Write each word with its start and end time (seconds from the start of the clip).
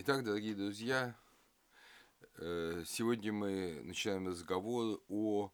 Итак, 0.00 0.22
дорогие 0.22 0.54
друзья, 0.54 1.18
э, 2.36 2.84
сегодня 2.86 3.32
мы 3.32 3.80
начинаем 3.82 4.28
разговор 4.28 5.02
о 5.08 5.50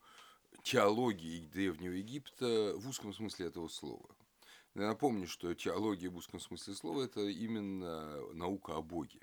теологии 0.63 1.47
Древнего 1.47 1.95
Египта 1.95 2.75
в 2.77 2.87
узком 2.87 3.15
смысле 3.15 3.47
этого 3.47 3.69
слова. 3.69 4.15
Я 4.75 4.89
напомню, 4.89 5.27
что 5.27 5.55
теология 5.55 6.11
в 6.11 6.17
узком 6.17 6.41
смысле 6.41 6.75
слова– 6.75 7.03
это 7.05 7.23
именно 7.23 8.21
наука 8.35 8.77
о 8.77 8.83
Боге, 8.83 9.23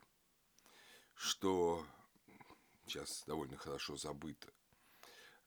что 1.13 1.85
сейчас 2.87 3.23
довольно 3.27 3.57
хорошо 3.57 3.97
забыто. 3.97 4.51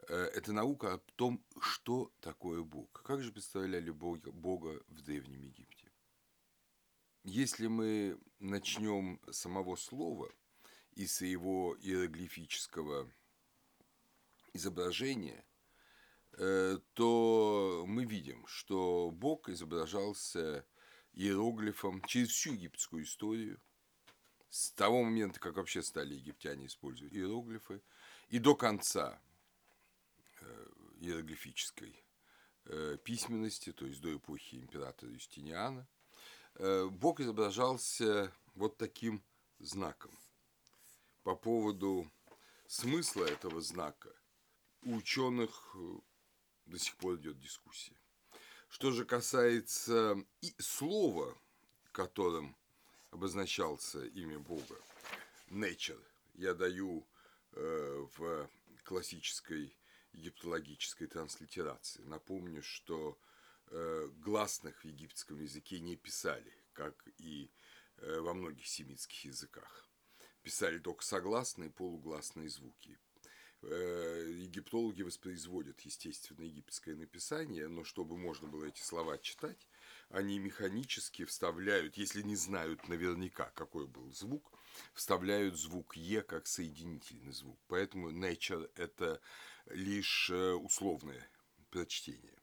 Э, 0.07 0.15
это 0.37 0.53
наука 0.53 0.95
о 0.95 0.99
том, 1.17 1.45
что 1.61 2.13
такое 2.21 2.63
Бог. 2.63 3.03
Как 3.03 3.25
же 3.25 3.33
представляли 3.33 3.91
Бога 3.91 4.85
в 4.87 5.03
Древнем 5.03 5.43
Египте? 5.43 5.91
Если 7.25 7.69
мы 7.69 8.19
начнем 8.45 9.21
с 9.31 9.39
самого 9.39 9.77
слова 9.77 10.31
и 10.95 11.07
с 11.07 11.21
его 11.23 11.77
иероглифического 11.81 13.11
изображения, 14.53 15.45
э, 16.33 16.79
то 16.93 17.85
мы 17.87 18.05
видим, 18.05 18.47
что 18.47 19.11
Бог 19.11 19.49
изображался 19.49 20.65
иероглифом 21.13 22.03
через 22.03 22.31
всю 22.31 22.53
египетскую 22.53 23.05
историю, 23.05 23.61
с 24.49 24.71
того 24.71 25.03
момента, 25.03 25.41
как 25.41 25.57
вообще 25.57 25.83
стали 25.83 26.15
египтяне 26.15 26.67
использовать 26.67 27.13
иероглифы, 27.13 27.83
и 28.29 28.39
до 28.39 28.55
конца 28.55 29.21
э, 30.41 30.67
иероглифической 31.01 32.05
э, 32.67 32.99
письменности, 33.03 33.73
то 33.73 33.87
есть 33.87 34.01
до 34.01 34.15
эпохи 34.15 34.57
императора 34.57 35.11
Юстиниана, 35.13 35.89
Бог 36.59 37.21
изображался 37.21 38.33
вот 38.55 38.77
таким 38.77 39.23
знаком. 39.59 40.17
По 41.23 41.35
поводу 41.35 42.11
смысла 42.67 43.25
этого 43.25 43.61
знака 43.61 44.11
у 44.83 44.97
ученых 44.97 45.75
э, 45.75 45.99
до 46.67 46.79
сих 46.79 46.97
пор 46.97 47.17
идет 47.17 47.41
дискуссия. 47.41 47.97
Что 48.69 48.93
же 48.93 49.05
касается 49.05 50.23
и 50.43 50.55
слова, 50.59 51.37
которым 51.93 52.57
обозначался 53.11 54.05
имя 54.05 54.39
Бога, 54.39 54.77
nature, 55.49 56.03
я 56.35 56.55
даю 56.55 57.07
э, 57.53 58.07
в 58.17 58.49
классической 58.85 59.75
египтологической 60.13 61.07
транслитерации. 61.07 62.03
Напомню, 62.03 62.63
что 62.63 63.17
Э, 63.17 63.34
гласных 64.19 64.83
в 64.83 64.85
египетском 64.85 65.41
языке 65.41 65.81
не 65.81 65.97
писали, 65.97 66.53
как 66.73 66.95
и 67.19 67.51
э, 67.97 68.21
во 68.21 68.35
многих 68.35 68.67
семитских 68.67 69.25
языках. 69.25 69.89
Писали 70.43 70.79
только 70.79 71.05
согласные 71.05 71.71
полугласные 71.71 72.49
звуки. 72.49 72.99
Э, 73.63 74.31
египтологи 74.31 75.03
воспроизводят, 75.03 75.81
естественно, 75.81 76.43
египетское 76.43 76.95
написание, 76.95 77.69
но 77.69 77.85
чтобы 77.85 78.17
можно 78.17 78.47
было 78.47 78.67
эти 78.67 78.83
слова 78.83 79.19
читать, 79.19 79.69
они 80.11 80.39
механически 80.39 81.25
вставляют, 81.25 81.97
если 81.97 82.23
не 82.23 82.37
знают 82.37 82.89
наверняка, 82.89 83.51
какой 83.55 83.87
был 83.87 84.13
звук, 84.13 84.53
вставляют 84.93 85.57
звук 85.57 85.97
«е» 85.97 86.23
как 86.23 86.47
соединительный 86.47 87.33
звук. 87.33 87.59
Поэтому 87.69 88.13
nature– 88.13 88.71
это 88.77 89.21
лишь 89.67 90.31
условное 90.31 91.29
прочтение. 91.71 92.35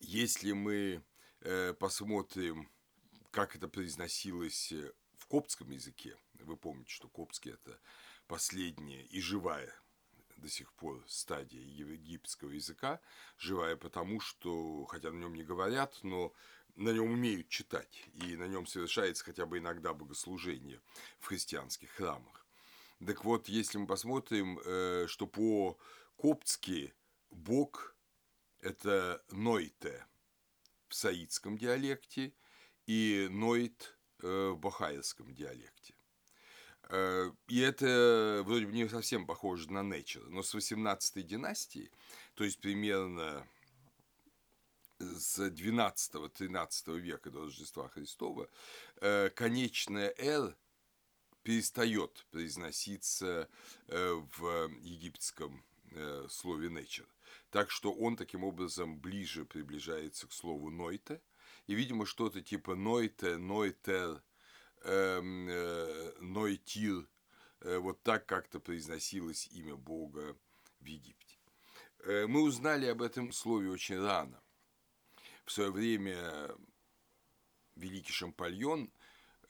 Если 0.00 0.52
мы 0.52 1.02
э, 1.40 1.74
посмотрим, 1.74 2.70
как 3.30 3.56
это 3.56 3.68
произносилось 3.68 4.72
э, 4.72 4.92
в 5.18 5.26
коптском 5.26 5.70
языке, 5.70 6.16
вы 6.40 6.56
помните, 6.56 6.92
что 6.92 7.08
коптский– 7.08 7.52
это 7.54 7.78
последняя 8.26 9.02
и 9.04 9.20
живая 9.20 9.72
до 10.36 10.48
сих 10.48 10.72
пор 10.74 11.02
стадия 11.06 11.62
египетского 11.62 12.50
языка, 12.50 13.00
живая 13.38 13.76
потому, 13.76 14.20
что, 14.20 14.84
хотя 14.86 15.10
на 15.10 15.18
нем 15.18 15.34
не 15.34 15.44
говорят, 15.44 15.98
но 16.02 16.32
на 16.76 16.90
нем 16.90 17.10
умеют 17.10 17.48
читать, 17.48 18.04
и 18.14 18.36
на 18.36 18.46
нем 18.46 18.66
совершается 18.66 19.24
хотя 19.24 19.46
бы 19.46 19.58
иногда 19.58 19.94
богослужение 19.94 20.80
в 21.18 21.26
христианских 21.26 21.90
храмах. 21.90 22.46
Так 23.04 23.24
вот, 23.24 23.48
если 23.48 23.78
мы 23.78 23.86
посмотрим, 23.86 24.58
э, 24.64 25.06
что 25.08 25.26
по-коптски 25.26 26.94
Бог– 27.30 27.93
это 28.64 29.22
нойте 29.30 30.06
в 30.88 30.94
саидском 30.94 31.58
диалекте 31.58 32.32
и 32.86 33.28
нойт 33.30 33.96
э, 34.22 34.48
в 34.48 34.58
бахаевском 34.58 35.34
диалекте. 35.34 35.94
Э, 36.88 37.30
и 37.48 37.60
это 37.60 38.42
вроде 38.44 38.66
бы 38.66 38.72
не 38.72 38.88
совсем 38.88 39.26
похоже 39.26 39.70
на 39.70 39.80
nature, 39.80 40.26
но 40.28 40.42
с 40.42 40.54
18 40.54 41.26
династии, 41.26 41.90
то 42.34 42.44
есть 42.44 42.58
примерно 42.58 43.46
с 44.98 45.38
12-13 45.40 46.98
века 46.98 47.30
до 47.30 47.42
Рождества 47.42 47.88
Христова, 47.90 48.48
э, 49.02 49.28
конечная 49.28 50.14
«р» 50.16 50.56
перестает 51.42 52.24
произноситься 52.30 53.50
в 53.88 54.70
египетском 54.80 55.62
слове 56.28 56.68
nature. 56.68 57.08
Так 57.50 57.70
что 57.70 57.92
он 57.92 58.16
таким 58.16 58.44
образом 58.44 58.98
ближе 58.98 59.44
приближается 59.44 60.26
к 60.26 60.32
слову 60.32 60.70
«нойте». 60.70 61.20
И, 61.66 61.74
видимо, 61.74 62.06
что-то 62.06 62.40
типа 62.42 62.74
«нойте», 62.74 63.36
«нойтер», 63.36 64.22
эм, 64.82 65.48
э, 65.48 66.12
«нойтир», 66.20 67.08
э, 67.60 67.78
вот 67.78 68.02
так 68.02 68.26
как-то 68.26 68.60
произносилось 68.60 69.48
имя 69.52 69.76
Бога 69.76 70.36
в 70.80 70.84
Египте. 70.84 71.38
Э, 72.00 72.26
мы 72.26 72.42
узнали 72.42 72.86
об 72.86 73.02
этом 73.02 73.32
слове 73.32 73.70
очень 73.70 74.00
рано. 74.00 74.40
В 75.44 75.52
свое 75.52 75.70
время 75.70 76.50
великий 77.76 78.12
Шампальон, 78.12 78.90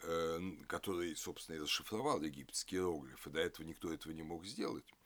э, 0.02 0.40
который, 0.66 1.16
собственно, 1.16 1.56
и 1.56 1.60
расшифровал 1.60 2.22
египетские 2.22 2.82
иероглифы, 2.82 3.30
до 3.30 3.40
этого 3.40 3.66
никто 3.66 3.92
этого 3.92 4.12
не 4.12 4.22
мог 4.22 4.44
сделать, 4.44 4.84
Э, 4.86 5.03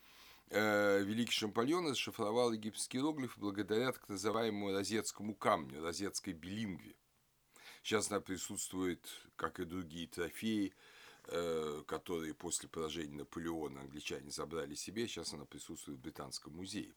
великий 0.51 1.33
Шампальон 1.33 1.91
расшифровал 1.91 2.53
египетский 2.53 2.99
иероглиф 2.99 3.37
благодаря 3.37 3.93
так 3.93 4.09
называемому 4.09 4.73
розетскому 4.73 5.35
камню, 5.35 5.83
розетской 5.83 6.33
билингве. 6.33 6.95
Сейчас 7.83 8.11
она 8.11 8.21
присутствует, 8.21 9.07
как 9.37 9.61
и 9.61 9.65
другие 9.65 10.09
трофеи, 10.09 10.75
э, 11.27 11.83
которые 11.87 12.35
после 12.35 12.69
поражения 12.69 13.19
Наполеона 13.19 13.83
англичане 13.83 14.31
забрали 14.31 14.75
себе, 14.75 15.07
сейчас 15.07 15.33
она 15.33 15.45
присутствует 15.45 15.99
в 15.99 16.03
Британском 16.03 16.55
музее. 16.55 16.95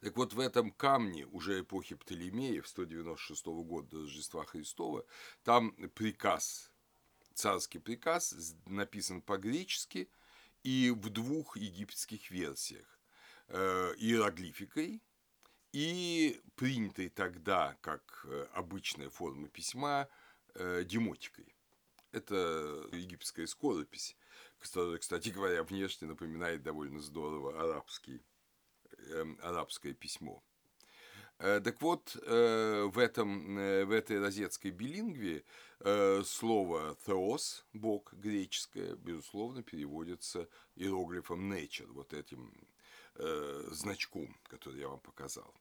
Так 0.00 0.16
вот, 0.16 0.32
в 0.34 0.40
этом 0.40 0.70
камне 0.70 1.26
уже 1.26 1.60
эпохи 1.60 1.94
Птолемеев, 1.94 2.68
196 2.68 3.46
года 3.46 3.88
до 3.88 4.02
Рождества 4.02 4.44
Христова, 4.44 5.06
там 5.42 5.72
приказ, 5.94 6.70
царский 7.34 7.78
приказ, 7.78 8.54
написан 8.66 9.22
по-гречески– 9.22 10.08
и 10.64 10.90
в 10.90 11.10
двух 11.10 11.56
египетских 11.56 12.30
версиях. 12.30 12.98
Э, 13.48 13.94
иероглификой 13.98 15.02
и 15.72 16.40
принятой 16.56 17.10
тогда, 17.10 17.76
как 17.82 18.26
э, 18.26 18.46
обычная 18.54 19.10
форма 19.10 19.48
письма, 19.48 20.08
э, 20.54 20.82
демотикой. 20.84 21.54
Это 22.10 22.88
египетская 22.92 23.46
скоропись, 23.46 24.16
которая, 24.58 24.98
кстати 24.98 25.28
говоря, 25.28 25.62
внешне 25.62 26.08
напоминает 26.08 26.62
довольно 26.62 27.00
здорово 27.00 27.60
арабский, 27.60 28.24
э, 28.96 29.24
арабское 29.42 29.92
письмо. 29.92 30.42
Э, 31.38 31.60
так 31.60 31.80
вот, 31.82 32.16
э, 32.22 32.84
в, 32.84 32.98
этом, 32.98 33.56
в 33.56 33.90
этой 33.90 34.20
розетской 34.20 34.70
билингве 34.70 35.44
слово 36.24 36.96
«theos», 37.06 37.64
«бог» 37.74 38.14
греческое, 38.14 38.96
безусловно, 38.96 39.62
переводится 39.62 40.48
иероглифом 40.76 41.52
«nature», 41.52 41.92
вот 41.92 42.14
этим 42.14 42.52
значком, 43.70 44.34
который 44.44 44.80
я 44.80 44.88
вам 44.88 45.00
показал. 45.00 45.54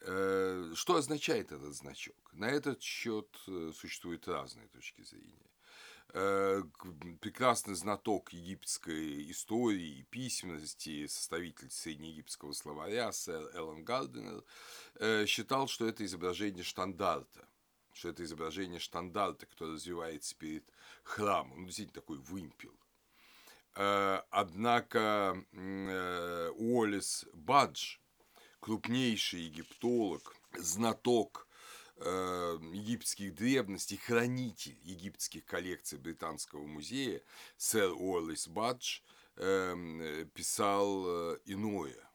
Что 0.00 0.96
означает 0.96 1.52
этот 1.52 1.74
значок? 1.74 2.30
На 2.32 2.50
этот 2.50 2.82
счет 2.82 3.28
существуют 3.74 4.26
разные 4.26 4.66
точки 4.68 5.02
зрения. 5.02 5.50
Э, 6.16 6.62
прекрасный 7.20 7.74
знаток 7.74 8.32
египетской 8.32 9.28
истории 9.32 9.98
и 9.98 10.02
письменности, 10.04 11.08
составитель 11.08 11.72
среднеегипетского 11.72 12.52
словаря, 12.52 13.10
сэр 13.10 13.50
Эллен 13.52 13.82
Гарденер, 13.82 14.44
э, 15.00 15.26
считал, 15.26 15.66
что 15.66 15.88
это 15.88 16.04
изображение 16.04 16.62
штандарта, 16.62 17.48
что 17.92 18.10
это 18.10 18.22
изображение 18.22 18.78
штандарта, 18.78 19.46
которое 19.46 19.72
развивается 19.72 20.36
перед 20.36 20.64
храмом, 21.02 21.62
ну, 21.62 21.66
действительно 21.66 22.00
такой 22.00 22.18
вымпел. 22.18 22.78
Э, 23.74 24.20
однако 24.30 25.44
Уоллес 26.56 27.26
Бадж, 27.32 27.96
крупнейший 28.60 29.40
египтолог, 29.40 30.36
знаток 30.52 31.48
э, 31.96 32.58
египетских 32.72 33.34
древностей, 33.34 33.96
хранитель 33.96 34.78
египетских 34.82 35.44
коллекций 35.44 35.98
Британского 35.98 36.66
музея, 36.66 37.22
сэр 37.56 37.92
Уоллес 37.92 38.48
Бадж, 38.48 39.00
э, 39.36 40.26
писал 40.34 41.04
э, 41.06 41.38
иное. 41.46 42.10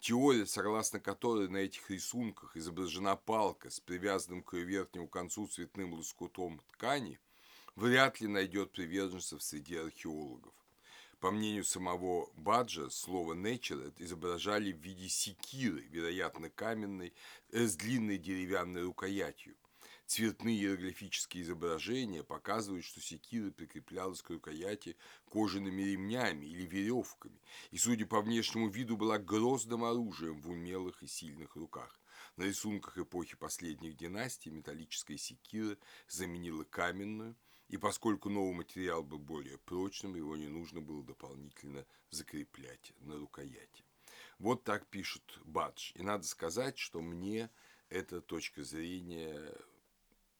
Теория, 0.00 0.46
согласно 0.46 0.98
которой 0.98 1.48
на 1.48 1.58
этих 1.58 1.88
рисунках 1.88 2.56
изображена 2.56 3.14
палка 3.14 3.70
с 3.70 3.78
привязанным 3.78 4.42
к 4.42 4.54
ее 4.54 4.64
верхнему 4.64 5.06
концу 5.06 5.46
цветным 5.46 5.94
лоскутом 5.94 6.60
ткани, 6.72 7.20
вряд 7.76 8.20
ли 8.20 8.26
найдет 8.26 8.72
приверженцев 8.72 9.42
среди 9.42 9.76
археологов. 9.76 10.54
По 11.22 11.30
мнению 11.30 11.62
самого 11.62 12.28
Баджа, 12.34 12.90
слово 12.90 13.34
«nature» 13.34 13.94
изображали 13.98 14.72
в 14.72 14.78
виде 14.78 15.08
секиры, 15.08 15.82
вероятно, 15.82 16.50
каменной, 16.50 17.14
э, 17.52 17.64
с 17.64 17.76
длинной 17.76 18.18
деревянной 18.18 18.82
рукоятью. 18.82 19.54
Цветные 20.06 20.56
иероглифические 20.56 21.44
изображения 21.44 22.24
показывают, 22.24 22.84
что 22.84 23.00
секира 23.00 23.52
прикреплялась 23.52 24.20
к 24.20 24.30
рукояти 24.30 24.96
кожаными 25.30 25.82
ремнями 25.82 26.44
или 26.44 26.66
веревками, 26.66 27.40
и, 27.70 27.78
судя 27.78 28.04
по 28.04 28.20
внешнему 28.20 28.68
виду, 28.68 28.96
была 28.96 29.18
грозным 29.18 29.84
оружием 29.84 30.40
в 30.40 30.50
умелых 30.50 31.04
и 31.04 31.06
сильных 31.06 31.54
руках. 31.54 32.00
На 32.36 32.42
рисунках 32.42 32.98
эпохи 32.98 33.36
последних 33.36 33.96
династий 33.96 34.50
металлическая 34.50 35.18
секира 35.18 35.78
заменила 36.08 36.64
каменную– 36.64 37.36
и 37.72 37.78
поскольку 37.78 38.28
новый 38.28 38.54
материал 38.54 39.02
был 39.02 39.18
более 39.18 39.56
прочным, 39.56 40.14
его 40.14 40.36
не 40.36 40.48
нужно 40.48 40.82
было 40.82 41.02
дополнительно 41.02 41.86
закреплять 42.10 42.92
на 43.00 43.16
рукояти. 43.18 43.82
Вот 44.38 44.62
так 44.62 44.86
пишет 44.88 45.22
Бадж. 45.44 45.92
И 45.94 46.02
надо 46.02 46.24
сказать, 46.24 46.76
что 46.76 47.00
мне 47.00 47.50
эта 47.88 48.20
точка 48.20 48.62
зрения 48.62 49.56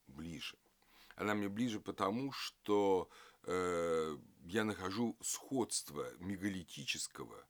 ближе. 0.05 0.55
Она 1.15 1.33
мне 1.33 1.49
ближе 1.49 1.79
потому, 1.79 2.31
что 2.31 3.09
э, 3.45 4.15
я 4.45 4.63
нахожу 4.63 5.17
сходство 5.19 6.07
мегалитического 6.19 7.47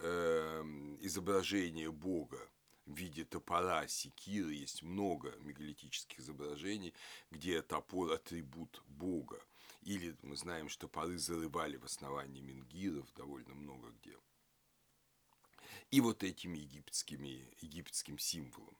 э, 0.00 0.62
изображения 1.00 1.90
Бога 1.90 2.50
виде 2.86 3.24
топора, 3.24 3.86
секиры, 3.88 4.52
есть 4.52 4.82
много 4.82 5.34
мегалитических 5.40 6.20
изображений, 6.20 6.94
где 7.30 7.62
топор– 7.62 8.12
атрибут 8.12 8.82
Бога. 8.86 9.42
Или 9.82 10.16
мы 10.22 10.36
знаем, 10.36 10.68
что 10.68 10.86
топоры 10.86 11.18
зарывали 11.18 11.76
в 11.76 11.84
основании 11.84 12.40
менгиров 12.40 13.12
довольно 13.14 13.54
много 13.54 13.90
где. 13.90 14.16
И 15.90 16.00
вот 16.00 16.22
этими 16.22 16.58
египетскими, 16.58 17.48
египетским 17.60 18.18
символом. 18.18 18.76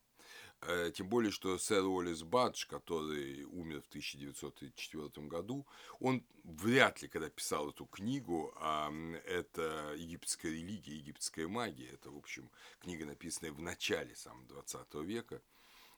Э, 0.63 0.91
тем 0.95 1.09
более, 1.09 1.31
что 1.31 1.59
сэр 1.59 1.85
Уоллес 1.85 2.23
Бадж, 2.23 2.67
который 2.67 3.45
умер 3.45 3.83
в 3.83 3.89
1934 3.89 5.27
году, 5.27 5.67
он 6.01 6.25
вряд 6.43 7.03
ли, 7.03 7.09
когда 7.09 7.29
писал 7.29 7.71
эту 7.71 7.87
книгу, 7.87 8.53
а 8.57 8.91
это 9.27 9.95
египетская 9.97 10.53
религия, 10.53 10.97
египетская 10.97 11.49
магия, 11.49 11.89
это, 11.89 12.11
в 12.11 12.17
общем, 12.17 12.51
книга, 12.81 13.05
написанная 13.05 13.53
в 13.53 13.61
начале 13.61 14.15
самого 14.17 14.47
20 14.47 14.95
века, 15.03 15.43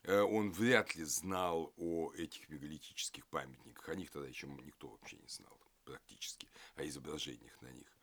э, 0.03 0.21
он 0.21 0.51
вряд 0.51 0.97
ли 0.97 1.05
знал 1.05 1.73
о 1.77 2.13
этих 2.15 2.49
мегалитических 2.49 3.27
памятниках. 3.29 3.89
О 3.89 3.95
них 3.95 4.11
тогда 4.11 4.29
еще 4.29 4.49
никто 4.49 4.89
вообще 4.89 5.17
не 5.19 5.29
знал 5.29 5.57
практически, 5.85 6.49
о 6.75 6.85
изображениях 6.85 7.63
на 7.63 7.69
них. 7.69 7.96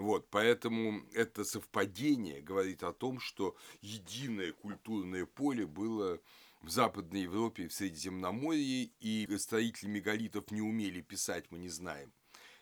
Вот, 0.00 0.30
поэтому 0.30 1.04
это 1.12 1.44
совпадение 1.44 2.40
говорит 2.40 2.82
о 2.84 2.94
том, 2.94 3.20
что 3.20 3.54
единое 3.82 4.52
культурное 4.52 5.26
поле 5.26 5.66
было 5.66 6.18
в 6.62 6.70
Западной 6.70 7.24
Европе 7.24 7.68
в 7.68 7.74
Средиземноморье, 7.74 8.90
и 8.98 9.36
строители 9.36 9.88
мегалитов 9.88 10.50
не 10.52 10.62
умели 10.62 11.02
писать, 11.02 11.50
мы 11.50 11.58
не 11.58 11.68
знаем, 11.68 12.14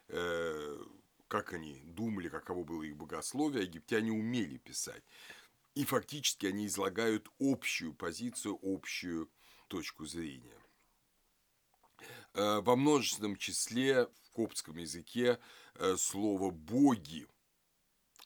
э, 0.08 0.85
как 1.29 1.52
они 1.52 1.81
думали, 1.85 2.29
каково 2.29 2.64
было 2.64 2.82
их 2.82 2.96
богословие, 2.96 3.67
египтяне 3.67 4.11
умели 4.11 4.56
писать. 4.56 5.05
И 5.76 5.84
фактически 5.84 6.46
они 6.46 6.67
излагают 6.67 7.31
общую 7.38 7.94
позицию, 7.94 8.58
общую 8.64 9.31
точку 9.69 10.06
зрения. 10.06 10.58
Э, 12.34 12.61
во 12.62 12.75
множественном 12.75 13.37
числе 13.37 14.08
коптском 14.38 14.76
языке 14.76 15.40
э, 15.75 15.96
слово 15.96 16.50
«боги», 16.50 17.26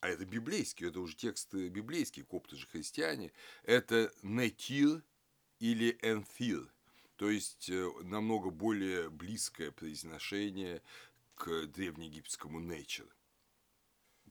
а 0.01 0.11
это 0.11 0.27
библейский, 0.27 0.89
это 0.89 1.01
уже 1.01 1.17
тексты 1.17 1.71
библейские, 1.71 2.27
копты 2.27 2.57
же 2.57 2.67
христиане, 2.67 3.33
это 3.63 4.13
«нетир» 4.23 5.03
или 5.59 5.99
«энфир», 6.03 6.71
то 7.17 7.31
есть 7.31 7.71
э, 7.71 7.91
намного 8.03 8.51
более 8.51 9.09
близкое 9.09 9.71
произношение 9.71 10.83
к 11.35 11.67
древнеегипетскому 11.69 12.61
«nature». 12.61 13.09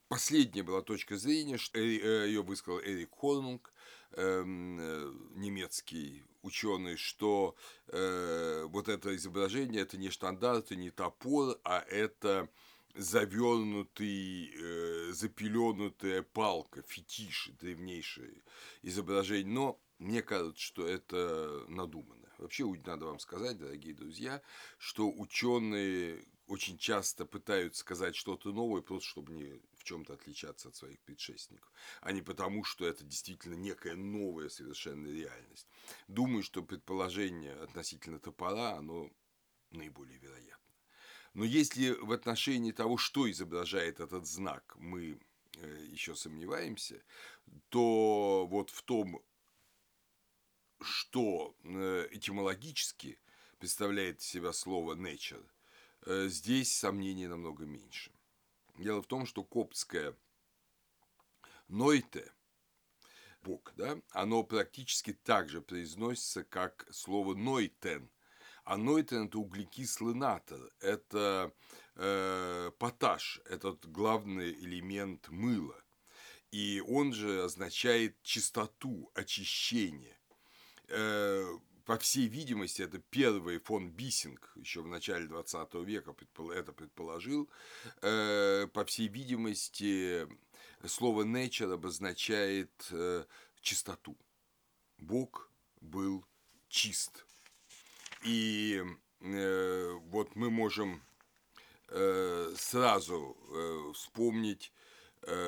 Последняя 0.07 0.61
была 0.61 0.83
точка 0.83 1.17
зрения, 1.17 1.57
ее 1.73 2.43
высказал 2.43 2.79
Эрик 2.79 3.15
Хорнунг, 3.15 3.73
эм, 4.13 5.39
немецкий 5.39 6.23
ученый, 6.41 6.97
что 6.97 7.55
э, 7.87 8.63
вот 8.67 8.89
это 8.89 9.15
изображение 9.15 9.81
это 9.81 9.97
не 9.97 10.09
штандарт, 10.09 10.71
не 10.71 10.89
топор, 10.89 11.59
а 11.63 11.79
это 11.79 12.49
завернутый, 12.95 14.51
э, 14.53 15.11
запеленутая 15.13 16.23
палка, 16.23 16.81
фетиш, 16.81 17.51
древнейшее 17.59 18.43
изображение. 18.81 19.53
Но 19.53 19.79
мне 19.99 20.21
кажется, 20.21 20.61
что 20.61 20.87
это 20.87 21.65
надуманно. 21.67 22.27
Вообще, 22.37 22.65
надо 22.85 23.05
вам 23.05 23.19
сказать, 23.19 23.57
дорогие 23.57 23.93
друзья, 23.93 24.41
что 24.79 25.11
ученые 25.11 26.25
очень 26.47 26.77
часто 26.77 27.25
пытаются 27.25 27.81
сказать 27.81 28.15
что-то 28.15 28.51
новое, 28.51 28.81
просто 28.81 29.07
чтобы 29.07 29.31
не 29.31 29.61
в 29.81 29.83
чем-то 29.83 30.13
отличаться 30.13 30.69
от 30.69 30.75
своих 30.75 30.99
предшественников, 31.01 31.71
а 32.01 32.11
не 32.11 32.21
потому, 32.21 32.63
что 32.63 32.85
это 32.85 33.03
действительно 33.03 33.55
некая 33.55 33.95
новая 33.95 34.49
совершенно 34.49 35.07
реальность. 35.07 35.67
Думаю, 36.07 36.43
что 36.43 36.61
предположение 36.63 37.53
относительно 37.53 38.19
топора, 38.19 38.77
оно 38.77 39.09
наиболее 39.71 40.19
вероятно. 40.19 40.73
Но 41.33 41.45
если 41.45 41.91
в 41.91 42.11
отношении 42.11 42.71
того, 42.71 42.97
что 42.97 43.29
изображает 43.29 43.99
этот 43.99 44.27
знак, 44.27 44.75
мы 44.77 45.19
э, 45.57 45.85
еще 45.89 46.15
сомневаемся, 46.15 47.01
то 47.69 48.45
вот 48.47 48.69
в 48.69 48.83
том, 48.83 49.23
что 50.81 51.55
э, 51.63 52.07
этимологически 52.11 53.17
представляет 53.57 54.21
себя 54.21 54.53
слово 54.53 54.95
nature, 54.95 55.45
э, 56.05 56.27
здесь 56.27 56.75
сомнений 56.75 57.27
намного 57.27 57.65
меньше. 57.65 58.11
Дело 58.81 59.03
в 59.03 59.07
том, 59.07 59.27
что 59.27 59.43
коптское 59.43 60.15
«нойте»– 61.67 62.31
Бог, 63.43 63.73
да, 63.75 64.01
оно 64.09 64.43
практически 64.43 65.13
так 65.13 65.49
же 65.49 65.61
произносится, 65.61 66.43
как 66.43 66.87
слово 66.91 67.35
«нойтен», 67.35 68.09
а 68.63 68.77
нойтен– 68.77 69.25
это 69.27 69.37
углекислый 69.37 70.15
натр, 70.15 70.71
это 70.79 71.53
э, 71.95 72.71
поташ, 72.79 73.41
этот 73.45 73.85
главный 73.85 74.51
элемент 74.51 75.29
мыла. 75.29 75.79
И 76.49 76.81
он 76.87 77.13
же 77.13 77.43
означает 77.43 78.19
чистоту, 78.23 79.11
очищение. 79.13 80.19
Э, 80.87 81.45
по 81.91 81.97
всей 81.97 82.27
видимости, 82.27 82.83
это 82.83 82.99
первый 82.99 83.57
фон 83.59 83.89
Бисинг, 83.89 84.53
еще 84.55 84.81
в 84.81 84.87
начале 84.87 85.27
20 85.27 85.73
века 85.83 86.15
это 86.53 86.71
предположил. 86.71 87.49
Э, 88.01 88.65
по 88.71 88.85
всей 88.85 89.09
видимости, 89.09 90.25
слово 90.87 91.23
nature 91.23 91.73
обозначает 91.73 92.71
э, 92.91 93.25
чистоту. 93.59 94.15
Бог 94.99 95.51
был 95.81 96.23
чист. 96.69 97.25
И 98.23 98.81
э, 99.19 99.91
вот 100.05 100.33
мы 100.37 100.49
можем 100.49 101.01
сразу 102.55 103.35
вспомнить 103.93 104.71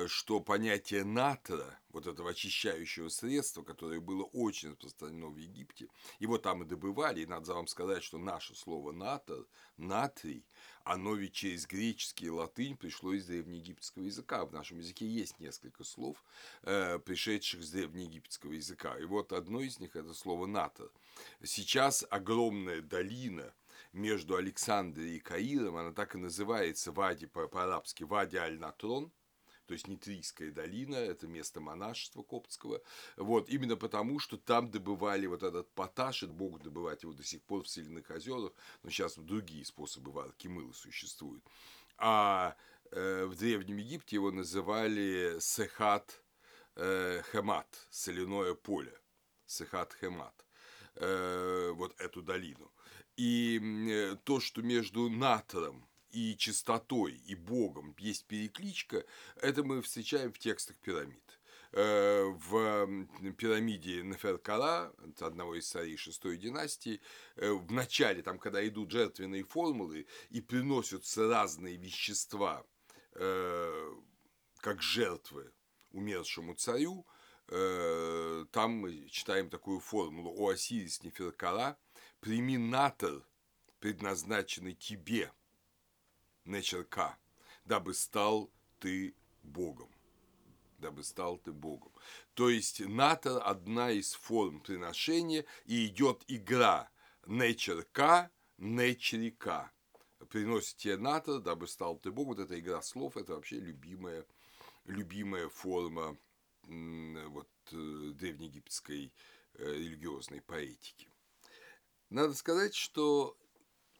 что 0.07 0.39
понятие 0.39 1.03
натра, 1.03 1.79
вот 1.89 2.07
этого 2.07 2.31
очищающего 2.31 3.09
средства, 3.09 3.63
которое 3.63 3.99
было 3.99 4.23
очень 4.23 4.69
распространено 4.69 5.27
в 5.27 5.37
Египте, 5.37 5.87
его 6.19 6.37
там 6.37 6.63
и 6.63 6.65
добывали, 6.65 7.21
и 7.21 7.25
надо 7.25 7.53
вам 7.53 7.67
сказать, 7.67 8.03
что 8.03 8.17
наше 8.17 8.55
слово 8.55 8.91
натр, 8.91 9.47
натрий, 9.77 10.45
оно 10.83 11.15
ведь 11.15 11.33
через 11.33 11.65
греческий 11.65 12.29
латынь 12.29 12.77
пришло 12.77 13.13
из 13.13 13.25
древнеегипетского 13.25 14.03
языка. 14.03 14.45
В 14.45 14.53
нашем 14.53 14.79
языке 14.79 15.07
есть 15.07 15.39
несколько 15.39 15.83
слов, 15.83 16.23
э, 16.63 16.99
пришедших 16.99 17.61
из 17.61 17.71
древнеегипетского 17.71 18.51
языка. 18.51 18.97
И 18.97 19.05
вот 19.05 19.31
одно 19.33 19.61
из 19.61 19.79
них– 19.79 19.95
это 19.95 20.13
слово 20.13 20.45
натр. 20.45 20.91
Сейчас 21.43 22.05
огромная 22.09 22.81
долина– 22.81 23.53
между 23.91 24.35
Александрией 24.35 25.17
и 25.17 25.19
Каиром, 25.19 25.77
она 25.77 25.91
так 25.91 26.15
и 26.15 26.17
называется 26.17 26.91
Вади 26.91 27.27
по-арабски, 27.27 28.03
Вади 28.03 28.37
Аль-Натрон– 28.37 29.11
то 29.65 29.73
есть 29.73 29.87
Нитрийская 29.87 30.51
долина, 30.51 30.95
это 30.95 31.27
место 31.27 31.59
монашества 31.59 32.23
коптского, 32.23 32.81
вот, 33.17 33.49
именно 33.49 33.75
потому, 33.75 34.19
что 34.19 34.37
там 34.37 34.69
добывали 34.69 35.25
вот 35.25 35.43
этот 35.43 35.71
поташ, 35.73 36.23
и 36.23 36.27
могут 36.27 36.63
добывать 36.63 37.03
его 37.03 37.13
до 37.13 37.23
сих 37.23 37.41
пор 37.43 37.63
в 37.63 37.69
Селеных 37.69 38.09
озерах, 38.09 38.53
но 38.83 38.89
сейчас 38.89 39.17
другие 39.17 39.65
способы 39.65 40.11
варки 40.11 40.47
мыла 40.47 40.73
существуют. 40.73 41.43
А 41.97 42.55
э, 42.91 43.25
в 43.25 43.35
Древнем 43.35 43.77
Египте 43.77 44.15
его 44.15 44.31
называли 44.31 45.37
Сехат 45.39 46.23
э, 46.75 47.21
Хемат, 47.31 47.87
соляное 47.89 48.55
поле, 48.55 48.93
Сехат 49.45 49.95
Хемат, 49.99 50.45
э, 50.95 51.71
вот 51.73 51.99
эту 51.99 52.21
долину. 52.21 52.71
И 53.15 53.59
э, 53.61 54.17
то, 54.23 54.39
что 54.39 54.61
между 54.61 55.09
Натором 55.09 55.87
и 56.13 56.37
чистотой, 56.37 57.13
и 57.25 57.35
Богом. 57.35 57.95
Есть 57.97 58.25
перекличка, 58.27 59.03
это 59.35 59.63
мы 59.63 59.81
встречаем 59.81 60.31
в 60.31 60.39
текстах 60.39 60.77
пирамид. 60.77 61.39
Э, 61.75 62.25
в 62.25 63.07
пирамиде 63.35 64.03
Неферкара, 64.03 64.93
одного 65.19 65.55
из 65.55 65.67
царей 65.67 65.97
шестой 65.97 66.37
династии, 66.37 67.01
э, 67.35 67.51
в 67.51 67.71
начале, 67.71 68.21
там, 68.21 68.37
когда 68.37 68.65
идут 68.67 68.91
жертвенные 68.91 69.43
формулы 69.43 70.05
и 70.29 70.39
приносятся 70.39 71.27
разные 71.27 71.77
вещества, 71.77 72.63
э, 73.13 73.93
как 74.57 74.83
жертвы 74.83 75.51
умершему 75.91 76.53
царю, 76.53 77.05
там 77.47 78.71
мы 78.71 79.09
читаем 79.09 79.49
такую 79.49 79.81
формулу. 79.81 80.33
«О 80.37 80.51
Осирис 80.51 81.03
Неферкара, 81.03 81.77
прими 82.21 82.57
натор, 82.57 83.21
предназначенный 83.79 84.73
тебе– 84.73 85.31
Нечерка, 86.45 87.17
дабы 87.65 87.93
стал 87.93 88.49
ты 88.79 89.15
Богом. 89.43 89.89
Дабы 90.79 91.03
стал 91.03 91.37
ты 91.37 91.51
Богом. 91.51 91.91
То 92.33 92.49
есть 92.49 92.81
НАТО 92.81 93.41
одна 93.41 93.91
из 93.91 94.13
форм 94.13 94.59
приношения, 94.59 95.45
и 95.65 95.87
идет 95.87 96.23
игра 96.27 96.89
Нечерка, 97.25 98.31
Нечерика. 98.57 99.71
Приносит 100.29 100.77
тебе 100.77 100.97
НАТО, 100.97 101.39
дабы 101.39 101.67
стал 101.67 101.97
ты 101.97 102.11
Богом. 102.11 102.35
Вот 102.35 102.39
эта 102.39 102.59
игра 102.59 102.81
слов, 102.81 103.17
это 103.17 103.35
вообще 103.35 103.59
любимая, 103.59 104.25
любимая 104.85 105.47
форма 105.49 106.17
вот, 106.63 107.49
э, 107.71 108.11
древнеегипетской 108.15 109.11
э, 109.55 109.73
религиозной 109.73 110.41
поэтики. 110.41 111.09
Надо 112.09 112.33
сказать, 112.33 112.73
что 112.73 113.37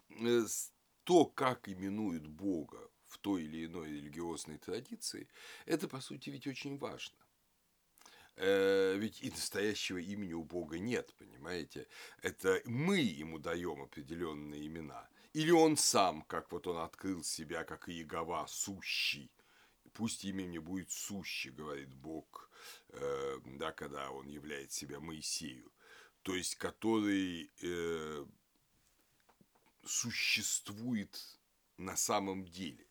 э, 0.09 0.45
то, 1.03 1.25
как 1.25 1.69
именуют 1.69 2.27
Бога 2.27 2.89
в 3.05 3.17
той 3.17 3.43
или 3.43 3.65
иной 3.65 3.89
религиозной 3.89 4.57
традиции, 4.57 5.27
это, 5.65 5.88
по 5.88 6.01
сути, 6.01 6.29
ведь 6.29 6.48
очень 6.48 6.77
важно. 6.77 7.17
Э, 8.36 8.95
ведь 8.98 9.22
и 9.22 9.29
настоящего 9.29 10.00
имени 10.00 10.33
у 10.33 10.43
Бога 10.43 10.79
нет, 10.79 11.13
понимаете? 11.17 11.88
Это 12.22 12.62
мы 12.65 12.98
ему 12.98 13.38
даем 13.38 13.81
определенные 13.81 14.65
имена. 14.65 15.07
Или 15.33 15.51
он 15.51 15.77
сам, 15.77 16.24
как 16.24 16.51
вот 16.51 16.67
он 16.67 16.77
открыл 16.77 17.24
себя, 17.24 17.63
как 17.63 17.89
Иегова, 17.89 18.45
сущий. 18.48 19.31
Пусть 19.93 20.25
имя 20.25 20.45
мне 20.45 20.60
будет 20.60 20.91
сущий, 20.91 21.51
говорит 21.51 21.93
Бог, 21.93 22.50
э, 22.89 23.38
да, 23.45 23.72
когда 23.72 24.10
он 24.10 24.27
являет 24.27 24.72
себя 24.72 25.00
Моисею. 25.00 25.72
То 26.24 26.36
есть, 26.36 26.55
который 26.55 27.51
э, 27.62 28.25
существует 29.85 31.19
на 31.77 31.95
самом 31.97 32.45
деле 32.45 32.85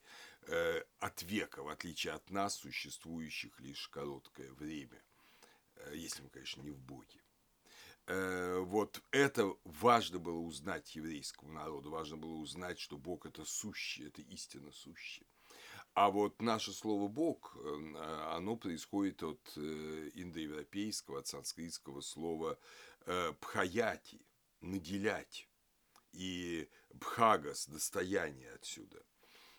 э, 0.46 0.82
от 0.99 1.22
века, 1.22 1.62
в 1.62 1.68
отличие 1.68 2.12
от 2.12 2.30
нас, 2.30 2.56
существующих 2.56 3.58
лишь 3.61 3.88
короткое 3.88 4.52
время, 4.52 5.02
э, 5.76 5.92
если 5.94 6.22
мы, 6.22 6.28
конечно, 6.28 6.62
не 6.62 6.70
в 6.70 6.78
Боге. 6.78 7.22
Э, 8.06 8.58
вот 8.58 9.02
это 9.11 9.54
важно 9.64 10.18
было 10.18 10.38
узнать 10.38 10.94
еврейскому 10.94 11.52
народу, 11.52 11.90
важно 11.90 12.16
было 12.16 12.34
узнать, 12.34 12.78
что 12.78 12.99
Бог 12.99 13.26
это 13.26 13.44
сущий, 13.44 14.06
это 14.06 14.22
истинно 14.22 14.72
сущий. 14.72 15.26
А 15.94 16.11
вот 16.11 16.40
наше 16.40 16.72
слово 16.72 17.06
«бог», 17.06 17.54
оно 18.30 18.56
происходит 18.56 19.22
от 19.22 19.58
индоевропейского, 19.58 21.18
от 21.18 21.26
санскритского 21.26 22.00
слова 22.00 22.58
«пхаяти», 23.40 24.25
«наделять» 24.62 25.50
и 26.12 26.69
бхагас, 26.92 27.66
достояние 27.69 28.52
отсюда. 28.52 29.02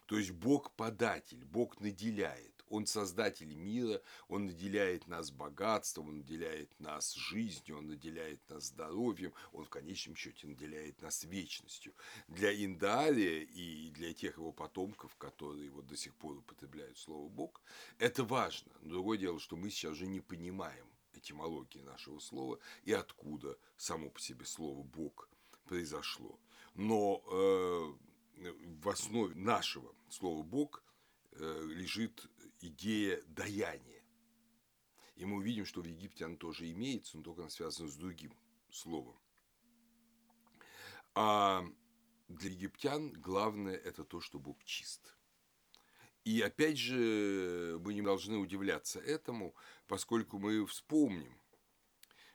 То 0.06 0.18
есть 0.18 0.32
Бог 0.32 0.72
податель, 0.76 1.44
Бог 1.46 1.80
наделяет. 1.80 2.54
Он 2.70 2.88
создатель 2.88 3.54
мира, 3.54 4.02
Он 4.28 4.46
наделяет 4.46 5.08
нас 5.08 5.32
богатством, 5.32 6.10
Он 6.10 6.18
наделяет 6.18 6.78
нас 6.80 7.14
жизнью, 7.14 7.78
Он 7.78 7.88
наделяет 7.88 8.40
нас 8.50 8.66
здоровьем, 8.66 9.34
Он 9.52 9.64
в 9.66 9.70
конечном 9.70 10.16
счете 10.16 10.48
наделяет 10.48 11.02
нас 11.02 11.24
вечностью. 11.24 11.94
Для 12.28 12.54
Индалия 12.54 13.44
и 13.44 13.92
для 13.92 14.14
тех 14.14 14.38
его 14.38 14.52
потомков, 14.52 15.16
которые 15.18 15.70
вот 15.70 15.86
до 15.86 15.96
сих 15.96 16.16
пор 16.16 16.38
употребляют 16.38 16.98
слово 16.98 17.30
Бог, 17.30 17.62
это 18.00 18.24
важно. 18.24 18.72
Но 18.82 18.90
другое 18.90 19.18
дело, 19.18 19.40
что 19.40 19.56
мы 19.56 19.70
сейчас 19.70 19.92
уже 19.92 20.08
не 20.08 20.20
понимаем 20.20 20.88
этимологии 21.14 21.82
нашего 21.82 22.20
слова 22.20 22.60
и 22.84 22.92
откуда 22.92 23.58
само 23.78 24.10
по 24.10 24.20
себе 24.20 24.46
слово 24.46 24.84
Бог 24.84 25.30
произошло. 25.74 26.40
Но 26.76 27.24
э, 27.32 28.52
в 28.84 28.90
основе 28.90 29.34
нашего 29.34 29.96
слова 30.08 30.44
Бог 30.44 30.84
э, 31.32 31.64
лежит 31.74 32.30
идея 32.62 33.20
даяния. 33.26 34.04
И 35.16 35.26
мы 35.26 35.38
увидим, 35.38 35.66
что 35.66 35.82
в 35.82 35.86
Египте 35.86 36.26
она 36.26 36.36
тоже 36.36 36.72
имеется, 36.72 37.18
но 37.18 37.24
только 37.24 37.42
она 37.42 37.50
связана 37.50 37.90
с 37.90 37.96
другим 37.96 38.32
словом. 38.70 39.18
А 41.16 41.66
для 42.28 42.52
египтян 42.52 43.12
главное 43.14 43.76
это 43.76 44.04
то, 44.04 44.22
что 44.22 44.38
Бог 44.38 44.64
чист. 44.64 45.16
И 46.24 46.40
опять 46.42 46.78
же, 46.78 47.80
мы 47.84 47.96
не 47.96 48.04
должны 48.04 48.38
удивляться 48.38 49.00
этому, 49.00 49.56
поскольку 49.88 50.38
мы 50.38 50.66
вспомним, 50.68 51.36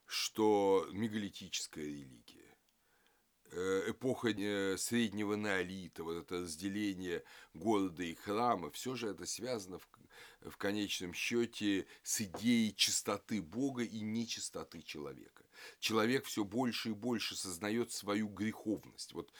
что 0.06 0.88
мегалитическая 0.92 1.84
религия, 1.84 2.37
эпоха 3.90 4.28
э, 4.28 4.76
среднего 4.76 5.34
неолита, 5.34 6.02
вот 6.02 6.16
это 6.16 6.40
разделение 6.40 7.22
города 7.54 8.02
и 8.02 8.14
храма, 8.14 8.70
все 8.70 8.94
же 8.94 9.08
это 9.08 9.26
связано 9.26 9.78
в, 9.78 9.88
в 10.50 10.56
конечном 10.56 11.14
счете 11.14 11.86
с 12.02 12.20
идеей 12.20 12.74
чистоты 12.74 13.42
Бога 13.42 13.82
и 13.82 14.00
нечистоты 14.00 14.82
человека. 14.82 15.44
Человек 15.80 16.24
все 16.26 16.44
больше 16.44 16.90
и 16.90 16.92
больше 16.92 17.36
сознает 17.36 17.92
свою 17.92 18.28
греховность. 18.28 19.12
Вот 19.12 19.32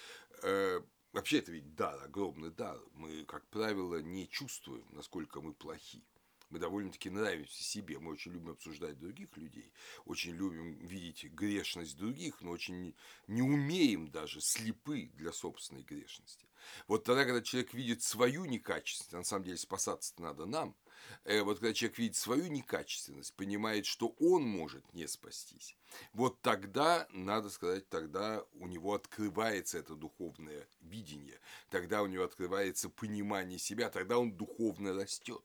э, 0.42 0.80
вообще 1.12 1.38
это 1.38 1.52
ведь 1.52 1.74
дар, 1.74 2.02
огромный 2.02 2.50
дар. 2.50 2.80
Мы, 2.94 3.24
как 3.24 3.46
правило, 3.48 4.00
не 4.00 4.28
чувствуем, 4.28 4.86
насколько 4.92 5.40
мы 5.40 5.52
плохи 5.54 6.02
мы 6.50 6.59
довольно-таки 6.59 7.11
нравимся 7.11 7.62
себе. 7.62 7.99
Мы 7.99 8.12
очень 8.12 8.33
любим 8.33 8.50
обсуждать 8.50 8.99
других 8.99 9.37
людей, 9.37 9.73
очень 10.05 10.33
любим 10.33 10.78
видеть 10.87 11.25
грешность 11.25 11.97
других, 11.97 12.40
но 12.40 12.50
очень 12.50 12.95
не 13.26 13.43
умеем 13.43 14.09
даже 14.09 14.40
слепы 14.40 15.11
для 15.14 15.33
собственной 15.33 15.83
грешности. 15.83 16.49
Вот 16.87 17.05
тогда, 17.05 17.25
когда 17.25 17.43
человек 17.43 17.73
видит 17.75 18.02
свою 18.02 18.45
некачественность, 18.45 19.12
на 19.12 19.25
самом 19.25 19.45
деле 19.45 19.57
спасаться 19.57 20.14
надо 20.19 20.47
нам, 20.47 20.76
э, 21.25 21.43
вот 21.43 21.59
когда 21.59 21.73
человек 21.73 21.99
видит 21.99 22.17
свою 22.17 22.47
некачественность, 22.47 23.35
понимает, 23.35 23.87
что 23.87 24.14
он 24.19 24.43
может 24.43 24.93
не 24.95 25.07
спастись, 25.07 25.76
вот 26.12 26.40
тогда, 26.43 27.07
надо 27.11 27.50
сказать, 27.50 27.88
тогда 27.88 28.45
у 28.52 28.67
него 28.67 28.95
открывается 28.95 29.78
это 29.78 29.95
духовное 29.95 30.67
видение, 30.81 31.40
тогда 31.71 32.02
у 32.02 32.07
него 32.07 32.25
открывается 32.25 32.88
понимание 32.88 33.59
себя, 33.59 33.90
тогда 33.90 34.19
он 34.19 34.33
духовно 34.33 34.93
растет. 34.95 35.43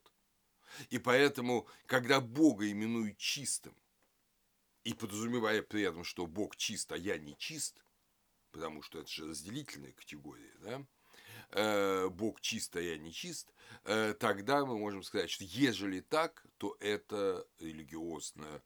И 0.90 0.98
поэтому, 0.98 1.66
когда 1.86 2.20
Бога 2.20 2.70
именуют 2.70 3.18
чистым, 3.18 3.74
и 4.84 4.92
подразумевая 4.92 5.62
при 5.62 5.82
этом, 5.82 6.04
что 6.04 6.26
Бог 6.26 6.56
чист, 6.56 6.92
а 6.92 6.96
я 6.96 7.18
не 7.18 7.36
чист, 7.38 7.82
потому 8.50 8.82
что 8.82 9.00
это 9.00 9.10
же 9.10 9.26
разделительная 9.26 9.92
категория, 9.92 10.54
да, 10.60 10.86
э, 11.50 12.08
Бог 12.08 12.40
чист, 12.40 12.76
а 12.76 12.82
я 12.82 12.98
не 12.98 13.12
чист, 13.12 13.52
э, 13.84 14.14
тогда 14.14 14.64
мы 14.64 14.78
можем 14.78 15.02
сказать, 15.02 15.30
что 15.30 15.44
ежели 15.44 16.00
так, 16.00 16.44
то 16.58 16.76
это 16.80 17.46
религиозно 17.58 18.62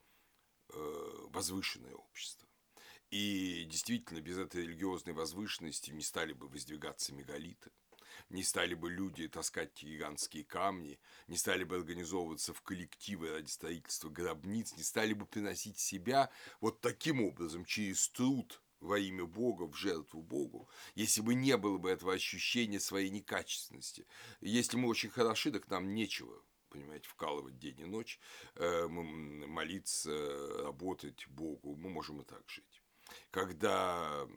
э, 0.71 1.27
возвышенное 1.31 1.95
общество. 1.95 2.49
И 3.11 3.65
действительно, 3.71 4.21
без 4.21 4.37
этой 4.37 4.63
религиозной 4.63 5.15
возвышенности 5.15 5.91
не 5.91 6.03
стали 6.03 6.35
бы 6.35 6.49
воздвигаться 6.49 7.15
мегалиты 7.15 7.71
не 8.31 8.43
стали 8.43 8.75
бы 8.75 8.91
люди 8.91 9.29
таскать 9.29 9.83
гигантские 9.83 10.45
камни, 10.45 10.99
не 11.27 11.37
стали 11.37 11.65
бы 11.65 11.77
организовываться 11.77 12.53
в 12.53 12.63
коллективы 12.63 13.31
ради 13.31 13.49
строительства 13.49 14.11
гробниц, 14.11 14.77
не 14.77 14.83
стали 14.83 15.13
бы 15.13 15.27
приносить 15.27 15.79
себя 15.79 16.31
вот 16.61 16.81
таким 16.81 17.23
образом, 17.23 17.65
через 17.65 18.09
труд 18.09 18.61
во 18.81 18.99
имя 18.99 19.25
Бога, 19.25 19.65
в 19.65 19.75
жертву 19.75 20.23
Богу, 20.23 20.69
если 20.95 21.21
бы 21.21 21.35
не 21.35 21.57
было 21.57 21.79
бы 21.79 21.91
этого 21.91 22.13
ощущения 22.13 22.81
своей 22.81 23.11
некачественности. 23.11 24.07
Если 24.41 24.77
мы 24.77 24.89
очень 24.89 25.11
хороши, 25.11 25.51
так 25.51 25.69
нам 25.69 25.95
нечего 25.95 26.43
понимаете, 26.69 27.09
вкалывать 27.09 27.59
день 27.59 27.81
и 27.81 27.85
ночь, 27.85 28.21
э, 28.55 28.87
молиться, 28.89 30.63
работать 30.63 31.27
Богу, 31.29 31.75
мы 31.77 31.89
можем 31.89 32.21
и 32.21 32.25
так 32.25 32.43
жить. 32.49 32.83
Когда 33.31 34.29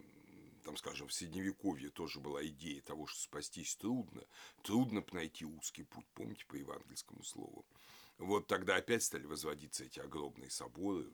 там, 0.64 0.78
скажем, 0.78 1.08
в 1.08 1.14
Средневековье 1.14 1.90
тоже 1.90 2.20
была 2.20 2.46
идея 2.46 2.82
того, 2.82 3.08
что 3.08 3.20
спастись 3.20 3.76
трудно, 3.76 4.24
трудно 4.64 5.04
найти 5.12 5.46
узкий 5.46 5.84
путь, 5.84 6.06
помните, 6.14 6.46
по 6.48 6.56
евангельскому 6.56 7.24
слову. 7.24 7.66
Вот 8.18 8.48
тогда 8.48 8.76
опять 8.76 9.04
стали 9.04 9.26
возводиться 9.26 9.84
эти 9.84 10.00
огромные 10.00 10.50
соборы, 10.50 11.12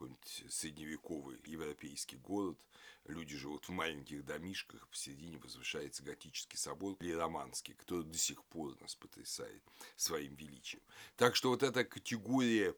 какой-нибудь 0.00 0.44
средневековый 0.48 1.38
европейский 1.44 2.16
город, 2.16 2.58
люди 3.06 3.36
живут 3.36 3.68
в 3.68 3.72
маленьких 3.72 4.24
домишках, 4.24 4.88
посередине 4.88 5.36
возвышается 5.38 6.02
готический 6.02 6.56
собор 6.56 6.96
или 7.00 7.12
романский, 7.12 7.74
который 7.74 8.04
до 8.04 8.16
сих 8.16 8.42
пор 8.44 8.80
нас 8.80 8.94
потрясает 8.94 9.62
своим 9.96 10.34
величием. 10.36 10.82
Так 11.16 11.36
что 11.36 11.50
вот 11.50 11.62
эта 11.62 11.84
категория 11.84 12.74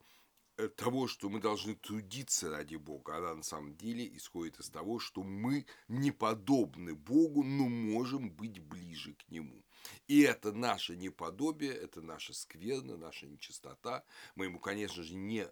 того, 0.77 1.09
что 1.09 1.29
мы 1.29 1.41
должны 1.41 1.75
трудиться 1.75 2.51
ради 2.51 2.77
Бога, 2.77 3.17
она 3.17 3.35
на 3.35 3.43
самом 3.43 3.77
деле 3.77 4.07
исходит 4.17 4.59
из 4.61 4.69
того, 4.69 4.99
что 4.99 5.23
мы 5.23 5.67
не 5.89 6.11
подобны 6.11 6.95
Богу, 6.95 7.43
но 7.43 7.69
можем 7.69 8.31
быть 8.31 8.59
ближе 8.59 9.15
к 9.15 9.29
Нему. 9.29 9.65
И 10.09 10.21
это 10.21 10.53
наше 10.53 10.97
неподобие, 10.97 11.73
это 11.73 12.01
наша 12.01 12.33
скверна, 12.35 12.97
наша 12.97 13.27
нечистота. 13.27 14.05
Мы 14.35 14.47
ему, 14.47 14.59
конечно 14.61 15.03
же, 15.03 15.15
не 15.15 15.49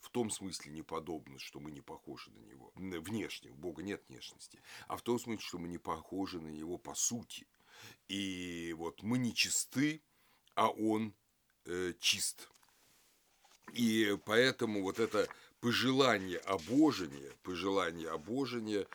в 0.00 0.10
том 0.10 0.30
смысле 0.30 0.72
не 0.72 0.82
подобны, 0.82 1.38
что 1.38 1.60
мы 1.60 1.70
не 1.70 1.80
похожи 1.80 2.30
на 2.30 2.40
него 2.40 2.72
внешне, 2.74 3.50
у 3.50 3.56
Бога 3.56 3.82
нет 3.82 4.02
внешности, 4.08 4.62
а 4.86 4.96
в 4.96 5.02
том 5.02 5.18
смысле, 5.18 5.44
что 5.44 5.58
мы 5.58 5.68
не 5.68 5.78
похожи 5.78 6.40
на 6.40 6.48
него 6.48 6.78
по 6.78 6.94
сути. 6.94 7.46
И 8.08 8.74
вот 8.76 9.02
мы 9.02 9.18
не 9.18 9.34
чисты, 9.34 10.02
а 10.54 10.68
он 10.68 11.14
э, 11.64 11.94
чист. 12.00 12.48
И 13.74 14.16
поэтому 14.24 14.82
вот 14.82 14.98
это 14.98 15.28
пожелание 15.60 16.38
обожения, 16.38 17.32
пожелание 17.42 18.10
обожения, 18.10 18.86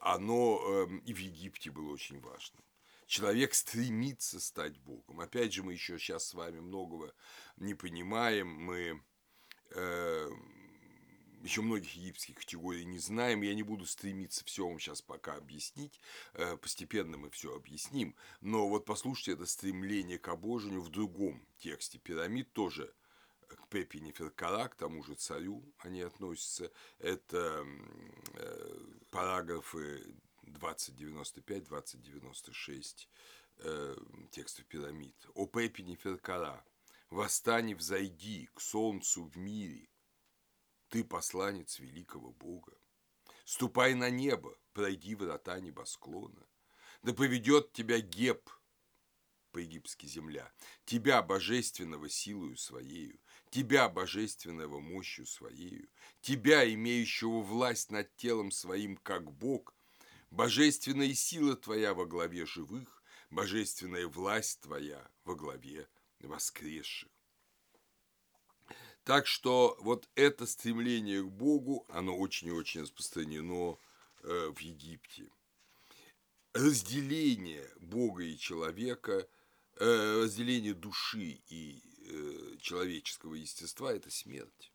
оно 0.00 0.60
э, 0.64 0.86
и 1.06 1.12
в 1.12 1.18
Египте 1.18 1.70
было 1.70 1.90
очень 1.92 2.20
важным. 2.20 2.62
Человек 3.06 3.54
стремится 3.54 4.40
стать 4.40 4.78
Богом. 4.78 5.20
Опять 5.20 5.52
же, 5.52 5.62
мы 5.62 5.74
еще 5.74 5.98
сейчас 5.98 6.28
с 6.28 6.34
вами 6.34 6.60
многого 6.60 7.12
не 7.56 7.74
понимаем, 7.74 8.48
мы 8.48 9.02
э, 9.70 10.30
еще 11.42 11.60
многих 11.60 11.94
египетских 11.94 12.36
категорий 12.36 12.84
не 12.84 12.98
знаем. 12.98 13.42
Я 13.42 13.54
не 13.54 13.62
буду 13.62 13.84
стремиться 13.86 14.44
все 14.44 14.66
вам 14.66 14.78
сейчас 14.78 15.02
пока 15.02 15.34
объяснить. 15.34 16.00
Э, 16.34 16.56
постепенно 16.56 17.16
мы 17.16 17.30
все 17.30 17.54
объясним. 17.54 18.14
Но 18.40 18.68
вот 18.68 18.84
послушайте 18.84 19.32
это 19.32 19.46
стремление 19.46 20.18
к 20.18 20.28
обожению 20.28 20.80
в 20.82 20.88
другом 20.88 21.44
тексте 21.58 21.98
пирамид 21.98 22.52
тоже 22.52 22.92
к 23.56 23.68
Пепе 23.68 24.00
Неферкара, 24.00 24.68
к 24.68 24.74
тому 24.74 25.02
же 25.02 25.14
царю 25.14 25.62
они 25.78 26.02
относятся. 26.02 26.70
Это 26.98 27.66
э, 28.34 28.78
параграфы 29.10 30.14
2095, 30.42 31.64
2096 31.64 33.08
э, 33.58 33.96
текстов 34.30 34.64
пирамид. 34.66 35.16
О 35.34 35.46
Пепе 35.46 35.82
Неферкара, 35.82 36.64
восстань, 37.10 37.74
взойди 37.74 38.48
к 38.54 38.60
солнцу 38.60 39.24
в 39.24 39.36
мире, 39.36 39.88
ты 40.88 41.04
посланец 41.04 41.78
великого 41.78 42.32
Бога. 42.32 42.76
Ступай 43.44 43.94
на 43.94 44.10
небо, 44.10 44.56
пройди 44.72 45.14
врата 45.14 45.58
небосклона. 45.60 46.46
Да 47.02 47.12
поведет 47.12 47.72
тебя 47.72 48.00
Геб, 48.00 48.48
по-египетски 49.52 50.06
земля, 50.06 50.50
тебя, 50.84 51.22
божественного, 51.22 52.08
силою 52.08 52.56
своею, 52.56 53.18
тебя, 53.52 53.90
божественного, 53.90 54.80
мощью 54.80 55.26
своею, 55.26 55.86
тебя, 56.22 56.68
имеющего 56.72 57.42
власть 57.42 57.90
над 57.90 58.16
телом 58.16 58.50
своим, 58.50 58.96
как 58.96 59.30
Бог, 59.30 59.74
божественная 60.30 61.12
сила 61.12 61.54
твоя 61.54 61.92
во 61.92 62.06
главе 62.06 62.46
живых, 62.46 63.04
божественная 63.30 64.08
власть 64.08 64.62
твоя 64.62 65.06
во 65.24 65.34
главе 65.34 65.86
воскресших. 66.20 67.10
Так 69.04 69.26
что 69.26 69.76
вот 69.80 70.08
это 70.14 70.46
стремление 70.46 71.22
к 71.22 71.28
Богу, 71.28 71.84
оно 71.90 72.16
очень 72.16 72.48
и 72.48 72.52
очень 72.52 72.82
распространено 72.82 73.76
э, 74.22 74.52
в 74.54 74.58
Египте. 74.60 75.28
Разделение 76.54 77.68
Бога 77.80 78.22
и 78.22 78.38
человека, 78.38 79.28
э, 79.76 80.22
разделение 80.22 80.72
души 80.72 81.42
и 81.48 81.91
человеческого 82.60 83.34
естества– 83.34 83.92
это 83.94 84.10
смерть. 84.10 84.72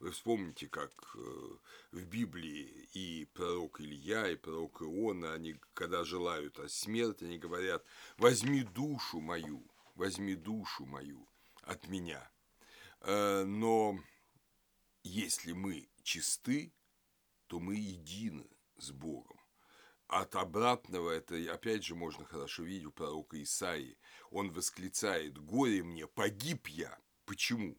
Вы 0.00 0.10
вспомните, 0.10 0.68
как 0.68 0.92
э, 1.16 1.56
в 1.92 2.04
Библии 2.04 2.88
и 2.92 3.24
пророк 3.32 3.80
Илья, 3.80 4.28
и 4.28 4.36
пророк 4.36 4.82
Иона, 4.82 5.32
они, 5.32 5.56
когда 5.72 6.04
желают 6.04 6.58
о 6.58 6.68
смерти, 6.68 7.24
они 7.24 7.38
говорят, 7.38 7.84
возьми 8.18 8.64
душу 8.64 9.20
мою, 9.20 9.66
возьми 9.94 10.34
душу 10.34 10.84
мою 10.84 11.26
от 11.62 11.88
меня. 11.88 12.30
Э, 13.00 13.44
но 13.44 13.98
если 15.04 15.52
мы 15.52 15.88
чисты, 16.02 16.72
то 17.46 17.60
мы 17.60 17.76
едины 17.76 18.48
с 18.76 18.90
Богом 18.90 19.38
от 20.20 20.36
обратного 20.36 21.10
это, 21.10 21.34
опять 21.52 21.84
же, 21.84 21.94
можно 21.94 22.24
хорошо 22.24 22.62
видеть 22.62 22.86
у 22.86 22.92
пророка 22.92 23.42
Исаии. 23.42 23.98
Он 24.30 24.52
восклицает 24.52 25.38
«Горе 25.38 25.82
мне, 25.82 26.06
погиб 26.06 26.68
я». 26.68 26.98
Почему? 27.26 27.76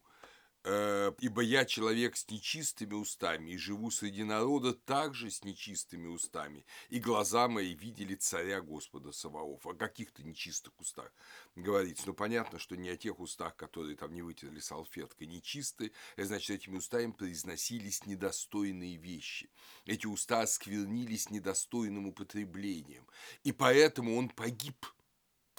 Э, 0.68 1.12
ибо 1.20 1.44
я 1.44 1.64
человек 1.64 2.18
с 2.18 2.28
нечистыми 2.28 2.96
устами, 2.96 3.52
и 3.52 3.58
живу 3.58 3.92
среди 3.92 4.24
народа 4.24 4.74
также 4.74 5.30
с 5.30 5.44
нечистыми 5.44 6.08
устами, 6.08 6.66
и 6.90 7.00
глаза 7.00 7.48
мои 7.48 7.76
видели 7.76 8.16
царя 8.16 8.62
Господа 8.62 9.12
Саваоф. 9.12 9.64
О 9.68 9.76
каких-то 9.76 10.24
нечистых 10.24 10.74
устах 10.80 11.14
говорится. 11.56 12.08
Ну, 12.08 12.16
понятно, 12.16 12.58
что 12.58 12.76
не 12.76 12.90
о 12.90 12.98
тех 12.98 13.20
устах, 13.20 13.56
которые 13.56 13.96
там 13.96 14.12
не 14.12 14.24
вытерли 14.24 14.60
салфеткой, 14.60 15.28
нечистые, 15.28 15.92
значит, 16.18 16.50
этими 16.50 16.78
устами 16.78 17.12
произносились 17.12 18.08
недостойные 18.08 18.98
вещи. 18.98 19.52
Эти 19.86 20.08
уста 20.08 20.42
осквернились 20.42 21.30
недостойным 21.30 22.08
употреблением, 22.08 23.06
и 23.44 23.52
поэтому 23.52 24.18
он 24.18 24.30
погиб. 24.30 24.84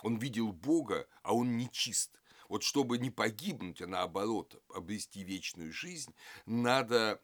Он 0.02 0.18
видел 0.18 0.52
Бога, 0.52 1.06
а 1.22 1.32
он 1.32 1.56
нечист. 1.56 2.20
Вот 2.48 2.62
чтобы 2.62 2.98
не 2.98 3.10
погибнуть, 3.10 3.82
а 3.82 3.86
наоборот 3.86 4.62
обрести 4.68 5.22
вечную 5.22 5.72
жизнь, 5.72 6.14
надо, 6.46 7.20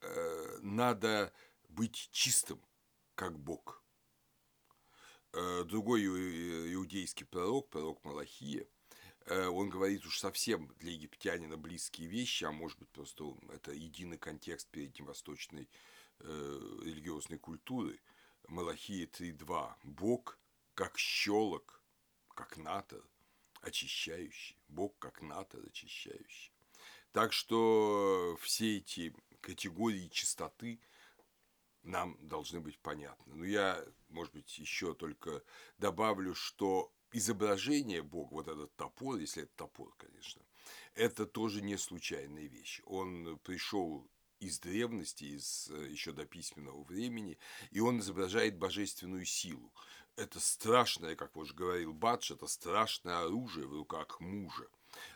э, 0.00 0.58
надо 0.62 1.32
быть 1.68 2.08
чистым, 2.12 2.62
как 3.14 3.38
Бог. 3.38 3.82
Э, 5.32 5.64
другой 5.64 6.04
иудейский 6.06 7.26
пророк, 7.26 7.68
пророк 7.68 8.02
Малахия, 8.04 8.66
э, 9.26 9.46
он 9.46 9.68
говорит 9.68 10.06
уж 10.06 10.18
совсем 10.18 10.68
для 10.78 10.92
египтянина 10.92 11.56
близкие 11.56 12.08
вещи, 12.08 12.44
а 12.44 12.52
может 12.52 12.78
быть 12.78 12.88
просто 12.88 13.36
это 13.50 13.72
единый 13.72 14.18
контекст 14.18 14.68
перед 14.70 14.98
ним 14.98 15.06
восточной 15.06 15.68
э, 16.20 16.78
религиозной 16.84 17.38
культуры. 17.38 18.00
Малахия 18.48 19.06
3.2. 19.06 19.74
Бог 19.82 20.38
как 20.74 20.96
щелок, 20.96 21.82
как 22.34 22.56
натор– 22.56 23.04
очищающий, 23.62 24.58
Бог 24.68 24.98
как 24.98 25.22
НАТО 25.22 25.58
очищающий. 25.66 26.52
Так 27.12 27.32
что 27.32 28.36
все 28.42 28.78
эти 28.78 29.14
категории 29.40 30.08
чистоты 30.08 30.80
нам 31.82 32.18
должны 32.20 32.60
быть 32.60 32.78
понятны. 32.78 33.34
Но 33.34 33.44
я, 33.44 33.82
может 34.08 34.34
быть, 34.34 34.58
еще 34.58 34.94
только 34.94 35.42
добавлю, 35.78 36.34
что 36.34 36.92
изображение 37.12 38.02
Бога, 38.02 38.34
вот 38.34 38.48
этот 38.48 38.74
топор, 38.76 39.16
если 39.16 39.44
это 39.44 39.52
топор, 39.56 39.94
конечно, 39.96 40.42
это 40.94 41.26
тоже 41.26 41.62
не 41.62 41.76
случайная 41.76 42.46
вещь. 42.46 42.82
Он 42.84 43.38
пришел 43.38 44.06
из 44.40 44.58
древности, 44.58 45.24
из 45.24 45.68
э, 45.70 45.88
еще 45.90 46.12
до 46.12 46.24
письменного 46.24 46.82
времени, 46.84 47.38
и 47.70 47.80
он 47.80 48.00
изображает 48.00 48.58
божественную 48.58 49.24
силу 49.24 49.72
это 50.16 50.40
страшное, 50.40 51.14
как 51.14 51.36
уже 51.36 51.54
говорил 51.54 51.92
Бадж, 51.92 52.32
это 52.32 52.46
страшное 52.46 53.18
оружие 53.18 53.66
в 53.66 53.74
руках 53.74 54.18
мужа. 54.20 54.66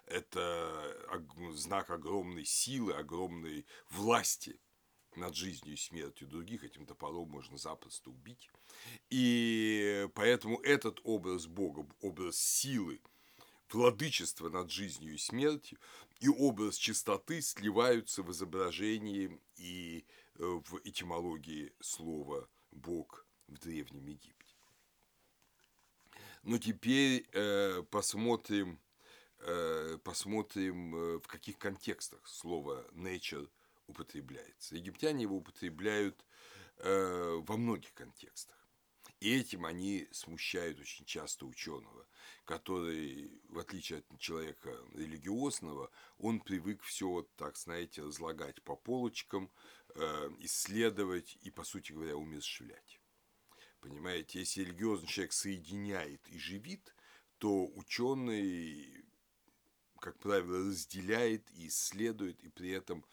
Это 0.04 0.94
знак 1.52 1.90
огромной 1.90 2.44
силы, 2.44 2.92
огромной 2.92 3.66
власти 3.88 4.60
над 5.16 5.34
жизнью 5.34 5.74
и 5.74 5.78
смертью 5.78 6.28
других. 6.28 6.64
Этим 6.64 6.84
топором 6.84 7.30
можно 7.30 7.56
запросто 7.56 8.10
убить. 8.10 8.50
И 9.08 10.06
поэтому 10.14 10.60
этот 10.60 11.00
образ 11.02 11.46
Бога, 11.46 11.86
образ 12.02 12.36
силы, 12.36 13.00
владычества 13.74 14.48
над 14.48 14.70
жизнью 14.70 15.14
и 15.14 15.18
смертью 15.18 15.78
и 16.20 16.28
образ 16.28 16.76
чистоты 16.76 17.40
сливаются 17.40 18.22
в 18.22 18.30
изображении 18.30 19.40
и 19.56 20.04
э, 20.34 20.44
в 20.44 20.80
этимологии 20.84 21.72
слова 21.80 22.48
«Бог» 22.70 23.26
в 23.48 23.58
Древнем 23.58 24.06
Египте. 24.06 24.54
Но 26.42 26.58
теперь 26.58 27.26
э, 27.32 27.82
посмотрим 27.90 28.78
э, 29.40 29.98
посмотрим, 30.04 30.94
э, 30.94 31.18
в 31.18 31.26
каких 31.26 31.58
контекстах 31.58 32.26
слово 32.26 32.86
nature 32.92 33.48
употребляется. 33.86 34.76
Египтяне 34.76 35.22
его 35.22 35.36
употребляют 35.36 36.24
э, 36.78 37.40
во 37.46 37.56
многих 37.56 37.92
контекстах. 37.94 38.56
И 39.20 39.36
этим 39.38 39.66
они 39.66 40.08
смущают 40.12 40.80
очень 40.80 41.04
часто 41.04 41.44
ученого, 41.46 42.06
который, 42.50 43.30
в 43.48 43.60
отличие 43.60 44.00
от 44.00 44.18
человека 44.18 44.76
религиозного, 44.94 45.88
он 46.18 46.40
привык 46.40 46.82
все 46.82 47.06
вот 47.06 47.32
так, 47.36 47.56
знаете, 47.56 48.02
разлагать 48.02 48.60
по 48.64 48.74
полочкам, 48.74 49.52
э, 49.94 50.30
исследовать 50.40 51.38
и, 51.42 51.52
по 51.52 51.62
сути 51.62 51.92
говоря, 51.92 52.16
умерщвлять. 52.16 53.00
Понимаете, 53.80 54.40
если 54.40 54.62
религиозный 54.62 55.06
человек 55.06 55.32
соединяет 55.32 56.28
и 56.28 56.40
живит, 56.40 56.92
то 57.38 57.68
ученый, 57.76 59.04
как 60.00 60.18
правило, 60.18 60.58
разделяет 60.58 61.48
и 61.52 61.68
исследует, 61.68 62.42
и 62.42 62.48
при 62.48 62.70
этом 62.70 63.04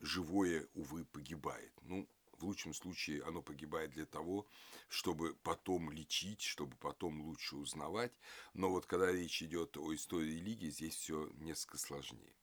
живое, 0.00 0.66
увы, 0.74 1.04
погибает. 1.04 1.72
Ну, 1.82 2.08
в 2.40 2.44
лучшем 2.44 2.74
случае 2.74 3.22
оно 3.24 3.42
погибает 3.42 3.90
для 3.90 4.06
того, 4.06 4.46
чтобы 4.88 5.34
потом 5.42 5.90
лечить, 5.90 6.42
чтобы 6.42 6.76
потом 6.76 7.20
лучше 7.20 7.56
узнавать. 7.56 8.12
Но 8.54 8.70
вот 8.70 8.86
когда 8.86 9.12
речь 9.12 9.42
идет 9.42 9.76
о 9.76 9.94
истории 9.94 10.32
религии, 10.32 10.70
здесь 10.70 10.94
все 10.96 11.28
несколько 11.38 11.78
сложнее. 11.78 12.34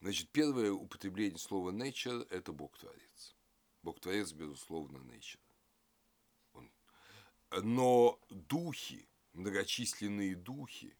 Значит, 0.00 0.30
первое 0.30 0.72
употребление 0.72 1.38
слова 1.38 1.70
nature– 1.70 2.26
это 2.30 2.52
Бог-творец. 2.52 3.34
Бог-творец, 3.82 4.32
безусловно, 4.32 4.98
nature. 4.98 5.40
Он. 6.52 6.70
Но 7.62 8.20
духи, 8.28 9.08
многочисленные 9.32 10.34
духи, 10.34 10.96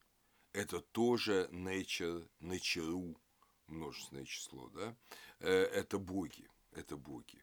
это 0.52 0.80
тоже 0.80 1.48
nature, 1.52 2.28
nature, 2.40 3.16
множественное 3.66 4.24
число, 4.24 4.68
да, 4.70 4.96
э, 5.40 5.50
это 5.50 5.98
боги, 5.98 6.48
это 6.72 6.96
боги 6.96 7.41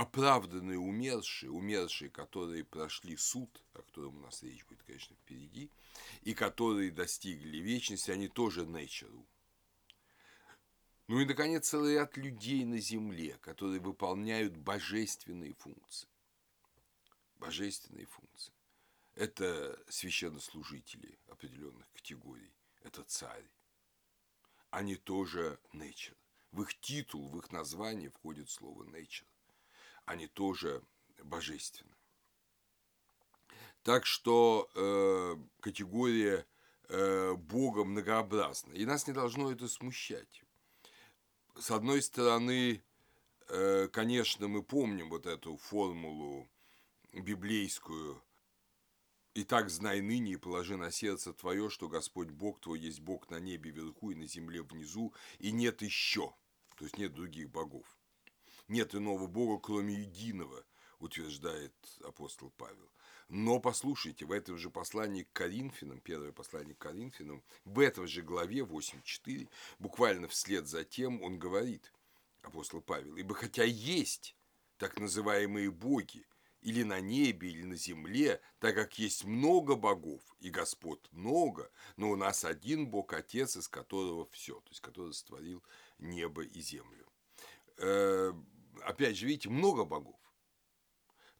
оправданные 0.00 0.78
умершие, 0.78 1.50
умершие, 1.50 2.08
которые 2.08 2.64
прошли 2.64 3.18
суд, 3.18 3.62
о 3.74 3.82
котором 3.82 4.16
у 4.16 4.20
нас 4.20 4.42
речь 4.42 4.64
будет, 4.64 4.82
конечно, 4.82 5.14
впереди, 5.14 5.70
и 6.22 6.32
которые 6.32 6.90
достигли 6.90 7.58
вечности, 7.58 8.10
они 8.10 8.28
тоже 8.28 8.62
nature. 8.62 9.26
Ну 11.06 11.20
и, 11.20 11.26
наконец, 11.26 11.68
целый 11.68 11.96
ряд 11.96 12.16
людей 12.16 12.64
на 12.64 12.78
земле, 12.78 13.36
которые 13.42 13.80
выполняют 13.80 14.56
божественные 14.56 15.52
функции. 15.52 16.08
Божественные 17.36 18.06
функции. 18.06 18.54
Это 19.16 19.78
священнослужители 19.90 21.18
определенных 21.28 21.86
категорий. 21.92 22.54
Это 22.80 23.02
царь. 23.02 23.50
Они 24.70 24.96
тоже 24.96 25.58
nature. 25.74 26.16
В 26.52 26.62
их 26.62 26.80
титул, 26.80 27.28
в 27.28 27.36
их 27.36 27.52
название 27.52 28.08
входит 28.08 28.48
слово 28.48 28.84
nature 28.84 29.29
они 30.10 30.26
тоже 30.26 30.82
божественны. 31.22 31.94
Так 33.82 34.04
что 34.04 34.68
э, 34.74 35.36
категория 35.60 36.46
э, 36.88 37.34
Бога 37.34 37.84
многообразна. 37.84 38.72
И 38.72 38.84
нас 38.84 39.06
не 39.06 39.12
должно 39.12 39.52
это 39.52 39.68
смущать. 39.68 40.42
С 41.56 41.70
одной 41.70 42.02
стороны, 42.02 42.82
э, 43.48 43.88
конечно, 43.92 44.48
мы 44.48 44.62
помним 44.62 45.10
вот 45.10 45.26
эту 45.26 45.56
формулу 45.56 46.48
библейскую 47.12 48.22
«И 49.34 49.44
так 49.44 49.70
знай 49.70 50.00
ныне 50.00 50.32
и 50.32 50.36
положи 50.36 50.76
на 50.76 50.90
сердце 50.90 51.32
твое, 51.32 51.70
что 51.70 51.88
Господь 51.88 52.30
Бог 52.30 52.60
твой 52.60 52.80
есть 52.80 53.00
Бог 53.00 53.30
на 53.30 53.38
небе 53.38 53.70
вверху 53.70 54.10
и 54.10 54.16
на 54.16 54.26
земле 54.26 54.62
внизу, 54.62 55.14
и 55.38 55.52
нет 55.52 55.82
еще». 55.82 56.34
То 56.76 56.84
есть 56.84 56.98
нет 56.98 57.12
других 57.14 57.50
богов. 57.50 57.99
Нет 58.70 58.94
иного 58.94 59.26
Бога, 59.26 59.60
кроме 59.60 59.94
единого, 59.94 60.64
утверждает 61.00 61.74
апостол 62.04 62.52
Павел. 62.56 62.88
Но 63.28 63.58
послушайте, 63.58 64.26
в 64.26 64.30
этом 64.30 64.58
же 64.58 64.70
послании 64.70 65.24
к 65.24 65.32
Коринфянам, 65.32 65.98
первое 65.98 66.30
послание 66.30 66.76
к 66.76 66.78
Коринфянам, 66.78 67.42
в 67.64 67.80
этом 67.80 68.06
же 68.06 68.22
главе 68.22 68.60
8.4, 68.60 69.48
буквально 69.80 70.28
вслед 70.28 70.68
за 70.68 70.84
тем 70.84 71.20
он 71.20 71.40
говорит, 71.40 71.92
апостол 72.42 72.80
Павел, 72.80 73.16
«Ибо 73.16 73.34
хотя 73.34 73.64
есть 73.64 74.36
так 74.78 75.00
называемые 75.00 75.72
боги, 75.72 76.24
или 76.62 76.84
на 76.84 77.00
небе, 77.00 77.50
или 77.50 77.64
на 77.64 77.74
земле, 77.74 78.40
так 78.60 78.76
как 78.76 79.00
есть 79.00 79.24
много 79.24 79.74
богов, 79.74 80.22
и 80.38 80.48
Господь 80.48 81.00
много, 81.10 81.72
но 81.96 82.10
у 82.10 82.16
нас 82.16 82.44
один 82.44 82.86
Бог, 82.86 83.14
Отец, 83.14 83.56
из 83.56 83.66
которого 83.66 84.28
все, 84.30 84.60
то 84.60 84.68
есть 84.70 84.80
который 84.80 85.12
сотворил 85.12 85.60
небо 85.98 86.44
и 86.44 86.60
землю. 86.60 87.10
Опять 88.84 89.16
же, 89.16 89.26
видите, 89.26 89.48
много 89.50 89.84
богов. 89.84 90.16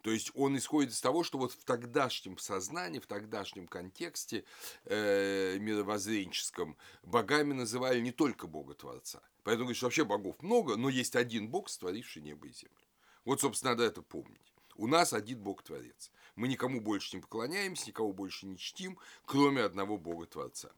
То 0.03 0.11
есть 0.11 0.31
он 0.35 0.57
исходит 0.57 0.92
из 0.92 1.00
того, 1.00 1.22
что 1.24 1.38
вот 1.38 1.53
в 1.53 1.64
тогдашнем 1.64 2.38
сознании, 2.38 3.00
в 3.00 3.07
тогдашнем 3.07 3.66
контексте 3.66 4.44
э, 4.85 5.59
мировоззренческом 5.59 6.76
богами 7.03 7.53
называли 7.53 8.00
не 8.00 8.12
только 8.12 8.46
Бога 8.46 8.74
Творца. 8.74 9.20
Поэтому 9.42 9.64
говорит, 9.64 9.76
что 9.76 9.87
вообще 9.87 10.05
богов 10.05 10.42
много, 10.42 10.76
но 10.76 10.88
есть 10.88 11.16
один 11.16 11.48
Бог, 11.48 11.68
створивший 11.68 12.22
небо 12.22 12.46
и 12.46 12.53
землю. 12.53 12.76
Вот, 13.24 13.40
собственно, 13.40 13.72
надо 13.72 13.85
это 13.85 14.03
помнить. 14.03 14.55
У 14.76 14.87
нас 14.87 15.12
один 15.12 15.42
Бог 15.42 15.62
Творец. 15.62 16.11
Мы 16.37 16.48
никому 16.48 16.81
больше 16.81 17.16
не 17.16 17.22
поклоняемся, 17.22 17.88
никого 17.88 18.12
больше 18.12 18.46
не 18.46 18.57
чтим, 18.57 18.98
кроме 19.26 19.62
одного 19.62 19.98
Бога 19.98 20.26
Творца. 20.26 20.70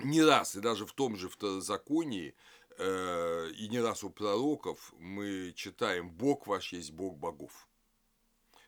Не 0.00 0.22
раз, 0.22 0.54
и 0.54 0.60
даже 0.60 0.86
в 0.86 0.92
том 0.92 1.16
же 1.16 1.28
второзаконии 1.28 2.34
и 2.78 3.68
не 3.70 3.80
раз 3.80 4.04
у 4.04 4.10
пророков 4.10 4.92
мы 4.98 5.52
читаем 5.54 6.10
«Бог 6.10 6.46
ваш 6.46 6.72
есть 6.72 6.92
Бог 6.92 7.16
богов». 7.16 7.68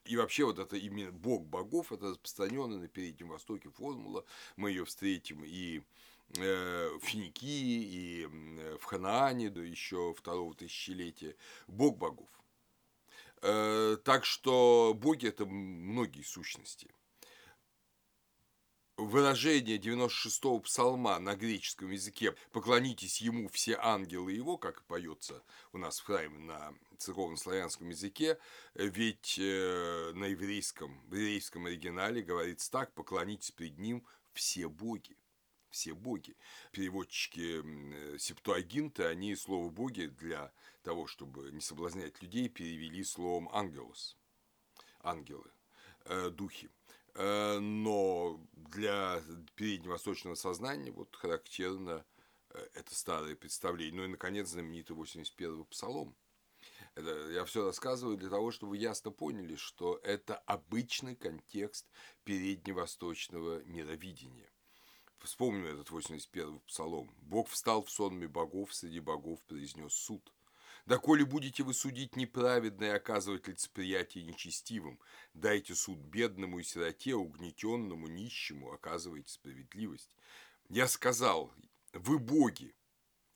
И 0.04 0.16
вообще 0.16 0.44
вот 0.44 0.58
это 0.58 0.76
именно 0.76 1.10
Бог 1.10 1.44
богов, 1.46 1.92
это 1.92 2.10
распространенная 2.10 2.78
на 2.78 2.88
Переднем 2.88 3.28
Востоке 3.28 3.70
формула, 3.70 4.24
мы 4.54 4.70
ее 4.70 4.84
встретим 4.84 5.42
и 5.44 5.82
э, 6.38 6.88
в 7.00 7.04
Финикии, 7.04 7.82
и 7.82 8.26
в 8.76 8.84
Ханаане 8.84 9.50
до 9.50 9.62
еще 9.62 10.14
второго 10.14 10.54
тысячелетия. 10.54 11.34
Бог 11.66 11.98
богов. 11.98 12.28
Э, 13.42 13.96
так 14.04 14.24
что 14.24 14.94
боги– 14.94 15.26
это 15.28 15.44
многие 15.44 16.22
сущности– 16.22 16.88
выражение 18.96 19.78
96-го 19.78 20.60
псалма 20.60 21.18
на 21.18 21.34
греческом 21.36 21.90
языке 21.90 22.34
«поклонитесь 22.52 23.20
ему 23.20 23.48
все 23.48 23.76
ангелы 23.80 24.32
его», 24.32 24.56
как 24.56 24.82
поется 24.84 25.42
у 25.72 25.78
нас 25.78 26.00
в 26.00 26.04
храме 26.04 26.38
на 26.38 26.74
церковно-славянском 26.98 27.90
языке, 27.90 28.38
ведь 28.74 29.38
э, 29.38 30.12
на 30.14 30.24
еврейском, 30.26 31.00
в 31.08 31.14
еврейском 31.14 31.66
оригинале 31.66 32.22
говорится 32.22 32.70
так 32.70 32.92
«поклонитесь 32.94 33.50
пред 33.50 33.78
ним 33.78 34.04
все 34.32 34.68
боги» 34.68 35.16
все 35.68 35.94
боги. 35.94 36.34
Переводчики 36.72 38.16
Септуагинта, 38.18 39.08
они 39.08 39.36
слово 39.36 39.68
«боги» 39.68 40.06
для 40.06 40.50
того, 40.82 41.06
чтобы 41.06 41.50
не 41.52 41.60
соблазнять 41.60 42.22
людей, 42.22 42.48
перевели 42.48 43.04
словом 43.04 43.50
«ангелос»– 43.52 44.16
ангелы, 45.02 45.50
э, 46.06 46.30
духи. 46.30 46.70
Э, 47.16 47.58
но 47.58 48.38
для 48.52 49.22
передневосточного 49.54 50.34
сознания 50.34 50.90
вот 50.90 51.16
характерно 51.16 52.04
э, 52.50 52.68
это 52.74 52.94
старое 52.94 53.34
представление. 53.34 53.94
Ну 53.94 54.04
и, 54.04 54.08
наконец, 54.08 54.48
знаменитый 54.48 54.94
81-й 54.94 55.64
псалом. 55.64 56.14
Это 56.94 57.30
я 57.30 57.44
все 57.46 57.64
рассказываю 57.64 58.18
для 58.18 58.28
того, 58.28 58.50
чтобы 58.50 58.70
вы 58.70 58.78
ясно 58.78 59.10
поняли, 59.10 59.56
что 59.56 59.98
это 60.02 60.36
обычный 60.36 61.16
контекст 61.16 61.86
передневосточного 62.24 63.62
мировидения. 63.64 64.50
Вспомним 65.20 65.66
этот 65.66 65.88
81-й 65.88 66.60
псалом. 66.66 67.14
«Бог 67.22 67.48
встал 67.48 67.82
в 67.82 67.90
сонме 67.90 68.28
богов, 68.28 68.74
среди 68.74 69.00
богов 69.00 69.42
произнес 69.44 69.94
суд. 69.94 70.32
Доколе 70.86 71.24
будете 71.24 71.64
вы 71.64 71.74
судить 71.74 72.14
неправедно 72.14 72.84
и 72.84 72.88
оказывать 72.88 73.48
лицеприятие 73.48 74.22
нечестивым, 74.22 75.00
дайте 75.34 75.74
суд 75.74 75.98
бедному 75.98 76.60
и 76.60 76.62
сироте, 76.62 77.14
угнетенному, 77.14 78.06
нищему, 78.06 78.72
оказывайте 78.72 79.32
справедливость. 79.32 80.16
Я 80.68 80.86
сказал, 80.86 81.52
вы 81.92 82.20
боги 82.20 82.72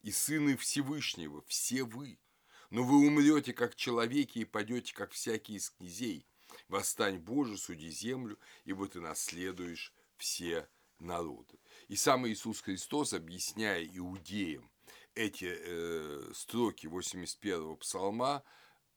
и 0.03 0.13
сыны 0.13 0.57
Всевышнего, 0.57 1.43
все 1.49 1.83
вы, 1.83 2.21
но 2.71 2.85
вы 2.85 3.05
умрете, 3.05 3.53
как 3.53 3.75
человеки, 3.75 4.39
и 4.39 4.45
падете, 4.45 4.95
как 4.95 5.11
всякие 5.11 5.59
из 5.59 5.71
князей. 5.71 6.25
Восстань, 6.69 7.19
Боже, 7.19 7.59
суди 7.59 7.91
землю, 7.91 8.39
ибо 8.65 8.87
ты 8.87 9.01
наследуешь 9.01 9.93
все 10.17 10.69
народы. 11.01 11.59
И 11.89 11.97
сам 11.97 12.29
Иисус 12.29 12.61
Христос, 12.61 13.13
объясняя 13.13 13.85
иудеям, 13.85 14.71
эти 15.15 15.57
э, 15.59 16.33
строки 16.35 16.87
81-го 16.87 17.77
псалма, 17.77 18.43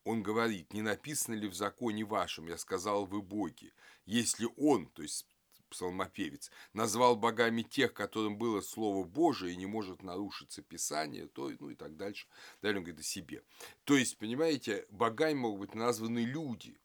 он 0.04 0.22
говорит, 0.22 0.74
не 0.74 0.82
написано 0.82 1.36
ли 1.36 1.48
в 1.48 1.54
законе 1.54 2.04
вашем, 2.04 2.48
я 2.48 2.58
сказал, 2.58 3.06
вы 3.06 3.22
боги. 3.22 3.74
Если 4.06 4.48
он, 4.58 4.88
то 4.88 5.02
есть 5.02 5.26
псалмопевец, 5.74 6.52
назвал 6.74 7.16
богами 7.16 7.64
тех, 7.64 7.94
которым 7.94 8.38
было 8.38 8.62
Слово 8.62 9.04
Божие 9.04 9.54
и 9.54 9.58
не 9.58 9.66
может 9.66 10.04
нарушиться 10.04 10.62
Писание, 10.62 11.28
то, 11.28 11.52
ну 11.60 11.70
и 11.70 11.76
так 11.76 11.98
дальше. 11.98 12.28
Далее 12.62 12.80
он 12.80 12.84
говорит 12.84 13.02
о 13.02 13.04
себе. 13.04 13.44
То 13.84 13.98
есть, 13.98 14.18
понимаете, 14.18 14.86
богами 14.90 15.34
могут 15.34 15.60
быть 15.62 15.76
названы 15.76 16.20
люди. 16.20 16.80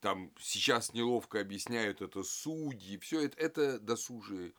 Там 0.00 0.32
сейчас 0.40 0.94
неловко 0.94 1.40
объясняют 1.40 2.02
это 2.02 2.24
судьи, 2.24 2.98
все 2.98 3.26
это, 3.26 3.38
это 3.38 3.78
досужие, 3.78 4.52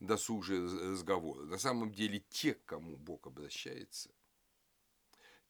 досужие 0.00 0.60
разговоры. 0.90 1.46
На 1.46 1.58
самом 1.58 1.92
деле, 1.92 2.20
те, 2.30 2.54
к 2.54 2.64
кому 2.64 2.96
Бог 2.96 3.26
обращается, 3.26 4.10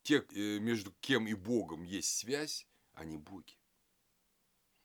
те, 0.03 0.25
э, 0.31 0.59
между 0.59 0.93
кем 1.01 1.27
и 1.27 1.35
Богом 1.35 1.83
есть 1.83 2.17
связь, 2.17 2.67
они 2.95 3.19
боги. 3.19 3.59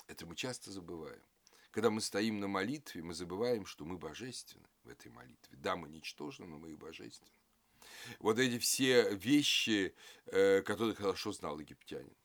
Это 0.07 0.25
мы 0.25 0.35
часто 0.35 0.71
забываем. 0.71 1.23
Когда 1.71 1.89
мы 1.89 2.01
стоим 2.01 2.39
на 2.39 2.47
молитве, 2.47 3.01
мы 3.01 3.13
забываем, 3.13 3.65
что 3.65 3.85
мы 3.85 3.97
божественны 3.97 4.67
в 4.83 4.89
этой 4.89 5.11
молитве. 5.11 5.57
Да, 5.57 5.75
мы 5.75 5.89
ничтожны, 5.89 6.45
но 6.45 6.59
мы 6.59 6.71
и 6.71 6.75
божественны. 6.75 7.31
Вот 8.19 8.37
эти 8.37 8.59
все 8.59 9.15
вещи, 9.15 9.95
э, 10.25 10.61
которые 10.61 10.93
хорошо 10.93 11.31
знал 11.31 11.59
египтянин. 11.59 12.15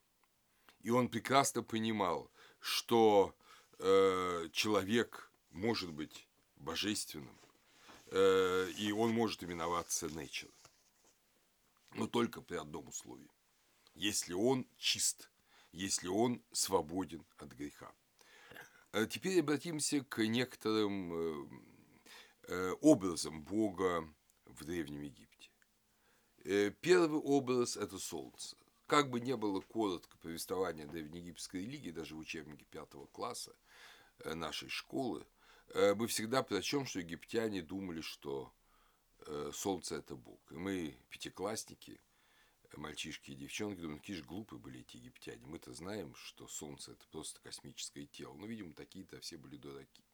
И 0.81 0.90
он 0.90 1.09
прекрасно 1.09 1.62
понимал, 1.62 2.31
что 2.61 3.35
э, 3.79 4.48
человек 4.53 5.33
может 5.51 5.92
быть 5.92 6.27
божественным, 6.61 7.38
э, 8.07 8.71
и 8.79 8.92
он 8.92 9.12
может 9.12 9.42
именоваться 9.42 10.07
nature. 10.07 10.53
Но 11.94 12.07
только 12.07 12.40
при 12.40 12.57
одном 12.57 12.88
условии. 12.88 13.31
Если 13.94 14.33
он 14.33 14.66
чист, 14.77 15.31
если 15.73 16.09
он 16.09 16.42
свободен 16.53 17.25
от 17.38 17.53
греха. 17.53 17.92
А 18.92 19.07
теперь 19.07 19.40
обратимся 19.40 20.03
к 20.03 20.27
некоторым 20.27 21.12
э, 21.12 21.49
э, 22.49 22.73
образам 22.81 23.42
Бога 23.42 24.09
в 24.47 24.64
Древнем 24.64 25.03
Египте. 25.03 25.51
Э, 26.44 26.71
первый 26.71 27.21
образ– 27.21 27.77
это 27.77 27.99
солнце. 27.99 28.57
Как 28.87 29.11
бы 29.11 29.21
не 29.21 29.37
было 29.37 29.61
коротко 29.61 30.16
повествования 30.18 30.87
древнеегипетской 30.87 31.62
религии, 31.62 31.90
даже 31.90 32.14
в 32.14 32.18
учебнике 32.18 32.64
пятого 32.64 33.07
класса 33.07 33.55
нашей 34.25 34.71
школы, 34.71 35.27
мы 35.74 36.07
всегда 36.07 36.42
прочем, 36.42 36.87
что 36.87 37.00
египтяне 37.00 37.62
думали, 37.62 38.00
что 38.00 38.52
солнце– 39.52 39.96
это 39.96 40.16
Бог. 40.16 40.40
И 40.52 40.57
мы, 40.57 40.96
пятиклассники, 41.11 42.00
мальчишки 42.76 43.33
и 43.33 43.35
девчонки 43.35 43.81
думают, 43.81 44.02
какие 44.02 44.16
же 44.16 44.24
глупые 44.24 44.61
были 44.61 44.81
эти 44.81 44.96
египтяне. 44.96 45.44
Мы-то 45.46 45.72
знаем, 45.72 46.14
что 46.14 46.46
Солнце– 46.46 46.92
это 46.92 47.07
просто 47.09 47.40
космическое 47.40 48.07
тело. 48.07 48.35
Но, 48.35 48.46
видимо, 48.46 48.72
такие-то 48.74 49.20
все 49.20 49.37
были 49.37 49.57
дураки. 49.57 50.04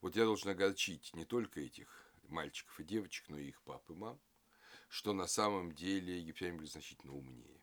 Вот 0.00 0.14
я 0.14 0.24
должен 0.24 0.50
огорчить 0.50 1.12
не 1.14 1.24
только 1.24 1.60
этих 1.60 1.88
мальчиков 2.28 2.78
и 2.78 2.84
девочек, 2.84 3.28
но 3.28 3.38
и 3.38 3.48
их 3.48 3.60
пап 3.62 3.90
и 3.90 3.94
мам, 3.94 4.20
что 4.88 5.12
на 5.12 5.26
самом 5.26 5.72
деле 5.72 6.20
египтяне 6.20 6.56
были 6.56 6.66
значительно 6.66 7.14
умнее. 7.14 7.60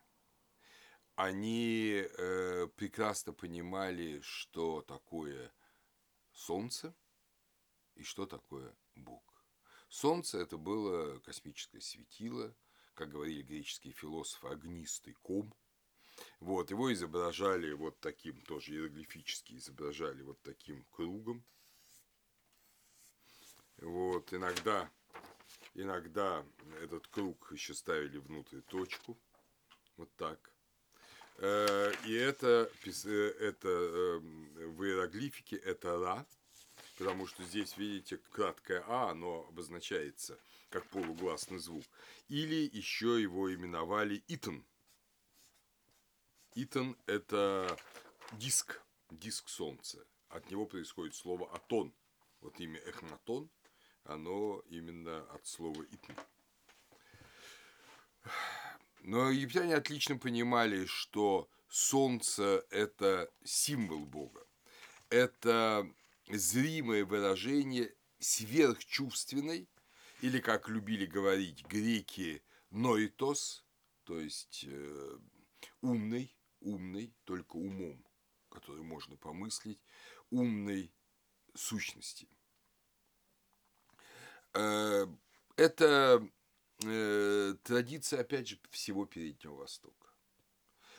Они 1.16 2.04
э, 2.06 2.68
прекрасно 2.76 3.32
понимали, 3.32 4.20
что 4.22 4.82
такое 4.82 5.54
Солнце 6.34 6.94
и 7.96 8.04
что 8.04 8.26
такое 8.26 8.76
Бог. 8.96 9.24
Солнце– 9.90 10.38
это 10.40 10.58
было 10.58 11.20
космическое 11.20 11.82
светило– 11.82 12.54
как 12.96 13.10
говорили 13.10 13.44
греческие 13.44 13.94
философы, 13.94 14.48
огнистый 14.48 15.14
ком. 15.22 15.54
Вот, 16.40 16.72
его 16.72 16.92
изображали 16.94 17.74
вот 17.74 18.00
таким, 18.00 18.42
тоже 18.44 18.72
иероглифически 18.74 19.58
изображали 19.58 20.22
вот 20.24 20.42
таким 20.42 20.86
кругом. 20.92 21.44
Вот, 23.78 24.34
иногда, 24.34 24.90
иногда 25.74 26.46
этот 26.82 27.08
круг 27.08 27.52
еще 27.52 27.74
ставили 27.74 28.18
внутрь 28.18 28.62
точку. 28.62 29.20
Вот 29.98 30.10
так. 30.16 30.54
Э, 31.40 31.92
и 32.06 32.14
это, 32.14 32.72
э, 32.86 33.10
это 33.40 33.68
эм, 33.68 34.54
в 34.74 34.84
иероглифике 34.84 35.58
это 35.58 36.00
Ра, 36.00 36.26
потому 36.98 37.28
что 37.28 37.44
здесь, 37.44 37.78
видите, 37.78 38.18
краткое 38.32 38.84
А, 38.88 39.12
оно 39.12 39.46
обозначается 39.50 40.40
как 40.70 40.88
полугласный 40.88 41.60
звук. 41.60 41.84
Или 42.28 42.70
еще 42.72 43.22
его 43.22 43.54
именовали 43.54 44.24
Итан. 44.28 44.66
Итан– 46.54 46.98
это 47.06 47.78
диск, 48.34 48.82
диск 49.12 49.50
Солнца. 49.50 50.06
От 50.30 50.50
него 50.50 50.66
происходит 50.66 51.16
слово 51.16 51.54
«атон». 51.54 51.94
Вот 52.42 52.60
имя 52.60 52.80
Эхнатон, 52.80 53.50
оно 54.04 54.62
именно 54.70 55.24
от 55.32 55.46
слова 55.46 55.86
«итан». 55.92 56.16
Но 59.02 59.30
египтяне 59.30 59.76
отлично 59.76 60.18
понимали, 60.18 60.86
что 60.86 61.50
Солнце– 61.68 62.66
это 62.70 63.32
символ 63.44 64.06
Бога. 64.06 64.46
Это 65.10 65.88
зримое 66.30 67.06
выражение 67.06 67.94
сверхчувственной, 68.20 69.70
или, 70.22 70.40
как 70.40 70.70
любили 70.70 71.06
говорить 71.06 71.66
греки, 71.66 72.44
ноитос, 72.72 73.66
то 74.04 74.20
есть 74.20 74.66
э, 74.68 75.18
умный, 75.82 76.36
умный, 76.62 77.14
только 77.26 77.58
умом, 77.58 78.04
который 78.50 78.84
можно 78.84 79.18
помыслить, 79.18 79.80
умной 80.30 80.94
сущности. 81.54 82.28
Э, 84.54 85.06
это 85.58 86.28
э, 86.84 87.56
традиция, 87.64 88.22
опять 88.22 88.48
же, 88.48 88.60
всего 88.72 89.06
Переднего 89.06 89.56
Востока. 89.56 90.10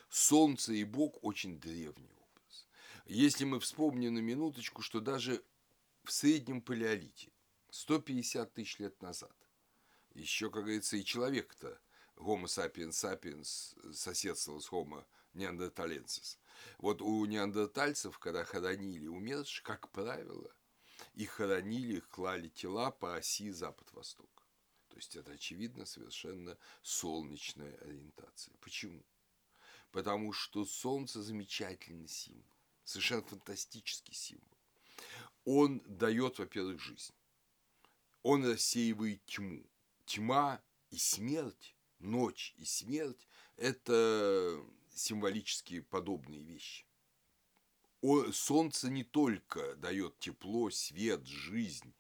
Солнце 0.09 0.73
и 0.75 0.85
Бог 0.85 1.19
очень 1.23 1.59
древний 1.59 2.16
если 3.07 3.45
мы 3.45 3.61
вспомним 3.61 4.15
на 4.15 4.19
минуточку, 4.19 4.83
что 4.83 5.01
даже 5.01 5.45
в 6.05 6.13
среднем 6.13 6.61
палеолите, 6.61 7.31
150 7.71 8.53
тысяч 8.53 8.79
лет 8.79 9.01
назад, 9.01 9.35
еще, 10.15 10.51
как 10.51 10.65
говорится, 10.65 10.97
и 10.97 11.05
человек-то, 11.05 11.81
Homo 12.17 12.45
sapiens 12.45 12.91
sapiens, 12.91 13.93
соседствовал 13.93 14.61
с 14.61 14.71
Homo 14.71 15.05
neanderthalensis. 15.35 16.39
Вот 16.79 17.03
у 17.03 17.25
неандертальцев, 17.27 18.19
когда 18.19 18.45
хоронили 18.45 19.07
умерших, 19.07 19.63
как 19.63 19.91
правило, 19.91 20.51
их 21.15 21.31
хоронили, 21.31 21.99
их 21.99 22.09
клали 22.09 22.49
тела 22.49 22.91
по 22.91 23.17
оси 23.17 23.51
запад-восток. 23.51 24.31
То 24.89 24.97
есть 24.97 25.15
это, 25.15 25.33
очевидно, 25.33 25.85
совершенно 25.85 26.57
солнечная 26.83 27.77
ориентация. 27.83 28.55
Почему? 28.61 29.05
Потому 29.93 30.33
что 30.33 30.65
Солнце 30.65 31.23
замечательный 31.23 32.09
символ 32.09 32.56
совершенно 32.87 33.23
фантастический 33.23 34.15
символ. 34.15 34.49
Он 35.45 35.83
дает, 35.87 36.39
во-первых, 36.39 36.81
жизнь. 36.81 37.13
Он 38.23 38.47
рассеивает 38.47 39.25
тьму. 39.27 39.65
Тьма 40.07 40.63
и 40.91 40.97
смерть, 40.97 41.77
ночь 41.99 42.55
и 42.57 42.65
смерть– 42.65 43.29
это 43.57 44.65
символически 44.95 45.81
подобные 45.81 46.43
вещи. 46.43 46.87
Солнце 48.33 48.89
не 48.89 49.03
только 49.03 49.75
дает 49.77 50.19
тепло, 50.21 50.71
свет, 50.71 51.27
жизнь, 51.27 51.93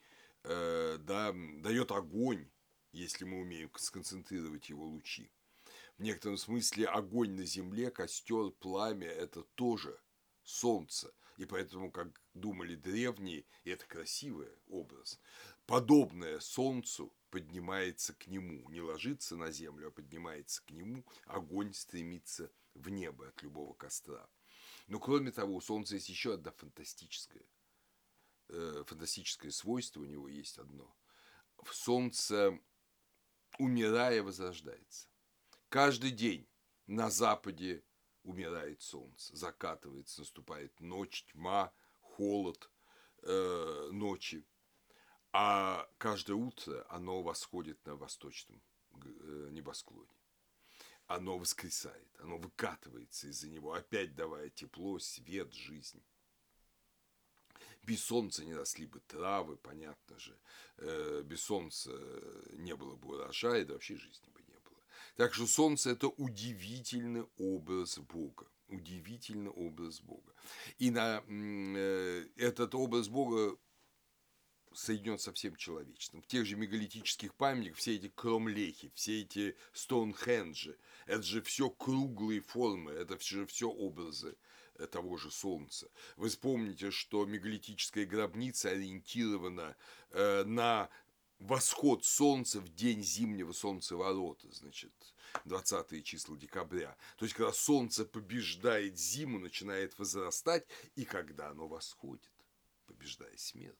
э, 0.44 0.98
да, 1.00 1.34
дает 1.34 1.90
огонь, 1.90 2.48
если 2.92 3.24
мы 3.24 3.40
умеем 3.40 3.70
сконцентрировать 3.76 4.68
его 4.68 4.86
лучи. 4.86 5.30
В 5.98 6.02
некотором 6.02 6.36
смысле 6.36 6.86
огонь 6.86 7.32
на 7.32 7.44
земле, 7.44 7.90
костер, 7.90 8.50
пламя– 8.50 9.08
это 9.08 9.42
тоже 9.42 9.98
солнца. 10.46 11.12
И 11.36 11.44
поэтому, 11.44 11.90
как 11.90 12.22
думали 12.32 12.76
древние, 12.76 13.44
это 13.64 13.84
красивый 13.86 14.48
образ, 14.68 15.20
подобное 15.66 16.40
солнцу 16.40 17.12
поднимается 17.28 18.14
к 18.14 18.26
нему, 18.28 18.70
не 18.70 18.80
ложится 18.80 19.36
на 19.36 19.50
землю, 19.50 19.88
а 19.88 19.90
поднимается 19.90 20.64
к 20.64 20.70
нему, 20.70 21.04
огонь 21.26 21.74
стремится 21.74 22.50
в 22.74 22.88
небо 22.88 23.28
от 23.28 23.42
любого 23.42 23.74
костра. 23.74 24.26
Но 24.86 24.98
кроме 24.98 25.32
того, 25.32 25.56
у 25.56 25.60
Солнца 25.60 25.96
есть 25.96 26.08
еще 26.08 26.34
одно 26.34 26.52
фантастическое, 26.52 27.44
э, 28.48 28.84
фантастическое 28.86 29.50
свойство 29.50 30.00
у 30.00 30.06
него 30.06 30.28
есть 30.28 30.58
одно. 30.58 30.96
В 31.62 31.74
Солнце, 31.74 32.58
умирая, 33.58 34.22
возрождается. 34.22 35.08
Каждый 35.68 36.12
день 36.12 36.48
на 36.86 37.10
западе 37.10 37.82
умирает 38.26 38.82
солнце, 38.82 39.34
закатывается, 39.36 40.20
наступает 40.20 40.78
ночь, 40.80 41.24
тьма, 41.32 41.72
холод 42.00 42.70
э, 43.22 43.88
ночи. 43.92 44.44
А 45.32 45.88
каждое 45.98 46.34
утро 46.34 46.84
оно 46.88 47.22
восходит 47.22 47.84
на 47.86 47.96
восточном 47.96 48.60
э, 48.94 49.48
небосклоне. 49.52 50.08
Оно 51.06 51.38
воскресает, 51.38 52.08
оно 52.18 52.36
выкатывается 52.36 53.28
из-за 53.28 53.48
него, 53.48 53.74
опять 53.74 54.14
давая 54.16 54.50
тепло, 54.50 54.98
свет, 54.98 55.52
жизнь. 55.54 56.02
Без 57.84 58.04
солнца 58.04 58.44
не 58.44 58.54
росли 58.54 58.86
бы 58.86 58.98
травы, 59.00 59.56
понятно 59.56 60.18
же. 60.18 60.36
Э, 60.78 61.22
без 61.24 61.42
солнца 61.42 61.92
не 62.54 62.74
было 62.74 62.96
бы 62.96 63.14
урожая, 63.14 63.64
да 63.64 63.74
вообще 63.74 63.96
жизни. 63.96 64.35
Так 65.16 65.34
что 65.34 65.46
солнце– 65.46 65.90
это 65.92 66.08
удивительный 66.08 67.26
образ 67.38 67.98
Бога. 67.98 68.46
Удивительный 68.68 69.50
образ 69.50 70.00
Бога. 70.00 70.32
И 70.78 70.90
на 70.90 71.22
э, 71.26 72.26
этот 72.36 72.74
образ 72.74 73.08
Бога 73.08 73.56
соединен 74.74 75.18
со 75.18 75.32
всем 75.32 75.56
человечеством. 75.56 76.20
В 76.20 76.26
тех 76.26 76.44
же 76.44 76.56
мегалитических 76.56 77.34
памятниках 77.34 77.78
все 77.78 77.96
эти 77.96 78.08
кромлехи, 78.08 78.92
все 78.94 79.22
эти 79.22 79.56
стоунхенджи, 79.72 80.76
это 81.06 81.22
же 81.22 81.40
все 81.40 81.70
круглые 81.70 82.40
формы, 82.40 82.92
это 82.92 83.18
же 83.18 83.46
все 83.46 83.70
образы 83.70 84.36
того 84.90 85.16
же 85.16 85.30
Солнца. 85.30 85.90
Вы 86.16 86.28
вспомните, 86.28 86.90
что 86.90 87.24
мегалитическая 87.24 88.04
гробница 88.04 88.70
ориентирована 88.70 89.76
э, 90.10 90.44
на 90.44 90.90
восход 91.38 92.04
Солнца 92.04 92.60
в 92.60 92.68
день 92.74 93.02
зимнего 93.02 93.52
солнцеворота, 93.52 94.50
значит, 94.52 94.92
20 95.44 96.04
числа 96.04 96.36
декабря. 96.36 96.96
То 97.18 97.24
есть, 97.24 97.34
когда 97.34 97.52
Солнце 97.52 98.04
побеждает 98.04 98.98
зиму, 98.98 99.38
начинает 99.38 99.98
возрастать, 99.98 100.66
и 100.94 101.04
когда 101.04 101.50
оно 101.50 101.68
восходит, 101.68 102.30
побеждая 102.86 103.36
смерть. 103.36 103.76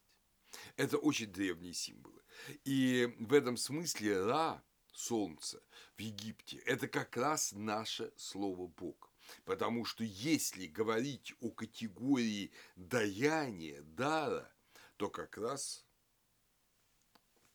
Это 0.75 0.97
очень 0.97 1.27
древние 1.27 1.73
символы. 1.73 2.21
И 2.63 3.13
в 3.19 3.33
этом 3.33 3.57
смысле 3.57 4.23
Ра, 4.25 4.63
Солнце, 4.93 5.61
в 5.95 6.01
Египте, 6.01 6.57
это 6.57 6.87
как 6.87 7.15
раз 7.17 7.51
наше 7.51 8.11
слово 8.17 8.67
Бог. 8.67 9.11
Потому 9.43 9.85
что 9.85 10.03
если 10.03 10.67
говорить 10.67 11.33
о 11.41 11.51
категории 11.51 12.51
даяния, 12.75 13.81
дара, 13.81 14.51
то 14.95 15.09
как 15.09 15.37
раз 15.37 15.85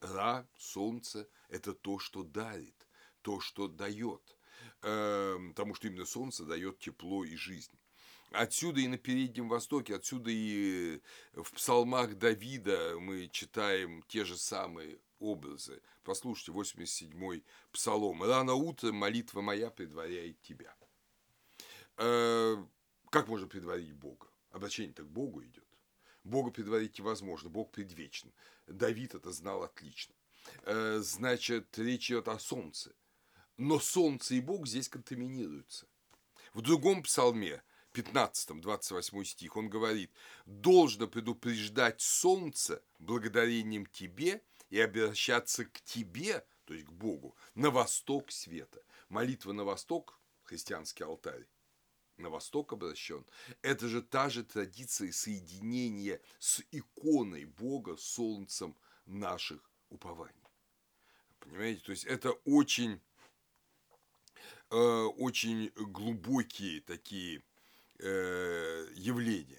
Ра, 0.03 0.47
Солнце, 0.59 1.29
это 1.49 1.73
то, 1.73 1.99
что 1.99 2.23
дарит, 2.23 2.89
то, 3.23 3.41
что 3.41 3.69
дает. 3.69 4.37
Эм, 4.83 5.51
потому 5.51 5.75
что 5.75 5.87
именно 5.87 6.05
Солнце 6.05 6.45
дает 6.45 6.79
тепло 6.79 7.25
и 7.25 7.37
жизнь. 7.37 7.73
Отсюда 8.33 8.81
и 8.81 8.89
на 8.89 8.99
Переднем 8.99 9.49
Востоке, 9.49 9.95
отсюда 9.95 10.31
и 10.31 11.01
в 11.33 11.53
псалмах 11.53 12.17
Давида 12.17 12.97
мы 12.99 13.29
читаем 13.29 14.03
те 14.09 14.25
же 14.25 14.37
самые 14.37 14.99
образы. 15.19 15.83
Послушайте, 16.03 16.53
87-й 16.53 17.45
псалом. 17.71 18.23
«Рано 18.23 18.55
утром 18.55 18.97
молитва 18.97 19.41
моя 19.41 19.71
предваряет 19.71 20.41
тебя». 20.41 20.75
Э, 21.99 22.57
как 23.11 23.29
можно 23.29 23.47
предварить 23.47 23.93
Бога? 23.93 24.27
Обращение-то 24.51 25.03
к 25.03 25.11
Богу 25.11 25.45
идет. 25.45 25.62
Бога 26.25 26.51
предварить 26.51 26.99
невозможно, 26.99 27.51
Бог 27.51 27.71
предвечен. 27.71 28.33
Давид 28.67 29.15
это 29.15 29.33
знал 29.33 29.63
отлично. 29.63 30.15
Э, 30.63 30.99
значит, 31.03 31.79
речь 31.79 32.11
идет 32.11 32.29
о 32.29 32.39
солнце. 32.39 32.95
Но 33.57 33.79
солнце 33.79 34.35
и 34.35 34.41
Бог 34.41 34.67
здесь 34.67 34.89
контаминируются. 34.89 35.87
В 36.55 36.63
другом 36.63 37.03
псалме 37.03 37.63
15, 37.93 38.61
28 38.61 39.25
стих, 39.25 39.57
он 39.57 39.69
говорит, 39.69 40.11
«Должно 40.47 41.07
предупреждать 41.07 42.01
солнце 42.01 42.83
благодарением 42.99 43.87
тебе 43.87 44.43
и 44.71 44.81
обращаться 44.81 45.65
к 45.65 45.81
тебе, 45.83 46.45
то 46.65 46.75
есть 46.75 46.87
к 46.87 46.93
Богу, 46.93 47.37
на 47.55 47.71
восток 47.71 48.33
света». 48.33 48.83
Молитва 49.09 49.53
на 49.53 49.65
восток, 49.65 50.19
христианский 50.43 51.05
алтарь, 51.05 51.47
на 52.23 52.31
восток 52.31 52.73
обращен, 52.73 53.27
это 53.61 53.89
же 53.89 54.01
та 54.03 54.31
же 54.31 54.45
традиция 54.45 55.13
соединения 55.13 56.21
с 56.39 56.63
иконой 56.71 57.45
Бога, 57.45 57.97
солнцем 57.97 58.77
наших 59.07 59.71
упований. 59.91 60.35
Понимаете, 61.39 61.83
то 61.83 61.91
есть 61.91 62.05
это 62.05 62.31
очень, 62.45 63.01
э, 64.71 64.77
очень 64.77 65.71
глубокие 65.77 66.81
такие 66.81 67.43
э, 67.99 68.87
явление. 68.95 69.59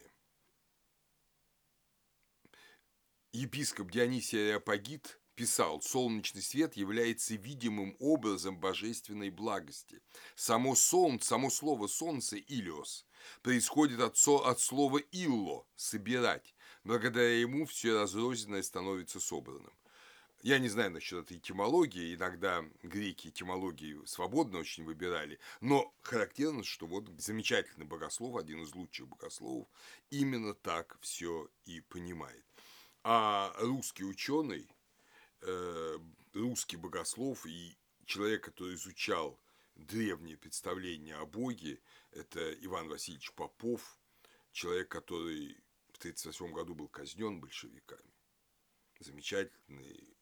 Епископ 3.33 3.91
Дионисий 3.91 4.39
Ареопагит 4.39 5.19
писал, 5.35 5.81
солнечный 5.81 6.41
свет 6.41 6.75
является 6.75 7.35
видимым 7.35 7.95
образом 7.99 8.59
божественной 8.59 9.29
благости. 9.29 10.01
Само 10.35 10.75
солнце, 10.75 11.27
само 11.27 11.49
слово 11.49 11.87
солнце, 11.87 12.37
илиос, 12.37 13.05
происходит 13.41 13.99
от, 13.99 14.17
со, 14.17 14.37
от 14.47 14.59
слова 14.59 14.97
илло– 15.11 15.65
собирать. 15.75 16.55
Благодаря 16.83 17.39
ему 17.39 17.65
все 17.65 17.99
разрозненное 17.99 18.61
становится 18.61 19.19
собранным. 19.19 19.73
Я 20.43 20.59
не 20.59 20.67
знаю 20.67 20.91
насчет 20.91 21.23
этой 21.23 21.37
этимологии, 21.37 22.15
иногда 22.15 22.65
греки 22.81 23.29
этимологии 23.29 24.03
свободно 24.05 24.59
очень 24.59 24.83
выбирали, 24.83 25.39
но 25.61 25.95
характерно, 26.01 26.65
что 26.65 26.85
вот 26.85 27.07
замечательный 27.17 27.85
богослов, 27.85 28.35
один 28.35 28.61
из 28.61 28.75
лучших 28.75 29.07
богословов, 29.07 29.69
именно 30.09 30.53
так 30.53 30.97
все 30.99 31.47
и 31.63 31.79
понимает. 31.79 32.43
А 33.05 33.53
русский 33.57 34.03
ученый, 34.03 34.69
э, 35.45 35.99
русский 36.33 36.77
богослов 36.77 37.45
и 37.45 37.77
человек, 38.05 38.43
который 38.43 38.75
изучал 38.75 39.39
древние 39.75 40.37
представления 40.37 41.15
о 41.15 41.25
Боге, 41.25 41.81
это 42.11 42.53
Иван 42.65 42.87
Васильевич 42.87 43.31
Попов, 43.33 43.99
человек, 44.51 44.89
который 44.89 45.55
в 45.91 45.97
1938 45.97 46.53
году 46.53 46.75
был 46.75 46.87
казнен 46.87 47.39
большевиками. 47.39 48.13
Замечательный 48.99 50.17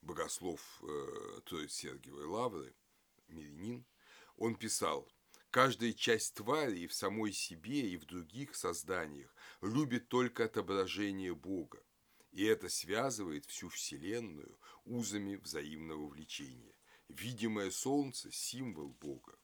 богослов 0.00 0.60
э, 0.82 1.40
то 1.44 1.60
есть 1.60 1.76
Сергиевой 1.76 2.26
Лавры, 2.26 2.74
мирянин, 3.28 3.86
он 4.36 4.56
писал, 4.56 5.08
Каждая 5.52 5.92
часть 5.92 6.36
твари 6.36 6.78
и 6.78 6.86
в 6.86 6.94
самой 6.94 7.30
себе, 7.30 7.80
и 7.90 7.98
в 7.98 8.06
других 8.06 8.56
созданиях 8.56 9.36
любит 9.60 10.08
только 10.08 10.46
отображение 10.46 11.34
Бога, 11.34 11.84
и 12.32 12.44
это 12.44 12.68
связывает 12.68 13.46
всю 13.46 13.68
Вселенную 13.68 14.58
узами 14.84 15.36
взаимного 15.36 16.08
влечения. 16.08 16.74
Видимое 17.08 17.70
Солнце– 17.70 18.30
символ 18.32 18.88
Бога. 19.00 19.38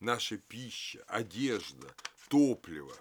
Наша 0.00 0.38
пища, 0.38 1.04
одежда, 1.06 1.94
топливо, 2.28 2.96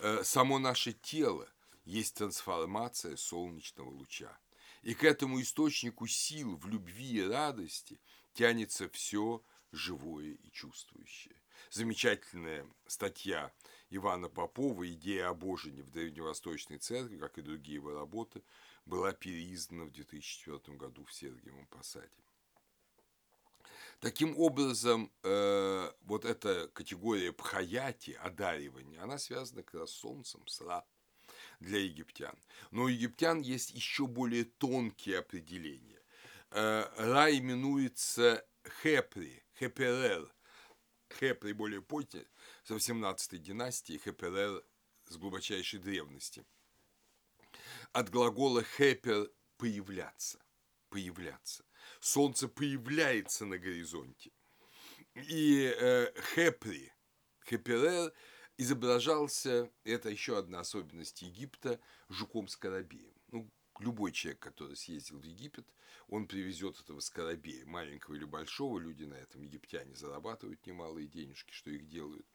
э, 0.00 0.24
само 0.24 0.58
наше 0.58 0.92
тело 0.92 1.48
есть 1.84 2.16
трансформация 2.16 3.16
солнечного 3.16 3.90
луча. 3.90 4.36
И 4.82 4.94
к 4.94 5.04
этому 5.04 5.40
источнику 5.40 6.06
сил 6.08 6.56
в 6.56 6.66
любви 6.68 7.18
и 7.18 7.22
радости 7.22 8.00
тянется 8.34 8.88
все 8.88 9.42
живое 9.70 10.32
и 10.32 10.50
чувствующее. 10.50 11.36
Замечательная 11.70 12.66
статья 12.86 13.52
Ивана 13.90 14.28
Попова 14.28 14.88
«Идея 14.88 15.28
обожения 15.28 15.82
в 15.82 15.90
Древневосточной 15.90 16.78
церкви», 16.78 17.18
как 17.18 17.38
и 17.38 17.42
другие 17.42 17.76
его 17.76 17.92
работы, 17.94 18.42
была 18.84 19.12
переиздана 19.12 19.84
в 19.84 19.92
2004 19.92 20.76
году 20.76 21.04
в 21.04 21.12
Сергиевом 21.12 21.66
Посаде. 21.66 22.08
Таким 24.00 24.36
образом, 24.38 25.10
э, 25.22 25.90
вот 26.02 26.24
эта 26.24 26.68
категория 26.68 27.32
пхаяти, 27.32 28.12
одаривания, 28.12 29.02
она 29.02 29.18
связана 29.18 29.62
как 29.62 29.80
раз 29.80 29.90
с 29.90 30.00
солнцем, 30.00 30.46
с 30.46 30.60
ра 30.60 30.84
для 31.60 31.78
египтян. 31.78 32.36
Но 32.70 32.84
у 32.84 32.88
египтян 32.88 33.40
есть 33.40 33.70
еще 33.70 34.06
более 34.06 34.44
тонкие 34.44 35.18
определения. 35.18 36.02
Э, 36.50 36.84
Ра 36.96 37.30
именуется 37.30 38.46
Хепри, 38.82 39.42
Хеперер. 39.58 40.30
Хепри 41.18 41.52
более 41.52 41.80
позднее, 41.80 42.26
со 42.66 42.74
18 42.74 43.40
династии, 43.40 44.00
Хеперер 44.04 44.60
с 45.06 45.16
глубочайшей 45.16 45.78
древности. 45.78 46.44
От 47.92 48.10
глагола 48.10 48.64
хепер– 48.64 49.30
появляться, 49.56 50.40
появляться. 50.88 51.64
Солнце 52.00 52.48
появляется 52.48 53.46
на 53.46 53.56
горизонте. 53.56 54.32
И 55.14 55.72
э, 55.78 56.12
хепри, 56.34 56.92
хеперер– 57.48 58.12
изображался, 58.58 59.70
это 59.84 60.10
еще 60.10 60.36
одна 60.36 60.58
особенность 60.60 61.22
Египта, 61.22 61.78
жуком-скоробеем. 62.08 63.15
Любой 63.78 64.12
человек, 64.12 64.40
который 64.40 64.76
съездил 64.76 65.18
в 65.18 65.24
Египет, 65.24 65.66
он 66.08 66.26
привезет 66.26 66.80
этого 66.80 67.00
скоробея, 67.00 67.66
маленького 67.66 68.14
или 68.14 68.24
большого, 68.24 68.78
люди 68.78 69.04
на 69.04 69.14
этом, 69.14 69.42
египтяне, 69.42 69.94
зарабатывают 69.94 70.64
немалые 70.66 71.08
денежки, 71.08 71.52
что 71.52 71.70
их 71.70 71.88
делают. 71.88 72.26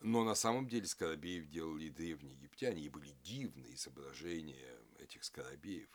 Но 0.00 0.24
на 0.24 0.34
самом 0.34 0.68
деле 0.68 0.86
скоробеев 0.86 1.48
делали 1.48 1.84
и 1.84 1.90
древние 1.90 2.34
египтяне, 2.34 2.82
и 2.82 2.88
были 2.88 3.10
дивные 3.22 3.74
изображения 3.74 4.78
этих 4.98 5.24
скоробеев. 5.24 5.88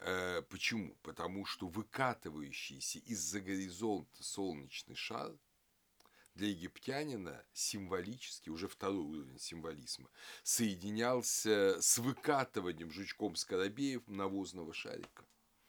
Э, 0.00 0.42
почему? 0.42 0.96
Потому 1.02 1.44
что 1.44 1.66
выкатывающийся 1.66 2.98
из-за 3.00 3.40
горизонта 3.40 4.22
солнечный 4.22 4.94
шар 4.94 5.34
для 6.38 6.48
египтянина 6.50 7.44
символически, 7.52 8.48
уже 8.48 8.68
второй 8.68 9.04
уровень 9.04 9.40
символизма, 9.40 10.08
соединялся 10.44 11.78
с 11.80 11.98
выкатыванием 11.98 12.92
жучком 12.92 13.34
скоробеев 13.34 14.06
навозного 14.06 14.72
шарика. 14.72 15.26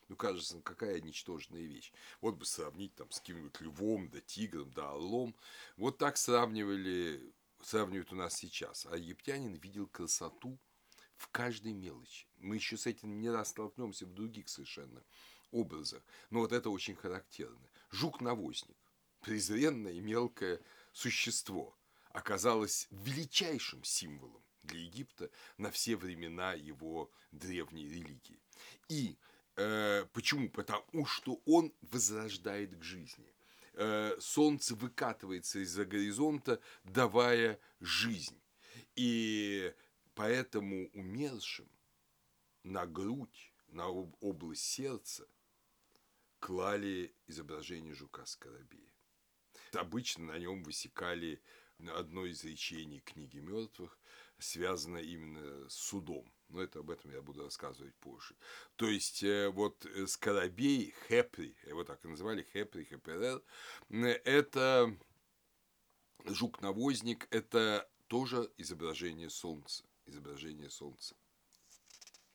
Ну, 0.10 0.16
кажется, 0.16 0.56
ну, 0.56 0.62
какая 0.62 1.02
ничтожная 1.02 1.62
вещь. 1.62 1.92
Вот 2.22 2.36
бы 2.36 2.46
сравнить 2.46 2.94
там 2.96 3.10
с 3.12 3.20
каким-нибудь 3.20 3.60
львом, 3.62 4.10
да 4.10 4.22
тигром, 4.22 4.72
да 4.72 4.92
орлом. 4.92 5.36
Вот 5.76 5.98
так 5.98 6.18
сравнивали, 6.18 7.34
сравнивают 7.62 8.14
у 8.14 8.16
нас 8.16 8.36
сейчас. 8.36 8.86
А 8.86 8.96
египтянин 8.96 9.56
видел 9.56 9.88
красоту 9.88 10.60
в 11.16 11.30
каждой 11.30 11.74
мелочи. 11.74 12.28
Мы 12.38 12.56
еще 12.56 12.78
с 12.78 12.86
этим 12.86 13.20
не 13.20 13.30
раз 13.30 13.50
столкнемся 13.50 14.06
в 14.06 14.14
других 14.14 14.50
совершенно 14.50 15.04
образах. 15.52 16.04
Но 16.30 16.40
вот 16.40 16.52
это 16.52 16.70
очень 16.70 16.96
характерно. 16.96 17.70
Жук-навозник, 17.92 18.78
презренное 19.22 19.94
и 19.94 20.00
мелкое 20.00 20.62
существо, 20.94 21.78
оказалось 22.12 22.88
величайшим 22.92 23.84
символом 23.84 24.44
для 24.64 24.80
Египта 24.82 25.30
на 25.58 25.72
все 25.72 25.96
времена 25.96 26.54
его 26.54 27.12
древней 27.32 27.88
религии. 27.88 28.42
И 28.88 29.18
э, 29.56 30.06
почему? 30.14 30.50
Потому 30.50 31.06
что 31.06 31.42
он 31.46 31.74
возрождает 31.82 32.78
к 32.78 32.84
жизни. 32.84 33.34
Э, 33.74 34.18
солнце 34.20 34.76
выкатывается 34.76 35.60
из-за 35.60 35.86
горизонта, 35.86 36.60
давая 36.84 37.60
жизнь. 37.80 38.42
И 38.96 39.74
поэтому 40.16 40.90
умершим 40.94 41.70
на 42.64 42.86
грудь, 42.86 43.54
на 43.68 43.88
область 43.88 44.64
сердца 44.64 45.28
клали 46.40 47.14
изображение 47.28 47.94
жука-скоробея. 47.94 48.92
Обычно 49.76 50.34
на 50.34 50.40
нем 50.40 50.64
высекали 50.64 51.42
одно 51.88 52.26
из 52.26 52.44
речений 52.44 53.00
книги 53.00 53.40
мертвых, 53.40 53.98
связано 54.38 54.98
именно 54.98 55.70
с 55.70 55.76
судом. 55.76 56.32
Но 56.50 56.62
это 56.62 56.80
об 56.80 56.90
этом 56.90 57.12
я 57.12 57.22
буду 57.22 57.44
рассказывать 57.44 57.96
позже. 57.96 58.36
То 58.76 58.88
есть, 58.88 59.24
э, 59.24 59.50
вот 59.50 59.86
э, 59.86 60.08
Скоробей, 60.08 60.96
Хепри, 61.08 61.56
его 61.68 61.84
так 61.84 62.04
и 62.04 62.08
называли, 62.08 62.48
Хепри, 62.54 62.86
Хеперер, 62.86 63.44
это 63.90 64.98
жук-навозник, 66.26 67.28
это 67.30 67.88
тоже 68.08 68.52
изображение 68.58 69.30
солнца. 69.30 69.84
Изображение 70.08 70.72
солнца. 70.72 71.16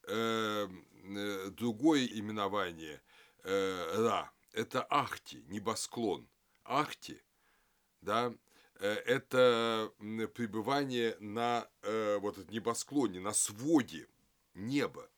Эм, 0.06 0.86
э, 1.16 1.50
другое 1.50 2.06
именование 2.06 3.02
Ра– 3.42 4.32
это 4.52 4.84
Ахти, 4.84 5.42
небосклон. 5.48 6.28
Ахти, 6.64 7.20
да, 8.00 8.32
Э, 8.80 8.92
это 9.06 9.90
пребывание 10.34 11.16
на 11.20 11.68
э, 11.82 12.18
вот 12.20 12.50
небосклоне, 12.50 13.20
на 13.20 13.32
своде 13.32 14.06
неба. 14.54 15.08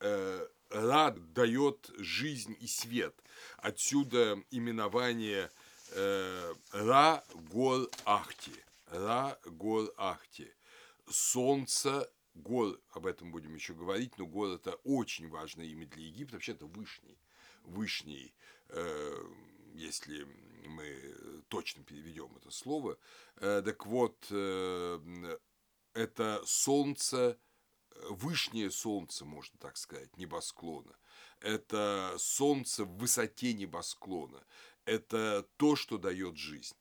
Э, 0.00 0.46
Рад 0.70 1.32
дает 1.32 1.90
жизнь 1.98 2.56
и 2.60 2.66
свет. 2.66 3.14
Отсюда 3.58 4.40
именование 4.50 5.50
Ра 5.92 7.24
Гор 7.50 7.90
Ахти. 8.04 8.52
Ра 8.86 9.36
Гор 9.46 9.92
Ахти. 9.96 10.48
Солнце 11.08 12.08
Гор, 12.34 12.78
об 12.90 13.06
этом 13.06 13.32
будем 13.32 13.52
еще 13.56 13.74
говорить, 13.74 14.16
но 14.16 14.26
Гор 14.26 14.50
это 14.50 14.74
очень 14.84 15.28
важное 15.28 15.64
имя 15.64 15.86
для 15.88 16.04
Египта, 16.04 16.34
вообще 16.34 16.52
это 16.52 16.66
Вышний, 16.66 17.18
Вышний, 17.64 18.32
если 19.74 20.24
мы 20.68 21.42
точно 21.48 21.84
переведем 21.84 22.36
это 22.36 22.50
слово. 22.50 22.98
Э, 23.36 23.62
так 23.64 23.86
вот, 23.86 24.26
э, 24.30 25.38
это 25.94 26.42
солнце, 26.46 27.38
вышнее 28.08 28.70
солнце, 28.70 29.24
можно 29.24 29.58
так 29.58 29.76
сказать, 29.76 30.16
небосклона. 30.16 30.96
Это 31.40 32.14
солнце 32.18 32.84
в 32.84 32.96
высоте 32.96 33.54
небосклона. 33.54 34.44
Это 34.84 35.48
то, 35.56 35.76
что 35.76 35.98
дает 35.98 36.36
жизнь. 36.36 36.76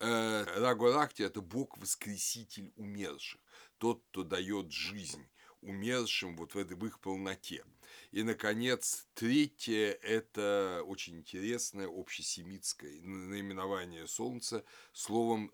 Э, 0.00 0.44
Рагоракти– 0.58 1.22
это 1.24 1.40
бог-воскреситель 1.40 2.72
умерших, 2.76 3.40
тот, 3.78 4.02
кто 4.10 4.24
дает 4.24 4.72
жизнь 4.72 5.28
умершим 5.60 6.36
вот 6.36 6.54
в 6.54 6.86
их 6.86 7.00
полноте. 7.00 7.64
И, 8.12 8.22
наконец, 8.24 9.08
третье– 9.14 9.92
это 10.02 10.82
очень 10.86 11.16
интересное 11.16 11.88
общесемитское 11.88 13.00
наименование 13.00 14.06
Солнца 14.06 14.66
словом 14.92 15.50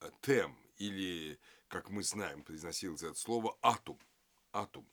э, 0.00 0.10
«тем» 0.20 0.58
или, 0.76 1.38
как 1.68 1.90
мы 1.90 2.02
знаем, 2.02 2.42
произносилось 2.42 3.04
это 3.04 3.14
слово 3.14 3.56
«атом». 3.62 3.96
Атом. 4.52 4.84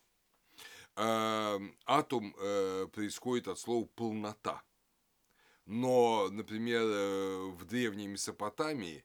Эм, 0.96 1.76
э, 1.88 2.88
происходит 2.94 3.48
от 3.48 3.58
слова 3.58 3.88
«полнота». 3.96 4.64
Но, 5.66 6.30
например, 6.30 6.84
э, 6.84 7.46
в 7.50 7.66
древней 7.66 8.10
Месопотамии 8.10 9.04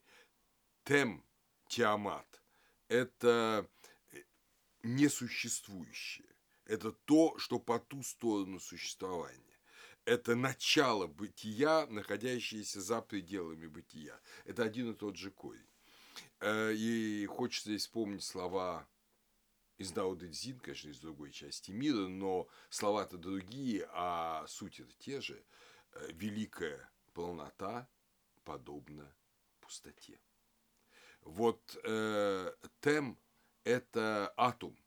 тем, 0.83 1.25
Тиамат– 1.67 2.43
это 2.89 3.67
несуществующее. 4.83 6.36
Это 6.67 6.91
то, 6.91 7.37
что 7.37 7.59
по 7.59 7.79
ту 7.79 8.03
сторону 8.03 8.59
существования. 8.59 9.41
Это 10.03 10.35
начало 10.35 11.07
бытия, 11.07 11.87
находящееся 11.87 12.81
за 12.81 13.01
пределами 13.01 13.67
бытия. 13.67 14.19
Это 14.45 14.63
один 14.63 14.91
и 14.91 14.93
тот 14.93 15.15
же 15.15 15.31
корень. 15.31 15.65
Э, 16.39 16.73
и 16.73 17.25
хочется 17.25 17.75
вспомнить 17.77 18.23
слова 18.23 18.87
из 19.77 19.91
Дао 19.91 20.15
Цзин, 20.15 20.59
конечно, 20.59 20.89
из 20.89 20.99
другой 20.99 21.31
части 21.31 21.71
мира, 21.71 22.07
но 22.07 22.47
слова-то 22.69 23.17
другие, 23.17 23.87
а 23.93 24.45
суть 24.47 24.79
это 24.79 24.93
те 24.99 25.21
же. 25.21 25.41
Э, 25.91 26.11
Великая 26.11 26.89
полнота 27.13 27.87
подобна 28.43 29.13
пустоте. 29.61 30.19
Вот 31.21 31.77
э, 31.83 32.53
тем– 32.81 33.17
это 33.63 34.33
атом, 34.37 34.77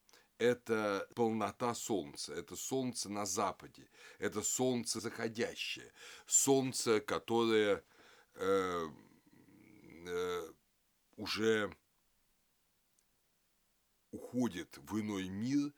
это 0.41 1.07
полнота 1.15 1.75
Солнца, 1.75 2.33
это 2.33 2.57
Солнце 2.57 3.11
на 3.11 3.27
западе, 3.27 3.87
это 4.19 4.41
Солнце 4.41 4.99
заходящее, 4.99 5.93
Солнце, 6.27 7.01
которое 7.03 7.85
э, 8.37 8.89
э, 10.07 10.53
уже 11.17 11.77
уходит 14.13 14.79
в 14.79 14.99
иной 14.99 15.29
мир, 15.29 15.75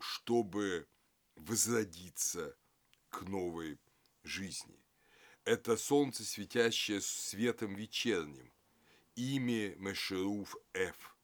чтобы 0.00 0.88
возродиться 1.34 2.56
к 3.10 3.22
новой 3.22 3.78
жизни. 4.22 4.82
Это 5.44 5.76
солнце, 5.76 6.24
светящее 6.24 7.02
светом 7.02 7.74
вечерним, 7.74 8.50
имя 9.14 9.76
Мешеруф 9.76 10.56
Ф– 10.72 11.12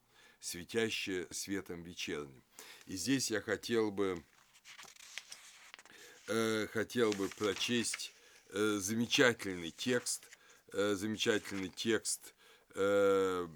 светящее 0.43 1.25
светом 1.31 1.83
вечерним. 1.83 2.43
И 2.85 2.97
здесь 2.97 3.31
я 3.31 3.39
хотел 3.39 3.91
бы, 3.91 4.21
э, 6.27 6.67
хотел 6.67 7.13
бы 7.13 7.29
прочесть 7.29 8.13
э, 8.49 8.77
замечательный 8.79 9.71
текст, 9.71 10.27
э, 10.73 10.95
замечательный 10.95 11.69
текст, 11.69 12.35
э, 12.75 13.47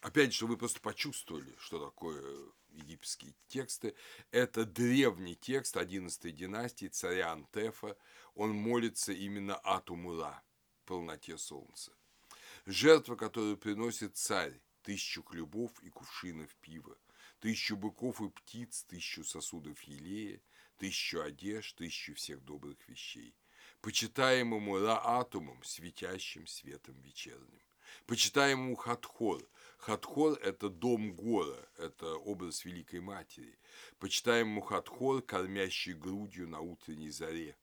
опять, 0.00 0.32
чтобы 0.32 0.52
вы 0.54 0.58
просто 0.58 0.80
почувствовали, 0.80 1.54
что 1.58 1.84
такое 1.84 2.24
египетские 2.70 3.34
тексты. 3.48 3.94
Это 4.30 4.64
древний 4.64 5.36
текст 5.36 5.76
11 5.76 6.34
династии 6.34 6.86
царя 6.86 7.32
Антефа. 7.32 7.94
Он 8.34 8.52
молится 8.52 9.12
именно 9.12 9.56
Атумура, 9.56 10.42
полноте 10.86 11.36
солнца. 11.36 11.92
Жертва, 12.64 13.16
которую 13.16 13.58
приносит 13.58 14.16
царь, 14.16 14.58
тысячу 14.82 15.22
хлебов 15.22 15.72
и 15.82 15.90
кувшинов 15.90 16.54
пива, 16.56 16.96
тысячу 17.40 17.76
быков 17.76 18.20
и 18.20 18.28
птиц, 18.28 18.84
тысячу 18.84 19.24
сосудов 19.24 19.80
елея, 19.82 20.40
тысячу 20.76 21.20
одежд, 21.20 21.76
тысячу 21.76 22.14
всех 22.14 22.42
добрых 22.44 22.88
вещей, 22.88 23.34
почитаемому 23.80 24.78
Раатумом, 24.78 25.62
светящим 25.62 26.46
светом 26.46 27.00
вечерним, 27.00 27.62
почитаемому 28.06 28.76
Хатхор. 28.76 29.48
Хатхор– 29.78 30.38
это 30.42 30.68
дом 30.68 31.14
гора, 31.14 31.58
это 31.76 32.14
образ 32.16 32.64
Великой 32.64 33.00
Матери, 33.00 33.58
почитаемому 33.98 34.60
Хатхор, 34.60 35.22
кормящий 35.22 35.94
грудью 35.94 36.48
на 36.48 36.60
утренней 36.60 37.10
заре. 37.10 37.56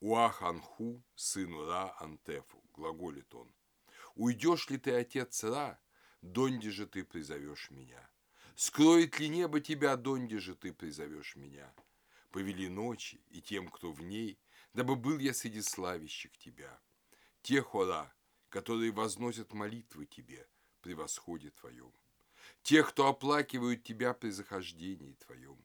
Уаханху, 0.00 1.02
сыну 1.14 1.64
Ра 1.64 1.96
Антефу, 1.98 2.62
глаголит 2.74 3.34
он. 3.34 3.54
Уйдешь 4.14 4.68
ли 4.68 4.76
ты, 4.76 4.92
отец 4.92 5.44
Ра, 5.44 5.80
донде 6.24 6.70
же 6.70 6.86
ты 6.86 7.04
призовешь 7.04 7.70
меня? 7.70 8.08
Скроет 8.56 9.18
ли 9.18 9.28
небо 9.28 9.60
тебя, 9.60 9.96
донде 9.96 10.38
же 10.38 10.54
ты 10.54 10.72
призовешь 10.72 11.36
меня? 11.36 11.72
Повели 12.30 12.68
ночи 12.68 13.20
и 13.30 13.40
тем, 13.40 13.68
кто 13.68 13.92
в 13.92 14.02
ней, 14.02 14.38
дабы 14.72 14.96
был 14.96 15.18
я 15.18 15.34
среди 15.34 15.60
славящих 15.60 16.36
тебя. 16.38 16.80
Тех, 17.42 17.74
ора, 17.74 18.12
которые 18.48 18.90
возносят 18.90 19.52
молитвы 19.52 20.06
тебе 20.06 20.48
при 20.80 20.94
восходе 20.94 21.50
твоем. 21.50 21.92
Тех, 22.62 22.90
кто 22.90 23.08
оплакивают 23.08 23.82
тебя 23.82 24.14
при 24.14 24.30
захождении 24.30 25.14
твоем. 25.14 25.58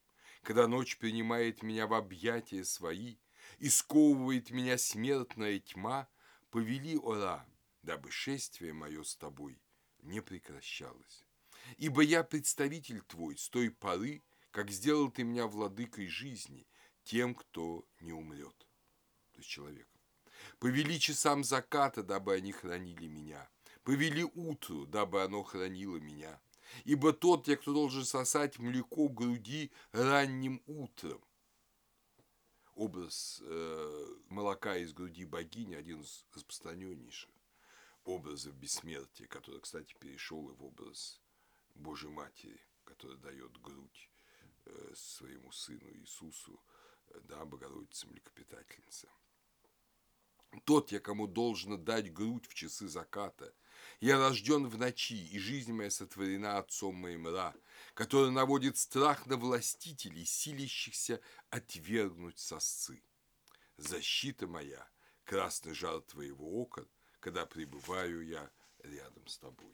Когда 0.43 0.67
ночь 0.67 0.97
принимает 0.97 1.63
меня 1.63 1.87
в 1.87 1.93
объятия 1.93 2.63
свои 2.65 3.17
и 3.59 3.69
сковывает 3.69 4.51
меня 4.51 4.77
смертная 4.77 5.59
тьма, 5.59 6.09
повели, 6.49 6.97
ора, 6.97 7.45
дабы 7.81 8.11
шествие 8.11 8.73
мое 8.73 9.03
с 9.03 9.15
тобой 9.15 9.59
не 10.01 10.21
прекращалось. 10.21 11.25
Ибо 11.77 12.01
я 12.01 12.23
представитель 12.23 13.01
твой 13.01 13.37
с 13.37 13.49
той 13.49 13.69
поры, 13.69 14.23
как 14.51 14.71
сделал 14.71 15.11
ты 15.11 15.23
меня 15.23 15.47
владыкой 15.47 16.07
жизни, 16.07 16.67
тем, 17.03 17.35
кто 17.35 17.87
не 17.99 18.13
умрет. 18.13 18.57
То 19.33 19.39
есть 19.39 19.49
человеком. 19.49 19.99
Повели 20.59 20.99
часам 20.99 21.43
заката, 21.43 22.03
дабы 22.03 22.33
они 22.35 22.51
хранили 22.51 23.07
меня. 23.07 23.49
Повели 23.83 24.23
утру, 24.23 24.85
дабы 24.85 25.23
оно 25.23 25.43
хранило 25.43 25.97
меня. 25.97 26.39
Ибо 26.85 27.13
тот, 27.13 27.45
те, 27.45 27.57
кто 27.57 27.73
должен 27.73 28.05
сосать 28.05 28.59
млеко 28.59 29.09
груди 29.09 29.71
ранним 29.91 30.61
утром. 30.65 31.23
Образ 32.75 33.41
э, 33.43 34.15
молока 34.29 34.77
из 34.77 34.93
груди 34.93 35.25
богини 35.25 35.75
один 35.75 36.01
из 36.01 36.25
распространеннейших 36.33 37.29
образов 38.09 38.53
бессмертия, 38.55 39.27
который, 39.27 39.61
кстати, 39.61 39.93
перешел 39.99 40.49
и 40.49 40.53
в 40.53 40.63
образ 40.63 41.21
Божьей 41.75 42.09
Матери, 42.09 42.59
которая 42.83 43.17
дает 43.17 43.59
грудь 43.61 44.09
э, 44.65 44.93
своему 44.95 45.51
сыну 45.51 45.89
Иисусу, 45.93 46.61
э, 47.09 47.19
да, 47.23 47.45
Богородица 47.45 48.07
млекопитательница. 48.07 49.07
Тот 50.65 50.91
я, 50.91 50.99
кому 50.99 51.27
должно 51.27 51.77
дать 51.77 52.11
грудь 52.11 52.47
в 52.47 52.53
часы 52.53 52.87
заката. 52.87 53.53
Я 53.99 54.17
рожден 54.17 54.67
в 54.67 54.77
ночи, 54.77 55.27
и 55.27 55.39
жизнь 55.39 55.71
моя 55.71 55.91
сотворена 55.91 56.57
отцом 56.57 56.95
моим 56.95 57.27
Ра, 57.27 57.53
который 57.93 58.31
наводит 58.31 58.77
страх 58.77 59.25
на 59.27 59.37
властителей, 59.37 60.25
силящихся 60.25 61.21
отвергнуть 61.49 62.39
сосцы. 62.39 63.03
Защита 63.77 64.47
моя, 64.47 64.89
красный 65.23 65.73
жар 65.73 66.01
твоего 66.01 66.61
ока, 66.61 66.85
когда 67.19 67.45
пребываю 67.45 68.25
я 68.25 68.49
рядом 68.83 69.27
с 69.27 69.37
тобой. 69.37 69.73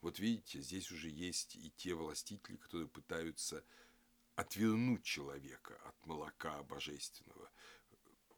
Вот 0.00 0.18
видите, 0.18 0.60
здесь 0.60 0.90
уже 0.90 1.08
есть 1.08 1.56
и 1.56 1.70
те 1.76 1.94
властители, 1.94 2.56
которые 2.56 2.88
пытаются 2.88 3.64
отвернуть 4.34 5.02
человека 5.02 5.76
от 5.84 6.06
молока 6.06 6.62
божественного. 6.64 7.50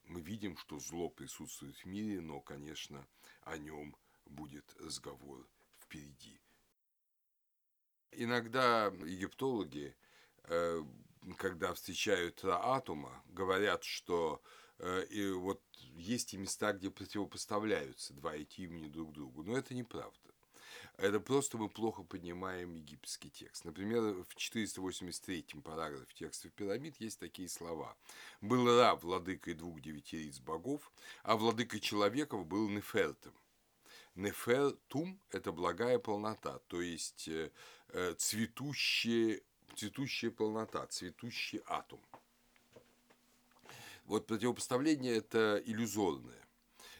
Мы 0.04 0.20
видим, 0.20 0.56
что 0.56 0.78
зло 0.78 1.10
присутствует 1.10 1.76
в 1.76 1.84
мире, 1.84 2.20
но, 2.20 2.40
конечно, 2.40 3.06
о 3.42 3.58
нем 3.58 3.96
будет 4.24 4.74
разговор 4.80 5.46
впереди. 5.78 6.40
Иногда 8.12 8.86
египтологи, 8.86 9.94
э, 10.44 10.82
когда 11.36 11.74
встречают 11.74 12.42
атома, 12.44 13.22
говорят, 13.26 13.84
что 13.84 14.42
и 15.10 15.30
вот 15.32 15.62
есть 15.94 16.34
и 16.34 16.36
места, 16.36 16.72
где 16.72 16.90
противопоставляются 16.90 18.14
два 18.14 18.34
эти 18.34 18.62
имени 18.62 18.88
друг 18.88 19.12
другу. 19.12 19.42
Но 19.42 19.56
это 19.56 19.74
неправда. 19.74 20.28
Это 20.96 21.20
просто 21.20 21.58
мы 21.58 21.68
плохо 21.68 22.02
понимаем 22.02 22.74
египетский 22.74 23.30
текст. 23.30 23.64
Например, 23.64 24.24
в 24.24 24.34
483 24.34 25.44
параграфе 25.62 26.12
текста 26.14 26.48
пирамид 26.50 26.96
есть 27.00 27.20
такие 27.20 27.48
слова. 27.48 27.96
«Был 28.40 28.66
Ра 28.66 28.96
владыкой 28.96 29.54
двух 29.54 29.80
девятериц 29.80 30.40
богов, 30.40 30.90
а 31.22 31.36
владыкой 31.36 31.78
человеков 31.80 32.46
был 32.46 32.68
Нефертом». 32.68 33.32
Нефертум– 34.16 35.20
это 35.30 35.52
благая 35.52 36.00
полнота, 36.00 36.58
то 36.66 36.82
есть 36.82 37.28
э, 37.28 37.52
э, 37.90 38.14
цветущая, 38.18 39.40
цветущая 39.76 40.32
полнота, 40.32 40.84
цветущий 40.88 41.62
атом. 41.66 42.00
Вот 44.08 44.26
противопоставление– 44.26 45.16
это 45.18 45.62
иллюзорное. 45.66 46.48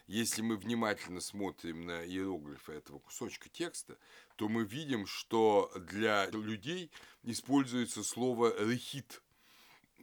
Если 0.05 0.43
мы 0.43 0.57
внимательно 0.57 1.21
смотрим 1.21 1.87
на 1.87 2.05
иероглифы 2.05 2.73
этого 2.73 2.99
кусочка 2.99 3.49
текста, 3.49 3.97
то 4.35 4.47
мы 4.47 4.63
видим, 4.63 5.07
что 5.07 5.71
для 5.75 6.27
людей 6.27 6.91
используется 7.23 8.03
слово 8.03 8.53
«рехит», 8.63 9.23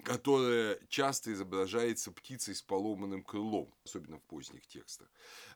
которое 0.03 0.81
часто 0.89 1.33
изображается 1.33 2.11
птицей 2.11 2.57
с 2.57 2.63
поломанным 2.63 3.23
крылом, 3.23 3.73
особенно 3.85 4.19
в 4.19 4.25
поздних 4.25 4.67
текстах. 4.67 5.09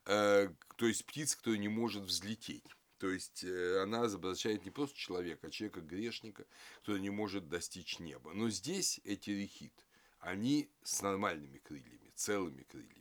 Э, 0.06 0.50
то 0.76 0.86
есть 0.86 1.04
птица, 1.04 1.36
которая 1.36 1.58
не 1.58 1.68
может 1.68 2.04
взлететь. 2.04 2.64
То 2.98 3.10
есть 3.10 3.42
э, 3.42 3.82
она 3.82 4.06
изображает 4.06 4.64
не 4.64 4.70
просто 4.70 4.96
человека, 4.96 5.48
а 5.48 5.50
человека-грешника, 5.50 6.46
который 6.76 7.00
не 7.00 7.10
может 7.10 7.48
достичь 7.48 7.98
неба. 7.98 8.34
Но 8.34 8.50
здесь 8.50 9.00
эти 9.04 9.30
рехит, 9.30 9.72
они 10.20 10.70
с 10.82 11.02
нормальными 11.02 11.58
крыльями, 11.58 12.12
целыми 12.14 12.62
крыльями 12.62 13.00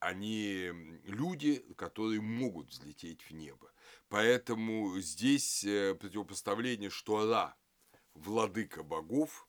они 0.00 0.72
люди, 1.04 1.58
которые 1.76 2.20
могут 2.20 2.68
взлететь 2.70 3.22
в 3.22 3.32
небо. 3.32 3.70
Поэтому 4.08 4.98
здесь 5.00 5.64
э, 5.64 5.94
противопоставление, 5.94 6.90
что 6.90 7.28
Ра– 7.28 7.56
владыка 8.14 8.82
богов, 8.82 9.46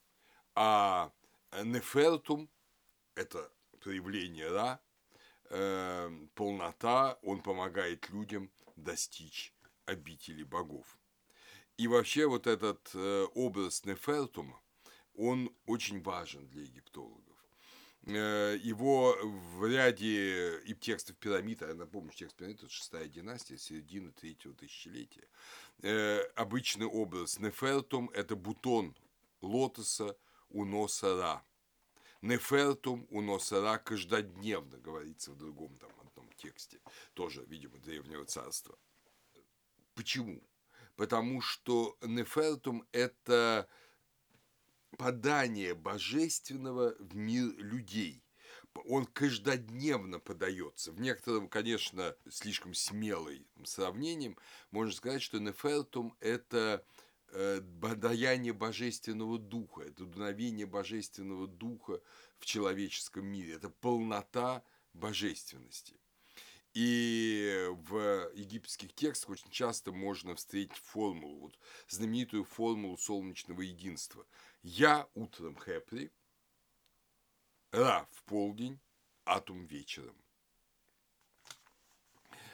а 0.55 1.11
Нефертум– 1.63 2.49
это 3.15 3.51
проявление 3.79 4.49
Ра, 4.49 4.79
э, 5.49 6.27
полнота, 6.35 7.19
он 7.21 7.41
помогает 7.41 8.09
людям 8.09 8.51
достичь 8.75 9.53
обители 9.85 10.43
богов. 10.43 10.97
И 11.77 11.87
вообще 11.87 12.27
вот 12.27 12.47
этот 12.47 12.89
э, 12.93 13.27
образ 13.35 13.85
Нефертума, 13.85 14.61
он 15.19 15.53
очень 15.65 16.01
важен 16.01 16.47
для 16.47 16.63
египтологов. 16.63 17.35
Э, 18.05 18.57
его 18.61 19.17
в 19.21 19.67
ряде 19.67 20.59
и 20.59 20.73
текстов 20.73 21.17
пирамид, 21.17 21.61
а 21.61 21.73
напомню, 21.73 22.11
текст 22.11 22.37
пирамид– 22.37 22.59
это 22.63 22.71
шестая 22.71 23.07
династия, 23.07 23.57
середина 23.57 24.11
третьего 24.13 24.53
тысячелетия. 24.53 25.27
Э, 25.81 26.21
обычный 26.35 26.85
образ 26.85 27.37
Нефертум– 27.39 28.09
это 28.13 28.37
бутон 28.37 28.95
лотоса 29.41 30.17
у 30.49 30.63
носа 30.63 31.17
Ра. 31.17 31.43
Нефертум 32.21 33.05
у 33.09 33.21
носа 33.21 33.61
Ра 33.61 33.77
каждодневно, 33.77 34.77
говорится 34.77 35.31
в 35.31 35.37
другом 35.37 35.75
там 35.77 35.91
одном 35.99 36.31
тексте, 36.37 36.79
тоже, 37.13 37.43
видимо, 37.47 37.77
древнего 37.79 38.23
царства. 38.23 38.77
Почему? 39.95 40.41
Потому 40.95 41.41
что 41.41 41.97
Нефертум– 42.01 42.87
это 42.93 43.67
подание 44.99 45.75
божественного 45.75 46.93
в 46.99 47.15
мир 47.15 47.55
людей. 47.57 48.21
Он 48.85 49.05
каждодневно 49.05 50.19
подается. 50.19 50.91
В 50.91 50.99
некотором, 50.99 51.47
конечно, 51.47 52.15
слишком 52.29 52.73
смелым 52.73 53.45
сравнением 53.63 54.37
можно 54.71 54.93
сказать, 54.93 55.21
что 55.21 55.39
Нефертум– 55.39 56.15
это 56.19 56.85
э, 57.31 57.61
даяние 57.61 58.51
божественного 58.51 59.39
духа, 59.39 59.83
это 59.83 60.05
дуновение 60.05 60.65
божественного 60.65 61.47
духа 61.47 62.01
в 62.37 62.45
человеческом 62.45 63.25
мире, 63.25 63.53
это 63.53 63.69
полнота 63.69 64.63
божественности. 64.93 65.95
И 66.73 67.67
в 67.87 68.31
египетских 68.35 68.93
текстах 68.93 69.31
очень 69.31 69.49
часто 69.49 69.91
можно 69.91 70.35
встретить 70.35 70.77
формулу, 70.77 71.39
вот 71.39 71.59
знаменитую 71.87 72.43
формулу 72.43 72.97
солнечного 72.97 73.61
единства– 73.61 74.25
я 74.61 75.07
утром 75.13 75.57
Хепри, 75.57 76.11
Ра 77.71 78.07
в 78.11 78.23
полдень, 78.23 78.79
Атум 79.25 79.65
вечером. 79.65 80.15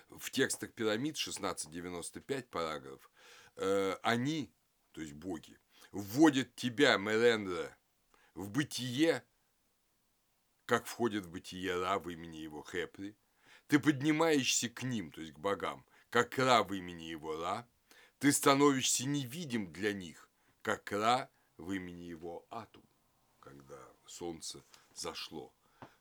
В 0.10 0.30
текстах 0.30 0.74
пирамид 0.74 1.16
1695 1.16 2.49
параграф 2.49 3.10
э, 3.56 3.97
они, 4.03 4.53
то 4.91 5.01
есть 5.01 5.14
боги, 5.14 5.58
вводят 5.91 6.56
тебя, 6.56 6.97
Мерендра, 6.97 7.76
в 8.34 8.49
бытие, 8.49 9.24
как 10.66 10.86
входит 10.86 11.26
в 11.26 11.30
бытие 11.30 11.78
Ра 11.78 11.99
в 11.99 12.10
имени 12.10 12.38
его 12.38 12.64
Хепри, 12.64 13.16
ты 13.68 13.80
поднимаешься 13.80 14.70
к 14.70 14.84
ним, 14.84 15.12
то 15.12 15.22
есть 15.22 15.34
к 15.34 15.39
богам, 15.39 15.86
как 16.10 16.38
Ра 16.38 16.64
в 16.64 16.74
имени 16.74 17.03
его 17.03 17.38
Ра, 17.38 17.68
ты 18.20 18.32
становишься 18.32 19.08
невидим 19.08 19.72
для 19.72 19.93
них, 19.93 20.30
как 20.62 20.91
Ра 20.91 21.30
в 21.58 21.72
имени 21.72 22.03
его 22.03 22.45
Атум, 22.49 22.88
когда 23.39 23.80
солнце 24.06 24.64
зашло. 24.93 25.53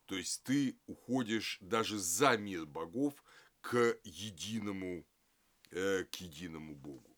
То 0.07 0.17
есть 0.17 0.43
ты 0.43 0.79
уходишь 0.87 1.59
даже 1.61 1.99
за 1.99 2.37
мир 2.37 2.67
богов 2.67 3.15
к 3.61 3.99
единому, 4.05 5.05
э, 5.71 6.05
к 6.05 6.17
единому 6.17 6.75
Богу. 6.75 7.11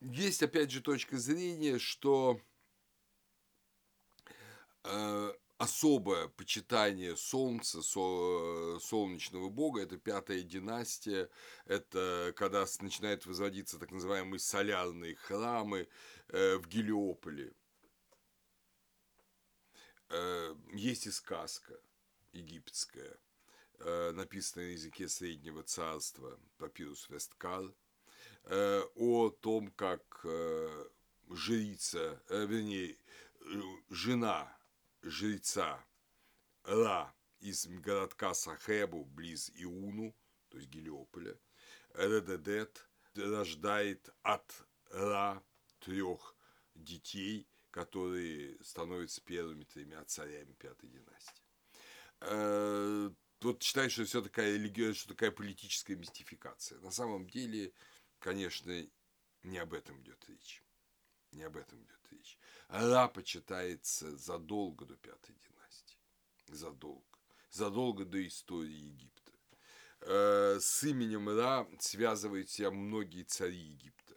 Есть, 0.00 0.42
опять 0.42 0.70
же, 0.70 0.80
точка 0.80 1.18
зрения, 1.18 1.78
что 1.78 2.40
э, 4.84 5.32
особое 5.60 6.28
почитание 6.28 7.18
солнца, 7.18 7.82
солнечного 7.82 9.50
бога, 9.50 9.82
это 9.82 9.98
пятая 9.98 10.42
династия, 10.42 11.28
это 11.66 12.32
когда 12.34 12.64
начинают 12.80 13.26
возводиться 13.26 13.78
так 13.78 13.90
называемые 13.90 14.40
солярные 14.40 15.16
храмы 15.16 15.86
э, 16.28 16.56
в 16.56 16.66
Гелиополе. 16.66 17.52
Э, 20.08 20.54
есть 20.72 21.06
и 21.06 21.10
сказка 21.10 21.78
египетская, 22.32 23.18
э, 23.80 24.12
написанная 24.12 24.68
на 24.68 24.72
языке 24.72 25.08
Среднего 25.08 25.62
Царства, 25.62 26.40
папирус 26.56 27.10
Весткал, 27.10 27.76
о 28.96 29.28
том, 29.28 29.70
как 29.72 30.24
жрица, 31.28 32.22
вернее, 32.30 32.96
жена 33.90 34.56
жреца 35.02 35.84
Ра 36.64 37.14
из 37.40 37.66
городка 37.66 38.34
Сахебу, 38.34 39.04
близ 39.04 39.50
Иуну, 39.54 40.14
то 40.48 40.58
есть 40.58 40.70
Гелиополя, 40.70 41.38
Редедет 41.94 42.88
рождает 43.14 44.10
от 44.22 44.66
Ра 44.90 45.42
трех 45.80 46.36
детей, 46.74 47.48
которые 47.70 48.62
становятся 48.62 49.20
первыми 49.22 49.64
тремя 49.64 50.04
царями 50.04 50.52
пятой 50.54 50.88
династии. 50.88 51.44
Э, 52.20 53.10
вот 53.40 53.62
считают, 53.62 53.92
что 53.92 54.04
все 54.04 54.20
такая 54.20 54.54
религия, 54.54 54.92
что 54.92 55.08
такая 55.08 55.30
политическая 55.30 55.96
мистификация. 55.96 56.78
На 56.80 56.90
самом 56.90 57.26
деле, 57.28 57.72
конечно, 58.18 58.86
не 59.42 59.58
об 59.58 59.72
этом 59.72 60.00
идет 60.02 60.22
речь. 60.28 60.62
Не 61.32 61.44
об 61.44 61.56
этом 61.56 61.82
идет 61.82 62.00
речь. 62.10 62.38
Ра 62.68 63.08
почитается 63.08 64.16
задолго 64.16 64.84
до 64.84 64.96
пятой 64.96 65.36
династии. 65.36 65.98
Задолго. 66.48 67.18
Задолго 67.50 68.04
до 68.04 68.26
истории 68.26 68.72
Египта. 68.72 69.32
Э, 70.02 70.58
с 70.60 70.84
именем 70.84 71.28
Ра 71.28 71.68
связывают 71.78 72.50
себя 72.50 72.70
многие 72.70 73.22
цари 73.22 73.56
Египта. 73.56 74.16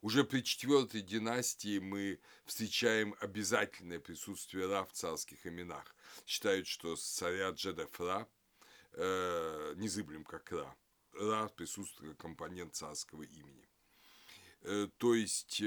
Уже 0.00 0.22
при 0.24 0.42
четвертой 0.42 1.00
династии 1.00 1.78
мы 1.78 2.20
встречаем 2.44 3.14
обязательное 3.20 4.00
присутствие 4.00 4.66
Ра 4.66 4.84
в 4.84 4.92
царских 4.92 5.46
именах. 5.46 5.94
Считают, 6.26 6.66
что 6.66 6.96
царя 6.96 7.50
Джедафра 7.50 8.28
э, 8.92 9.74
незыблем 9.76 10.24
как 10.24 10.52
Ра. 10.52 10.76
Ра 11.14 11.48
присутствует 11.48 12.12
как 12.12 12.20
компонент 12.20 12.74
царского 12.74 13.22
имени. 13.22 13.68
Э, 14.60 14.88
то 14.98 15.14
есть 15.14 15.60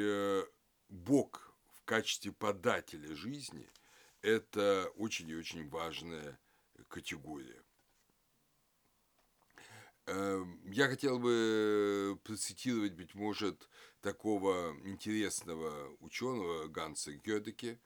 Бог 0.90 1.54
в 1.74 1.84
качестве 1.84 2.32
подателя 2.32 3.16
жизни– 3.16 3.70
это 4.22 4.92
очень 4.96 5.30
и 5.30 5.36
очень 5.36 5.68
важная 5.70 6.40
категория. 6.88 7.64
Эм, 10.06 10.62
я 10.72 10.88
хотел 10.88 11.20
бы 11.20 12.18
процитировать, 12.24 12.94
быть 12.94 13.14
может, 13.14 13.70
такого 14.02 14.74
интересного 14.86 15.96
ученого 16.00 16.68
Ганса 16.68 17.14
Гёдеке 17.14 17.80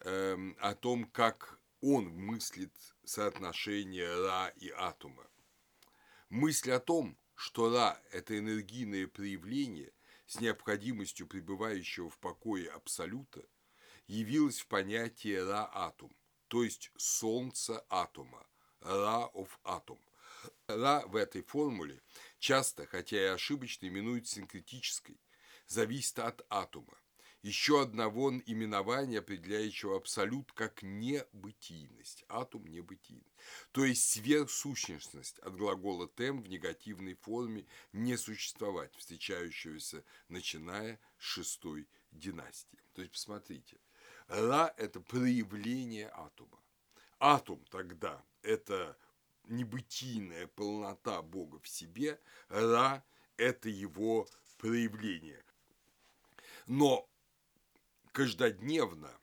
эм, 0.00 0.56
о 0.60 0.74
том, 0.74 1.04
как 1.04 1.60
он 1.82 2.08
мыслит 2.08 2.72
соотношение 3.04 4.08
Ра 4.08 4.48
и 4.56 4.70
атома. 4.70 5.26
Мысль 6.30 6.70
о 6.72 6.80
том, 6.80 7.18
что 7.34 7.70
Ра– 7.70 8.00
это 8.12 8.38
энергийное 8.38 9.06
проявление, 9.06 9.92
с 10.28 10.40
необходимостью 10.40 11.26
пребывающего 11.26 12.10
в 12.10 12.18
покое 12.18 12.70
абсолюта, 12.70 13.44
явилась 14.06 14.60
в 14.60 14.66
понятии 14.68 15.34
Ра-атом, 15.34 16.14
то 16.48 16.62
есть 16.62 16.92
солнце 16.96 17.84
атома, 17.88 18.46
Ra 18.80 19.32
of 19.32 19.48
atom. 19.64 19.98
Ra 20.68 21.04
в 21.08 21.16
этой 21.16 21.42
формуле 21.42 22.00
часто, 22.38 22.86
хотя 22.86 23.16
и 23.16 23.24
ошибочно, 23.24 23.86
именуют 23.86 24.28
синкретической, 24.28 25.18
зависит 25.66 26.18
от 26.18 26.46
атома 26.50 26.98
еще 27.42 27.82
одного 27.82 28.32
именования, 28.32 29.20
определяющего 29.20 29.96
абсолют 29.96 30.52
как 30.52 30.82
небытийность, 30.82 32.24
атом 32.28 32.66
небытийность, 32.66 33.36
то 33.72 33.84
есть 33.84 34.08
сверхсущностность 34.10 35.38
от 35.40 35.56
глагола 35.56 36.08
«тем» 36.08 36.42
в 36.42 36.48
негативной 36.48 37.14
форме 37.14 37.66
«не 37.92 38.16
существовать», 38.16 38.94
встречающегося 38.96 40.04
начиная 40.28 40.98
с 41.18 41.22
шестой 41.22 41.88
династии. 42.10 42.78
То 42.94 43.02
есть, 43.02 43.12
посмотрите, 43.12 43.78
Ра– 44.28 44.74
это 44.76 45.00
проявление 45.00 46.08
атома. 46.08 46.60
Атом 47.18 47.64
тогда– 47.70 48.24
это 48.42 48.96
небытийная 49.44 50.46
полнота 50.48 51.22
Бога 51.22 51.58
в 51.60 51.68
себе, 51.68 52.20
Ра– 52.48 53.04
это 53.36 53.68
его 53.68 54.28
проявление. 54.58 55.42
Но 56.66 57.08
каждодневно, 58.18 59.16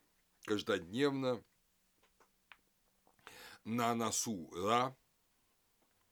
каждодневно 0.46 1.44
на 3.64 3.94
носу 3.94 4.50
Ра 4.54 4.96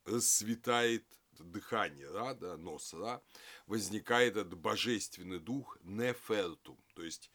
расцветает 0.04 1.06
дыхание 1.38 2.10
Ра, 2.10 2.34
да, 2.34 2.58
нос 2.58 2.92
Ра, 2.92 3.22
возникает 3.64 4.36
этот 4.36 4.58
божественный 4.58 5.38
дух 5.38 5.78
Нефертум, 5.80 6.78
то 6.92 7.02
есть 7.02 7.30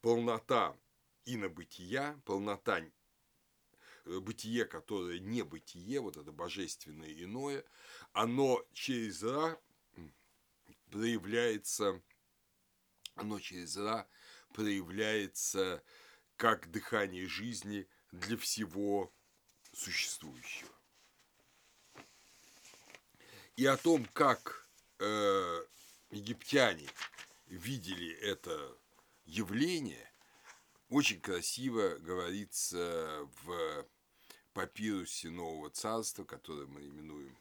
полнота 0.00 0.74
инобытия, 1.26 2.18
полнота 2.24 2.78
э, 2.78 4.18
бытие, 4.20 4.64
которое 4.64 5.18
не 5.18 5.42
бытие, 5.42 6.00
вот 6.00 6.16
это 6.16 6.32
божественное 6.32 7.12
иное, 7.12 7.66
оно 8.12 8.64
через 8.72 9.22
Ра 9.22 9.60
проявляется, 10.90 12.00
оно 13.14 13.38
через 13.40 13.76
Ра 13.76 14.08
проявляется 14.56 15.82
как 16.36 16.70
дыхание 16.70 17.26
жизни 17.28 17.86
для 18.10 18.38
всего 18.38 19.12
существующего. 19.74 20.70
И 23.56 23.66
о 23.66 23.76
том, 23.76 24.06
как 24.14 24.66
э, 24.98 25.64
египтяне 26.10 26.88
видели 27.48 28.14
это 28.14 28.78
явление, 29.26 30.10
очень 30.88 31.20
красиво 31.20 31.96
говорится 31.98 33.28
в 33.42 33.86
папирусе 34.54 35.28
Нового 35.28 35.68
Царства, 35.68 36.24
которое 36.24 36.66
мы 36.66 36.86
именуем 36.86 37.36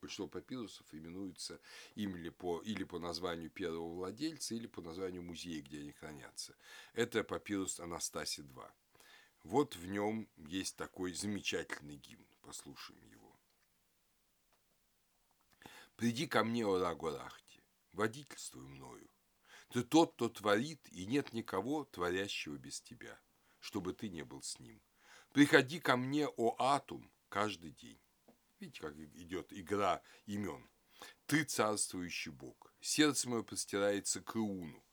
большинство 0.00 0.26
папирусов 0.26 0.86
именуются 0.92 1.60
или 1.94 2.30
по, 2.30 2.60
или 2.62 2.84
по 2.84 2.98
названию 2.98 3.50
первого 3.50 3.94
владельца, 3.94 4.54
или 4.54 4.66
по 4.66 4.80
названию 4.82 5.22
музея, 5.22 5.62
где 5.62 5.80
они 5.80 5.92
хранятся. 5.92 6.56
Это 6.94 7.22
папирус 7.24 7.80
Анастасий-2. 7.80 8.70
Вот 9.44 9.76
в 9.76 9.86
нем 9.86 10.28
есть 10.36 10.76
такой 10.76 11.12
замечательный 11.12 11.96
гимн. 11.96 12.26
Послушаем 12.42 13.02
его. 13.04 13.38
«Приди 15.96 16.26
ко 16.26 16.44
мне, 16.44 16.66
о 16.66 16.78
Рагорахте, 16.78 17.62
водительствуй 17.92 18.66
мною. 18.66 19.08
Ты 19.70 19.84
тот, 19.84 20.14
кто 20.14 20.28
творит, 20.28 20.80
и 20.88 21.06
нет 21.06 21.32
никого, 21.32 21.84
творящего 21.84 22.56
без 22.56 22.80
тебя, 22.80 23.20
чтобы 23.60 23.92
ты 23.92 24.08
не 24.08 24.24
был 24.24 24.42
с 24.42 24.58
ним. 24.58 24.82
Приходи 25.32 25.78
ко 25.78 25.96
мне, 25.96 26.26
о 26.26 26.56
Атум, 26.58 27.08
каждый 27.28 27.70
день. 27.72 28.00
Видите, 28.60 28.82
как 28.82 28.94
идет 28.98 29.52
игра 29.52 30.02
имен. 30.26 30.68
Ты 31.26 31.44
царствующий 31.44 32.30
Бог. 32.30 32.74
Сердце 32.80 33.28
мое 33.28 33.42
простирается 33.42 34.20
к 34.20 34.36
Иуну. 34.36 34.84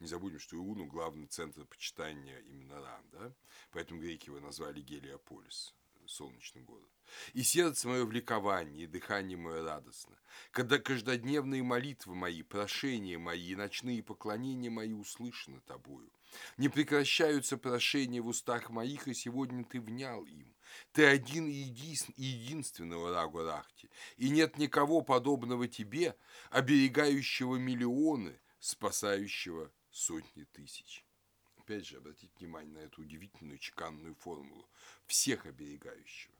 Не 0.00 0.06
забудем, 0.06 0.38
что 0.38 0.56
Иуну– 0.56 0.84
главный 0.86 1.26
центр 1.26 1.64
почитания 1.64 2.38
именно 2.40 2.78
Ран, 2.78 3.08
да? 3.12 3.32
Поэтому 3.70 4.00
греки 4.00 4.26
его 4.26 4.38
назвали 4.40 4.82
Гелиополис, 4.82 5.74
солнечный 6.04 6.60
город. 6.60 6.90
И 7.32 7.42
сердце 7.42 7.88
мое 7.88 8.04
в 8.04 8.12
ликовании, 8.12 8.82
и 8.82 8.86
дыхание 8.86 9.38
мое 9.38 9.64
радостно. 9.64 10.18
Когда 10.50 10.78
каждодневные 10.78 11.62
молитвы 11.62 12.14
мои, 12.14 12.42
прошения 12.42 13.18
мои 13.18 13.54
ночные 13.54 14.02
поклонения 14.02 14.70
мои 14.70 14.92
услышаны 14.92 15.60
тобою. 15.60 16.12
Не 16.58 16.68
прекращаются 16.68 17.56
прошения 17.56 18.20
в 18.20 18.26
устах 18.26 18.68
моих, 18.68 19.08
и 19.08 19.14
сегодня 19.14 19.64
ты 19.64 19.80
внял 19.80 20.26
им. 20.26 20.55
Ты 20.92 21.04
один 21.04 21.48
и 21.48 21.52
единственный, 21.52 23.10
Рагу 23.12 23.42
Рахти, 23.42 23.90
и 24.16 24.28
нет 24.30 24.58
никого 24.58 25.02
подобного 25.02 25.68
тебе, 25.68 26.16
оберегающего 26.50 27.56
миллионы, 27.56 28.40
спасающего 28.58 29.72
сотни 29.90 30.44
тысяч. 30.44 31.04
Опять 31.56 31.86
же, 31.86 31.98
обратите 31.98 32.32
внимание 32.38 32.72
на 32.72 32.78
эту 32.78 33.02
удивительную 33.02 33.58
чеканную 33.58 34.14
формулу. 34.14 34.68
Всех 35.06 35.46
оберегающего, 35.46 36.34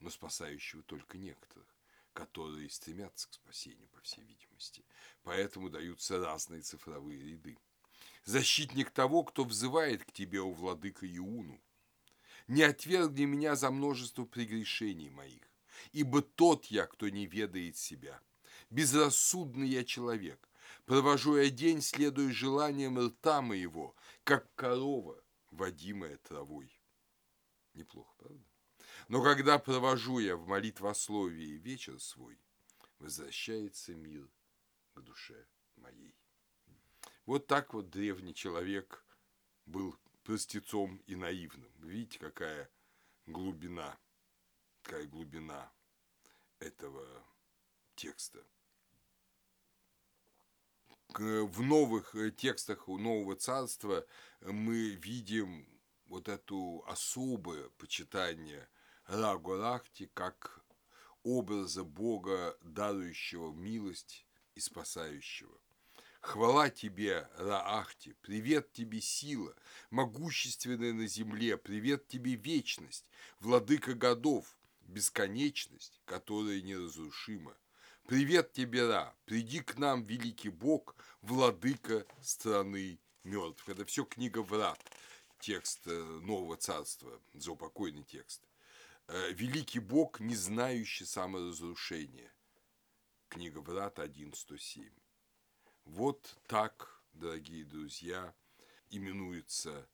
но 0.00 0.10
спасающего 0.10 0.82
только 0.82 1.18
некоторых 1.18 1.66
которые 2.14 2.68
стремятся 2.68 3.28
к 3.28 3.34
спасению, 3.34 3.86
по 3.90 4.00
всей 4.00 4.24
видимости. 4.24 4.84
Поэтому 5.22 5.70
даются 5.70 6.18
разные 6.18 6.62
цифровые 6.62 7.20
ряды 7.20 7.56
защитник 8.28 8.90
того, 8.90 9.24
кто 9.24 9.44
взывает 9.44 10.04
к 10.04 10.12
тебе, 10.12 10.40
у 10.40 10.52
владыка 10.52 11.06
Иуну. 11.06 11.60
Не 12.48 12.62
отвергни 12.62 13.26
меня 13.26 13.56
за 13.56 13.70
множество 13.70 14.24
прегрешений 14.24 15.10
моих, 15.10 15.42
ибо 15.92 16.22
тот 16.22 16.64
я, 16.66 16.86
кто 16.86 17.08
не 17.10 17.26
ведает 17.26 17.76
себя. 17.76 18.20
Безрассудный 18.70 19.68
я 19.68 19.84
человек, 19.84 20.48
провожу 20.86 21.36
я 21.36 21.50
день, 21.50 21.82
следуя 21.82 22.32
желаниям 22.32 22.98
рта 22.98 23.42
моего, 23.42 23.94
как 24.24 24.54
корова, 24.54 25.22
водимая 25.50 26.16
травой. 26.16 26.72
Неплохо, 27.74 28.14
правда? 28.16 28.44
Но 29.08 29.22
когда 29.22 29.58
провожу 29.58 30.18
я 30.18 30.34
в 30.36 30.46
молитвословии 30.46 31.58
вечер 31.58 32.00
свой, 32.00 32.38
возвращается 32.98 33.94
мир 33.94 34.26
к 34.94 35.00
душе 35.00 35.46
моей. 35.76 36.14
Вот 37.26 37.46
так 37.46 37.74
вот 37.74 37.90
древний 37.90 38.34
человек 38.34 39.04
был 39.66 39.98
простецом 40.28 40.98
и 41.06 41.16
наивным. 41.16 41.72
Видите, 41.78 42.18
какая 42.18 42.70
глубина, 43.24 43.98
какая 44.82 45.06
глубина 45.06 45.72
этого 46.58 47.02
текста. 47.94 48.44
В 51.08 51.62
новых 51.62 52.14
э, 52.14 52.30
текстах 52.30 52.88
Нового 52.88 53.36
Царства 53.36 54.06
мы 54.42 54.90
видим 54.96 55.66
вот 56.08 56.28
эту 56.28 56.84
особое 56.86 57.70
почитание 57.78 58.68
Рагу-Рахти 59.06 60.10
как 60.12 60.62
образа 61.22 61.84
Бога, 61.84 62.54
дарующего 62.60 63.50
милость 63.50 64.26
и 64.54 64.60
спасающего. 64.60 65.58
Хвала 66.28 66.68
тебе, 66.68 67.26
Раахти, 67.38 68.12
привет 68.20 68.70
тебе, 68.74 69.00
сила, 69.00 69.56
могущественная 69.88 70.92
на 70.92 71.06
земле, 71.06 71.56
привет 71.56 72.06
тебе, 72.06 72.34
вечность, 72.34 73.08
владыка 73.40 73.94
годов, 73.94 74.58
бесконечность, 74.82 76.02
которая 76.04 76.60
неразрушима. 76.60 77.56
Привет 78.06 78.52
тебе, 78.52 78.86
Ра, 78.86 79.16
приди 79.24 79.60
к 79.60 79.78
нам, 79.78 80.04
великий 80.04 80.50
Бог, 80.50 80.96
владыка 81.22 82.04
страны 82.20 83.00
мертвых. 83.24 83.70
Это 83.70 83.86
все 83.86 84.04
книга 84.04 84.42
Врат, 84.42 84.78
текст 85.40 85.86
э, 85.86 86.20
Нового 86.22 86.58
Царства, 86.58 87.22
заупокойный 87.32 88.04
текст. 88.04 88.46
Э, 89.06 89.32
великий 89.32 89.80
Бог, 89.80 90.20
не 90.20 90.36
знающий 90.36 91.06
саморазрушения. 91.06 92.30
Книга 93.30 93.60
Врат 93.60 93.98
1.107. 93.98 94.90
Вот 95.92 96.36
так, 96.46 97.02
дорогие 97.14 97.64
друзья, 97.64 98.34
именуется 98.90 99.88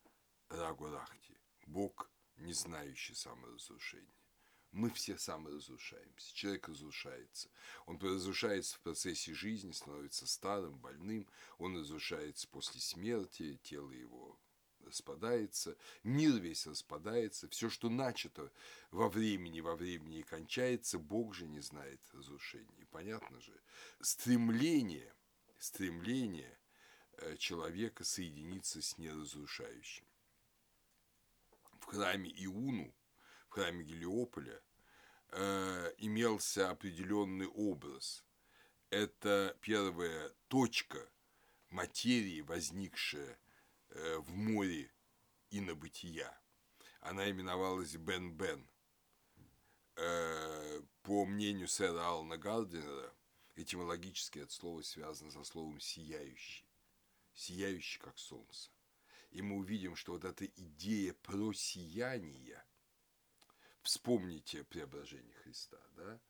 Рагурахти, 0.49 1.39
Бог, 1.67 2.11
не 2.37 2.53
знающий 2.53 3.15
саморазрушения. 3.15 4.19
Мы 4.73 4.91
все 4.91 5.17
саморазрушаемся. 5.17 6.35
Человек 6.35 6.69
разрушается. 6.69 7.49
Он 7.87 7.97
разрушается 7.99 8.75
в 8.77 8.81
процессе 8.81 9.35
жизни, 9.35 9.71
становится 9.71 10.27
старым, 10.27 10.77
больным. 10.81 11.29
Он 11.59 11.79
разрушается 11.79 12.49
после 12.49 12.81
смерти, 12.81 13.61
тело 13.63 13.93
его 13.93 14.37
распадается, 14.81 15.77
мир 16.03 16.35
весь 16.41 16.67
распадается, 16.67 17.49
все, 17.49 17.71
что 17.71 17.89
начато 17.89 18.53
во 18.91 19.09
времени, 19.09 19.61
во 19.61 19.77
времени 19.77 20.19
и 20.19 20.25
кончается, 20.25 20.99
Бог 20.99 21.35
же 21.35 21.47
не 21.47 21.61
знает 21.61 22.01
разрушения. 22.13 22.85
Понятно 22.91 23.41
же? 23.41 23.59
Стремление– 24.01 25.15
стремление 25.59 26.59
э, 27.19 27.37
человека 27.37 28.05
соединиться 28.05 28.83
с 28.83 28.99
неразрушающим. 28.99 30.07
В 31.81 31.87
храме 31.87 32.31
Иуну, 32.45 32.95
в 33.49 33.53
храме 33.53 33.85
Гелиополя, 33.85 34.61
э, 35.29 35.95
имелся 35.99 36.71
определенный 36.71 37.47
образ. 37.47 38.25
Это 38.91 39.57
первая 39.61 40.33
точка 40.49 41.11
материи, 41.71 42.41
возникшая 42.41 43.39
э, 43.91 44.17
в 44.19 44.35
море 44.35 44.93
инобытия. 45.51 46.41
Она 47.01 47.31
именовалась 47.31 47.97
Бен-Бен. 47.97 48.69
По 51.03 51.25
мнению 51.27 51.69
сэра 51.69 52.01
Ална 52.01 52.37
Гардинера, 52.37 53.15
Этимологически 53.57 54.41
это 54.41 54.53
слово 54.53 54.83
связано 54.83 55.31
со 55.31 55.45
словом 55.45 55.79
«сияющий», 55.79 56.67
«сияющий, 57.35 58.01
как 58.01 58.19
солнце». 58.19 58.71
И 59.31 59.43
мы 59.43 59.57
увидим, 59.57 59.97
что 59.97 60.13
вот 60.13 60.25
эта 60.25 60.47
идея 60.47 61.13
про 61.15 61.53
сияние, 61.53 62.65
вспомните 63.83 64.65
преображение 64.65 65.35
Христа, 65.35 65.81
да? 65.97 66.21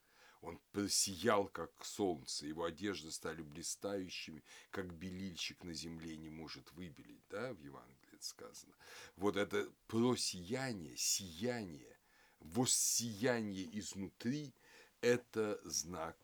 Он 0.40 0.60
просиял, 0.72 1.48
как 1.48 1.84
солнце, 1.84 2.46
его 2.46 2.64
одежды 2.64 3.10
стали 3.10 3.40
блистающими, 3.40 4.44
как 4.70 4.92
белильщик 4.92 5.64
на 5.64 5.72
земле 5.72 6.16
не 6.18 6.28
может 6.28 6.70
выбелить, 6.72 7.24
да, 7.30 7.54
в 7.54 7.60
Евангелии 7.60 8.14
это 8.14 8.24
сказано. 8.24 8.74
Вот 9.16 9.36
это 9.36 9.70
просияние, 9.86 10.96
сияние, 10.98 11.98
воссияние 12.40 13.78
изнутри– 13.78 14.54
это 15.00 15.60
знак 15.64 16.23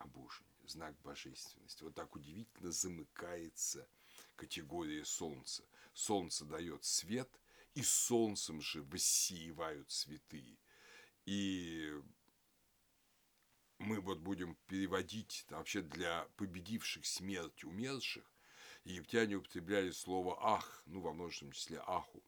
обожение, 0.00 0.66
знак 0.66 0.94
божественности. 1.02 1.82
Вот 1.84 1.94
так 1.94 2.14
удивительно 2.16 2.72
замыкается 2.72 3.86
категория 4.36 5.04
Солнца. 5.04 5.64
Солнце 5.92 6.44
дает 6.44 6.84
свет, 6.84 7.28
и 7.74 7.82
солнцем 7.82 8.60
же 8.60 8.82
воссеивают 8.82 9.90
святые. 9.90 10.56
И 11.26 11.92
мы 13.78 14.00
вот 14.00 14.18
будем 14.18 14.56
переводить 14.66 15.46
вообще 15.50 15.82
для 15.82 16.26
победивших 16.36 17.06
смерть 17.06 17.64
умерших, 17.64 18.24
египтяне 18.84 19.36
употребляли 19.36 19.90
слово 19.90 20.36
«ах», 20.40 20.82
ну, 20.86 21.00
во 21.00 21.12
множественном 21.12 21.52
числе 21.52 21.82
«аху». 21.86 22.22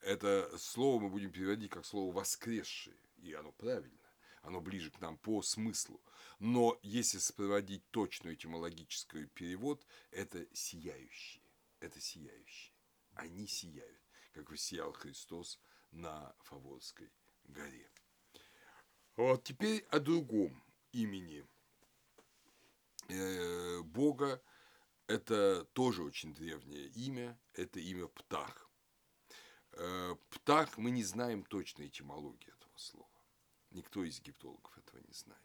Это 0.00 0.56
слово 0.58 1.00
мы 1.02 1.10
будем 1.10 1.30
переводить 1.30 1.70
как 1.70 1.86
слово 1.86 2.12
«воскресшие», 2.12 2.96
и 3.18 3.32
оно 3.32 3.52
правильно 3.52 3.99
оно 4.42 4.60
ближе 4.60 4.90
к 4.90 5.00
нам 5.00 5.18
по 5.18 5.42
смыслу. 5.42 6.00
Но 6.38 6.78
если 6.82 7.18
сопроводить 7.18 7.88
точный 7.90 8.34
этимологический 8.34 9.26
перевод, 9.26 9.86
это 10.10 10.46
сияющие. 10.54 11.42
Это 11.80 12.00
сияющие. 12.00 12.74
Они 13.14 13.46
сияют, 13.46 14.00
как 14.32 14.50
воссиял 14.50 14.92
Христос 14.92 15.60
на 15.90 16.34
Фаворской 16.40 17.12
горе. 17.44 17.90
Вот 19.16 19.44
теперь 19.44 19.84
о 19.90 19.98
другом 19.98 20.62
имени 20.92 21.46
э, 23.08 23.82
Бога. 23.82 24.42
Это 25.06 25.64
тоже 25.72 26.02
очень 26.04 26.32
древнее 26.32 26.86
имя. 26.88 27.38
Это 27.54 27.80
имя 27.80 28.06
Птах. 28.06 28.70
Э, 29.72 30.16
Птах, 30.30 30.78
мы 30.78 30.90
не 30.90 31.02
знаем 31.02 31.44
точной 31.44 31.88
этимологии 31.88 32.50
этого 32.50 32.76
слова. 32.76 33.09
Никто 33.70 34.04
из 34.04 34.18
египтологов 34.18 34.76
этого 34.78 35.00
не 35.00 35.12
знает. 35.12 35.40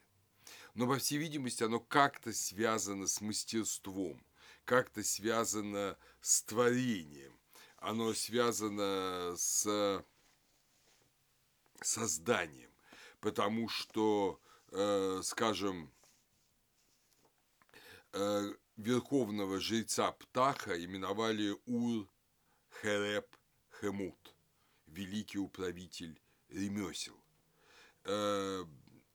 Но, 0.74 0.86
по 0.86 0.98
всей 0.98 1.18
видимости, 1.18 1.62
оно 1.62 1.80
как-то 1.80 2.32
связано 2.32 3.06
с 3.06 3.20
мастерством, 3.20 4.24
как-то 4.64 5.02
связано 5.02 5.96
с 6.20 6.42
творением, 6.42 7.38
оно 7.78 8.14
связано 8.14 9.34
с 9.36 10.04
созданием, 11.82 12.70
потому 13.20 13.68
что, 13.68 14.40
э, 14.72 15.20
скажем, 15.22 15.92
э, 18.12 18.54
верховного 18.76 19.60
жреца 19.60 20.12
Птаха 20.12 20.82
именовали 20.82 21.56
Ур 21.66 22.08
Хереп 22.80 23.36
Хемут, 23.80 24.34
великий 24.86 25.38
управитель 25.38 26.20
ремесел. 26.48 27.25
Э, 28.08 28.64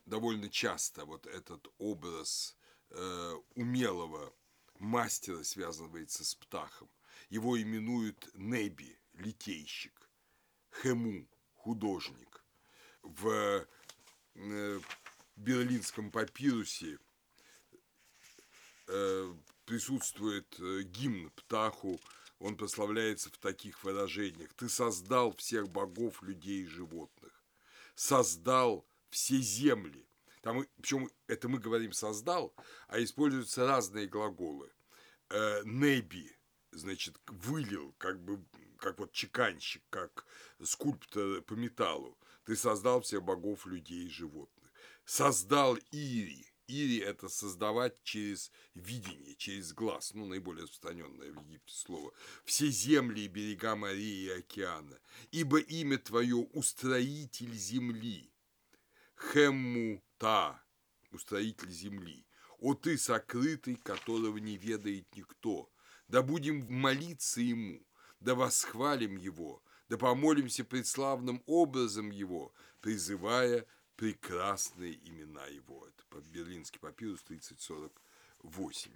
довольно 0.06 0.50
часто 0.50 1.06
вот 1.06 1.26
этот 1.26 1.66
образ 1.78 2.58
э, 2.90 3.36
умелого 3.56 4.34
мастера 4.80 5.44
связывается 5.44 6.26
с 6.26 6.36
птахом. 6.36 6.90
Его 7.30 7.62
именуют 7.62 8.30
Неби, 8.34 9.00
литейщик, 9.14 10.10
Хему, 10.82 11.26
художник. 11.56 12.44
В 13.02 13.66
э, 14.36 14.80
берлинском 15.38 16.12
папирусе 16.12 17.00
э, 18.88 19.34
присутствует 19.64 20.60
э, 20.60 20.82
гимн 20.82 21.30
птаху, 21.30 21.98
он 22.40 22.58
прославляется 22.58 23.30
в 23.30 23.38
таких 23.38 23.84
выражениях. 23.86 24.52
«Ты 24.56 24.68
создал 24.68 25.34
всех 25.38 25.70
богов, 25.70 26.22
людей 26.24 26.64
и 26.64 26.68
животных 26.68 27.21
создал 28.02 28.88
все 29.12 29.38
земли. 29.38 30.08
Там, 30.42 30.66
причем 30.78 31.12
это 31.28 31.48
мы 31.48 31.60
говорим 31.60 31.94
создал, 31.94 32.52
а 32.88 33.02
используются 33.02 33.68
разные 33.68 34.08
глаголы. 34.08 34.72
Э, 35.30 35.62
неби 35.66 36.36
значит, 36.72 37.22
вылил, 37.28 37.94
как 38.00 38.20
бы, 38.20 38.44
как 38.78 38.98
вот 38.98 39.12
чеканщик, 39.12 39.84
как 39.92 40.26
скульптор 40.64 41.42
по 41.44 41.54
металлу. 41.54 42.18
Ты 42.46 42.56
создал 42.56 43.02
всех 43.02 43.22
богов, 43.22 43.68
людей 43.68 44.06
и 44.06 44.10
животных. 44.10 44.72
Создал 45.06 45.78
Ири. 45.92 46.51
Ири– 46.68 46.98
это 47.00 47.30
создавать 47.30 48.02
через 48.04 48.52
видение, 48.74 49.36
через 49.36 49.74
глаз, 49.74 50.14
ну, 50.14 50.26
наиболее 50.26 50.64
распространенное 50.64 51.32
в 51.32 51.44
Египте 51.46 51.74
слово. 51.74 52.14
Все 52.46 52.68
земли 52.70 53.26
и 53.26 53.28
берега 53.28 53.76
морей 53.76 54.26
и 54.26 54.30
океана. 54.30 55.00
Ибо 55.32 55.60
имя 55.60 55.98
твое– 55.98 56.36
устроитель 56.54 57.54
земли. 57.54 58.32
Хеммута– 59.16 60.64
устроитель 61.12 61.72
земли. 61.72 62.26
О 62.60 62.76
ты 62.76 62.98
сокрытый, 62.98 63.76
которого 63.76 64.38
не 64.38 64.58
ведает 64.58 65.16
никто. 65.16 65.72
Да 66.08 66.22
будем 66.22 66.66
молиться 66.70 67.42
ему, 67.42 67.86
да 68.20 68.36
восхвалим 68.36 69.18
его, 69.18 69.64
да 69.90 69.98
помолимся 69.98 70.64
предславным 70.64 71.42
образом 71.46 72.12
его, 72.12 72.54
призывая 72.82 73.66
прекрасные 74.02 74.98
имена 75.08 75.46
его. 75.46 75.86
Это 75.86 76.22
Берлинский 76.32 76.80
папирус 76.80 77.22
3048. 77.22 78.92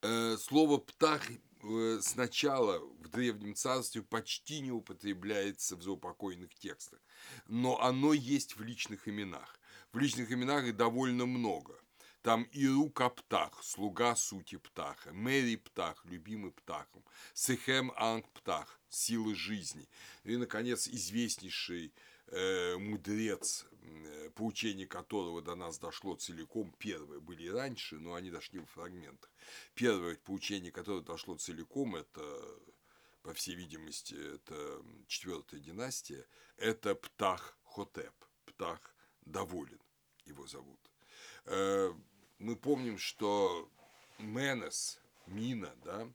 Э, 0.00 0.36
слово 0.38 0.78
«птах» 0.78 1.20
э, 1.30 1.98
сначала 2.00 2.78
в 2.78 3.08
Древнем 3.08 3.54
Царстве 3.54 4.00
почти 4.00 4.60
не 4.60 4.72
употребляется 4.72 5.76
в 5.76 5.82
заупокойных 5.82 6.54
текстах, 6.54 7.00
но 7.48 7.78
оно 7.82 8.14
есть 8.14 8.56
в 8.56 8.62
личных 8.62 9.08
именах. 9.08 9.60
В 9.92 9.98
личных 9.98 10.32
именах 10.32 10.64
их 10.64 10.74
довольно 10.74 11.26
много. 11.26 11.78
Там 12.22 12.44
Иру 12.44 12.88
Каптах, 12.88 13.62
слуга 13.62 14.16
сути 14.16 14.56
Птаха, 14.56 15.12
Мэри 15.12 15.56
Птах, 15.56 16.02
любимый 16.06 16.52
Птахом, 16.52 17.04
Сехем 17.34 17.92
Анг 17.96 18.26
Птах, 18.30 18.80
силы 18.88 19.34
жизни. 19.34 19.86
И, 20.24 20.36
наконец, 20.36 20.88
известнейший 20.88 21.92
мудрец, 22.78 23.66
э, 23.82 24.30
поучение 24.30 24.86
которого 24.86 25.42
до 25.42 25.54
нас 25.54 25.78
дошло 25.78 26.14
целиком, 26.14 26.72
первые 26.78 27.20
были 27.20 27.48
раньше, 27.48 27.98
но 27.98 28.14
они 28.14 28.30
дошли 28.30 28.60
в 28.60 28.66
фрагментах. 28.66 29.30
Первое 29.74 30.16
поучение, 30.16 30.70
которое 30.70 31.02
дошло 31.02 31.36
целиком, 31.36 31.96
это, 31.96 32.22
по 33.22 33.34
всей 33.34 33.54
видимости, 33.54 34.14
это 34.14 34.82
четвертая 35.08 35.60
династия, 35.60 36.26
это 36.56 36.94
Птах 36.94 37.58
Хотеп, 37.64 38.14
Птах 38.44 38.94
доволен, 39.22 39.80
его 40.24 40.46
зовут. 40.46 40.80
Э, 41.46 41.92
мы 42.38 42.56
помним, 42.56 42.98
что 42.98 43.68
Менес, 44.18 45.00
Мина, 45.26 45.74
да, 45.84 46.08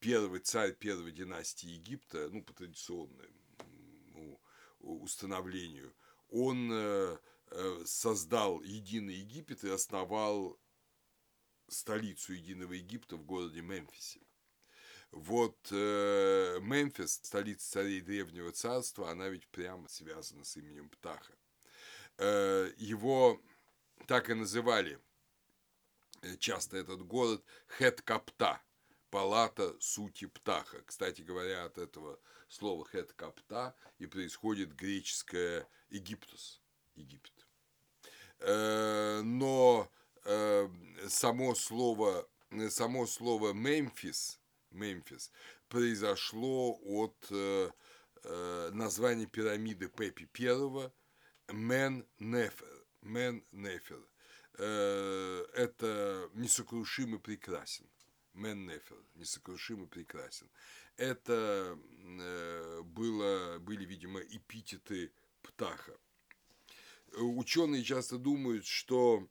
первый 0.00 0.40
царь 0.40 0.72
первой 0.72 1.12
династии 1.12 1.68
Египта, 1.68 2.28
ну, 2.30 2.42
по 2.42 2.52
традиционному 2.52 3.37
установлению, 4.80 5.94
он 6.30 6.70
э, 6.72 7.18
э, 7.50 7.82
создал 7.84 8.62
единый 8.62 9.14
Египет 9.14 9.64
и 9.64 9.70
основал 9.70 10.58
столицу 11.68 12.32
единого 12.32 12.72
Египта 12.72 13.16
в 13.16 13.24
городе 13.24 13.60
Мемфисе. 13.60 14.20
Вот 15.10 15.56
э, 15.70 16.58
Мемфис, 16.60 17.14
столица 17.14 17.70
царей 17.70 18.00
Древнего 18.00 18.52
Царства, 18.52 19.10
она 19.10 19.28
ведь 19.28 19.48
прямо 19.48 19.88
связана 19.88 20.44
с 20.44 20.56
именем 20.56 20.90
Птаха. 20.90 21.34
Э, 22.18 22.70
его 22.76 23.40
так 24.06 24.28
и 24.28 24.34
называли 24.34 24.98
э, 26.22 26.36
часто 26.36 26.76
этот 26.76 27.06
город 27.06 27.42
Хет-Капта, 27.78 28.60
палата 29.10 29.74
сути 29.80 30.26
птаха. 30.26 30.82
Кстати 30.86 31.22
говоря, 31.22 31.64
от 31.64 31.78
этого 31.78 32.18
слова 32.48 32.84
Хет-Капта 32.84 33.72
и 33.98 34.06
происходит 34.06 34.74
греческое 34.74 35.66
Египтус, 35.90 36.60
Египет. 36.96 37.46
Э, 38.40 39.20
но 39.22 39.90
само 41.08 41.54
слово, 41.54 42.28
само 42.68 43.06
слово 43.06 43.52
Мемфис, 43.52 44.40
Мемфис 44.70 45.32
произошло 45.68 46.78
от 46.84 47.30
названия 48.72 49.26
пирамиды 49.26 49.88
Пепи 49.88 50.28
I 50.38 50.90
Мен 51.52 52.06
Нефер. 52.18 52.84
Мен 53.02 53.44
Нефер. 53.52 54.06
Э, 54.58 55.46
это 55.54 56.30
несокрушимый 56.34 57.20
прекрасен. 57.20 57.86
Мен 58.38 58.66
Нефер. 58.66 58.98
Несокрушимый 59.14 59.86
прекрасен. 59.86 60.48
Это 60.96 61.78
э, 61.98 62.82
было, 62.82 63.58
были, 63.58 63.84
видимо, 63.84 64.20
эпитеты 64.20 65.12
Птаха. 65.42 65.96
Ученые 67.16 67.82
часто 67.84 68.18
думают, 68.18 68.66
что 68.66 69.28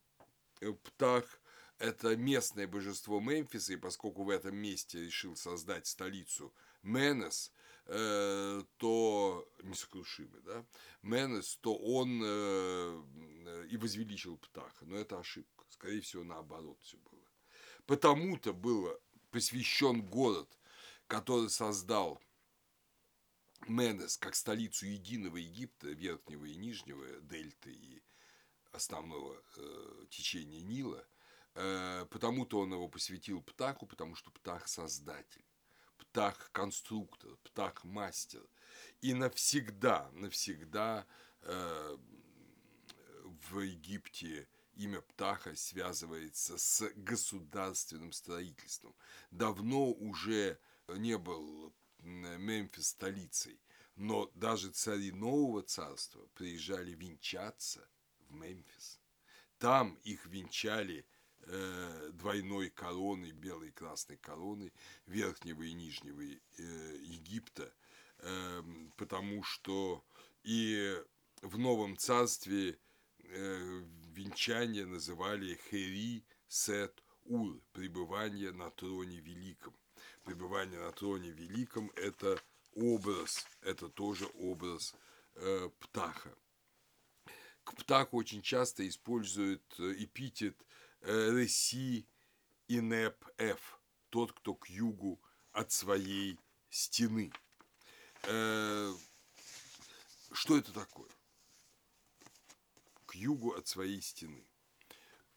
Птах– 0.84 1.41
это 1.80 2.16
местное 2.16 2.68
божество 2.68 3.20
Мемфиса, 3.20 3.74
и 3.74 3.78
поскольку 3.78 4.24
в 4.24 4.30
этом 4.30 4.55
месте 4.55 5.05
решил 5.05 5.36
создать 5.36 5.88
столицу 5.88 6.53
Менес, 6.82 7.51
Э, 7.89 8.64
то 8.78 9.47
несокрушимый, 9.64 10.41
да, 10.41 10.66
Менес, 11.03 11.55
то 11.62 11.74
он 11.74 12.22
э, 12.22 13.03
и 13.70 13.78
возвеличил 13.78 14.38
Птаха. 14.38 14.86
Но 14.86 14.97
это 14.97 15.18
ошибка. 15.20 15.64
Скорее 15.70 16.01
всего, 16.01 16.26
наоборот 16.26 16.78
все 16.82 16.97
было. 16.97 17.16
Потому-то 17.88 18.53
был 18.53 18.89
посвящен 19.31 20.03
город, 20.03 20.49
который 21.07 21.49
создал 21.49 22.21
Менес 23.67 24.17
как 24.17 24.35
столицу 24.35 24.85
единого 24.85 25.38
Египта, 25.38 25.88
верхнего 25.88 26.45
и 26.45 26.55
нижнего, 26.55 27.05
дельты 27.21 27.71
и 27.71 28.03
основного 28.71 29.41
э, 29.55 30.05
течения 30.09 30.61
Нила. 30.61 31.03
Э, 31.55 32.05
потому-то 32.11 32.59
он 32.59 32.73
его 32.73 32.88
посвятил 32.88 33.41
Птаху, 33.41 33.88
потому 33.88 34.15
что 34.15 34.29
Птах– 34.31 34.67
создатель 34.67 35.43
птах-конструктор, 35.97 37.35
птах-мастер. 37.43 38.43
И 39.01 39.13
навсегда, 39.13 40.09
навсегда 40.13 41.05
э, 41.41 41.97
в 43.49 43.59
Египте 43.59 44.47
имя 44.78 45.01
Птаха 45.01 45.55
связывается 45.55 46.57
с 46.57 46.89
государственным 46.95 48.11
строительством. 48.11 48.95
Давно 49.32 49.91
уже 49.91 50.59
не 50.88 51.17
был 51.17 51.73
Мемфис 51.99 52.89
столицей, 52.89 53.59
но 53.95 54.32
даже 54.36 54.69
цари 54.69 55.11
Нового 55.11 55.63
Царства 55.63 56.28
приезжали 56.36 56.93
венчаться 56.93 57.88
в 58.30 58.34
Мемфис. 58.34 58.99
Там 59.57 59.95
их 60.03 60.25
венчали– 60.25 61.05
э, 61.47 62.09
двойной 62.13 62.69
короны, 62.69 63.32
белой 63.32 63.69
и 63.69 63.71
красной 63.71 64.17
короны 64.17 64.71
Верхнего 65.05 65.63
и 65.63 65.73
Нижнего 65.73 66.21
э, 66.21 66.97
Египта, 67.01 67.73
э, 68.19 68.63
потому 68.95 69.43
что 69.43 70.03
и 70.43 71.01
в 71.41 71.57
Новом 71.57 71.97
Царстве 71.97 72.78
э, 73.19 73.84
венчание 74.18 74.86
называли 74.86 75.59
Хери 75.70 76.26
Сет 76.47 77.03
Ур, 77.26 77.61
пребывание 77.72 78.51
на 78.51 78.72
троне 78.72 79.20
великом. 79.20 79.76
Пребывание 80.24 80.80
на 80.80 80.91
троне 80.91 81.30
великом– 81.30 81.91
это 81.95 82.41
образ, 82.74 83.45
это 83.61 83.89
тоже 83.89 84.26
образ 84.34 84.95
э, 85.36 85.70
птаха. 85.80 86.34
К 87.63 87.76
птаху 87.76 88.18
очень 88.18 88.41
часто 88.41 88.88
используют 88.88 89.63
э, 89.80 89.93
эпитет 89.99 90.57
Реси 91.01 92.07
Инеп 92.68 93.24
Ф, 93.38 93.80
тот, 94.09 94.32
кто 94.34 94.55
к 94.55 94.68
югу 94.68 95.22
от 95.51 95.72
своей 95.72 96.39
стены. 96.70 97.32
Э, 98.24 98.93
что 100.32 100.57
это 100.57 100.74
такое? 100.74 101.09
К 103.08 103.16
югу 103.16 103.53
от 103.53 103.68
своей 103.68 104.01
стены. 104.01 104.45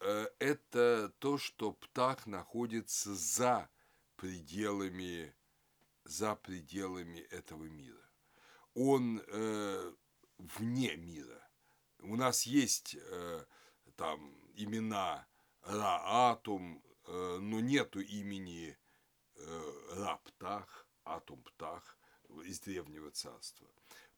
Э, 0.01 0.29
это 0.39 1.12
то, 1.18 1.39
что 1.39 1.73
птах 1.73 2.27
находится 2.27 3.14
за 3.14 3.71
пределами, 4.16 5.35
за 6.05 6.35
пределами 6.35 7.21
этого 7.31 7.64
мира. 7.64 8.11
Он 8.75 9.23
э, 9.27 9.93
вне 10.39 10.97
мира. 10.97 11.49
У 12.01 12.16
нас 12.16 12.43
есть 12.43 12.97
э, 12.99 13.45
там 13.97 14.35
имена 14.57 15.27
Раатум, 15.62 16.83
э, 17.07 17.39
но 17.41 17.61
нету 17.61 18.01
имени 18.01 18.77
э, 19.37 19.73
Раптах, 19.97 20.87
Атум 21.05 21.43
Птах 21.43 21.97
из 22.45 22.61
Древнего 22.61 23.11
Царства. 23.11 23.68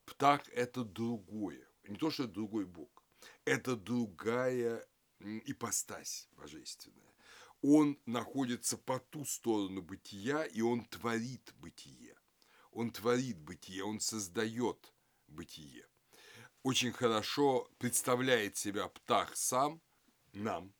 Птах– 0.04 0.48
это 0.52 0.84
другое. 0.84 1.66
Не 1.84 1.96
то, 1.96 2.10
что 2.10 2.24
это 2.24 2.32
другой 2.32 2.64
бог. 2.64 3.01
Это 3.44 3.76
другая 3.76 4.86
ипостась 5.20 6.28
божественная. 6.36 7.14
он 7.62 7.98
находится 8.06 8.76
по 8.76 8.98
ту 8.98 9.24
сторону 9.24 9.82
бытия, 9.82 10.44
и 10.44 10.60
он 10.62 10.84
творит 10.84 11.52
бытие. 11.58 12.16
Он 12.72 12.90
творит 12.90 13.38
бытие, 13.38 13.84
он 13.84 14.00
создает 14.00 14.92
бытие. 15.28 15.86
Очень 16.62 16.92
хорошо 16.92 17.68
представляет 17.78 18.56
себя 18.56 18.88
птах 18.88 19.36
сам 19.36 19.80
нам 20.32 20.72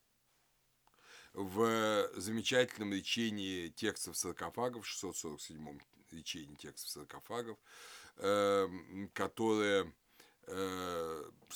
в 1.32 2.10
замечательном 2.14 2.92
речении 2.92 3.68
текстов 3.68 4.16
саркофагов, 4.16 4.86
в 4.86 5.04
647-м 5.04 5.80
речении 6.10 6.54
текстов 6.54 6.90
саркофагов, 6.90 7.58
эм, 8.16 9.10
которое 9.14 9.92
э, 10.46 11.11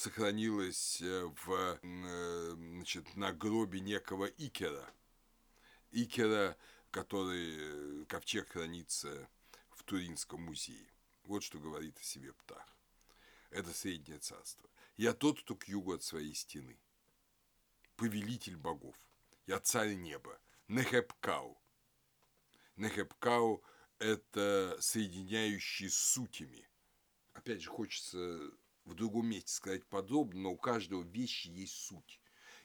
сохранилось 0.07 1.01
в, 1.01 1.79
э, 1.83 2.51
значит, 2.55 3.17
на 3.17 3.33
гробе 3.33 3.81
некого 3.81 4.27
Икера. 4.27 4.89
Икера, 5.91 6.57
который 6.93 7.57
э, 7.59 8.05
ковчег 8.07 8.49
хранится 8.51 9.29
в 9.71 9.83
Туринском 9.83 10.43
музее. 10.43 10.89
Вот 11.25 11.43
что 11.43 11.59
говорит 11.59 11.99
о 11.99 12.05
себе 12.05 12.33
Птах. 12.35 12.65
Это 13.51 13.73
Среднее 13.73 14.21
Царство. 14.21 14.71
Я 14.97 15.13
тот, 15.13 15.41
кто 15.41 15.57
к 15.57 15.67
югу 15.67 15.95
от 15.95 16.05
своей 16.05 16.35
стены. 16.35 16.79
Повелитель 17.97 18.57
богов. 18.57 18.95
Я 19.47 19.59
царь 19.59 19.95
неба. 19.95 20.39
Нехепкау. 20.69 21.61
Нехепкау– 22.77 23.61
это 23.99 24.77
соединяющий 24.81 25.91
сутями. 25.91 26.69
Опять 27.33 27.63
же, 27.63 27.71
хочется 27.71 28.53
в 28.87 28.95
другом 28.95 29.29
месте 29.29 29.53
сказать 29.53 29.85
подробно, 29.87 30.43
но 30.43 30.53
у 30.53 30.57
каждого 30.57 31.03
вещи 31.03 31.49
есть 31.49 31.75
суть. 31.75 32.21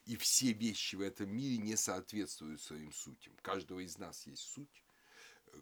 И 0.06 0.16
все 0.18 0.54
вещи 0.54 0.96
в 0.96 1.02
этом 1.02 1.30
мире 1.30 1.58
не 1.58 1.76
соответствуют 1.76 2.62
своим 2.62 2.92
сутям. 2.92 3.34
У 3.34 3.42
каждого 3.42 3.80
из 3.80 3.98
нас 3.98 4.26
есть 4.26 4.44
суть, 4.44 4.84
э, 5.48 5.62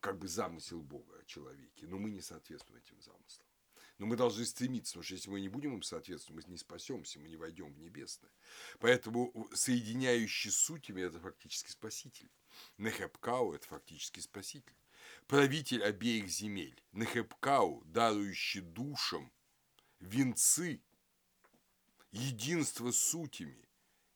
как 0.00 0.18
бы 0.18 0.28
замысел 0.28 0.80
Бога 0.82 1.18
о 1.18 1.24
человеке, 1.24 1.86
но 1.86 1.98
мы 1.98 2.10
не 2.10 2.20
соответствуем 2.20 2.80
этим 2.80 3.00
замыслам. 3.00 3.46
Но 3.98 4.06
мы 4.06 4.16
должны 4.16 4.44
стремиться, 4.44 4.94
потому 4.94 5.04
что 5.04 5.14
если 5.14 5.30
мы 5.30 5.40
не 5.40 5.48
будем 5.48 5.74
им 5.74 5.82
соответствовать, 5.82 6.44
мы 6.44 6.50
не 6.50 6.58
спасемся, 6.58 7.20
мы 7.20 7.28
не 7.28 7.36
войдем 7.36 7.72
в 7.72 7.78
небесное. 7.78 8.32
Поэтому 8.80 9.48
соединяющий 9.52 10.50
сутями– 10.50 11.02
это 11.02 11.20
фактически 11.20 11.70
спаситель. 11.70 12.30
Нехепкау– 12.76 13.52
это 13.54 13.66
фактически 13.68 14.20
спаситель. 14.20 14.74
Правитель 15.26 15.84
обеих 15.84 16.28
земель. 16.28 16.82
Нехепкау, 16.92 17.84
дарующий 17.84 18.62
душам 18.62 19.30
венцы, 20.00 20.82
единство 22.10 22.90
сутями 22.90 23.68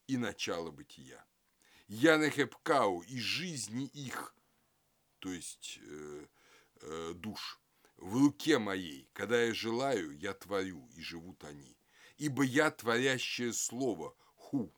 и 0.06 0.16
начало 0.16 0.70
бытия. 0.70 1.24
Я 1.86 2.16
Нехепкау 2.16 3.00
и 3.02 3.18
жизни 3.18 3.86
их, 3.86 4.36
то 5.18 5.32
есть 5.32 5.78
э, 5.82 6.26
э, 6.82 7.12
душ– 7.14 7.60
в 7.98 8.16
руке 8.16 8.58
моей, 8.58 9.10
когда 9.12 9.42
я 9.42 9.52
желаю, 9.52 10.16
я 10.18 10.32
творю, 10.32 10.88
и 10.94 11.00
живут 11.00 11.42
они. 11.44 11.76
Ибо 12.16 12.44
я 12.44 12.70
творящее 12.70 13.52
слово, 13.52 14.16
ху, 14.36 14.72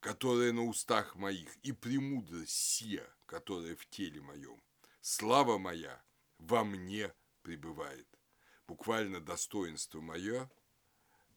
которое 0.00 0.52
на 0.52 0.64
устах 0.64 1.16
моих, 1.16 1.56
и 1.58 1.72
премудрость 1.72 2.56
сия, 2.56 3.06
которая 3.26 3.76
в 3.76 3.86
теле 3.86 4.20
моем. 4.20 4.62
Слава 5.00 5.58
моя 5.58 6.02
во 6.38 6.64
мне 6.64 7.12
пребывает. 7.42 8.08
Буквально 8.66 9.20
достоинство 9.20 10.00
мое, 10.00 10.50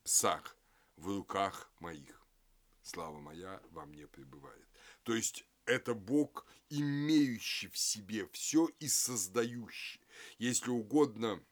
сах, 0.04 0.58
в 0.96 1.08
руках 1.08 1.72
моих. 1.80 2.28
Слава 2.82 3.20
моя 3.20 3.62
во 3.72 3.86
мне 3.86 4.08
пребывает. 4.08 4.68
То 5.04 5.14
есть 5.14 5.46
это 5.66 5.94
Бог, 5.94 6.46
имеющий 6.70 7.68
в 7.68 7.78
себе 7.78 8.28
все 8.28 8.68
и 8.80 8.88
создающий. 8.88 10.02
Если 10.40 10.72
угодно, 10.72 11.44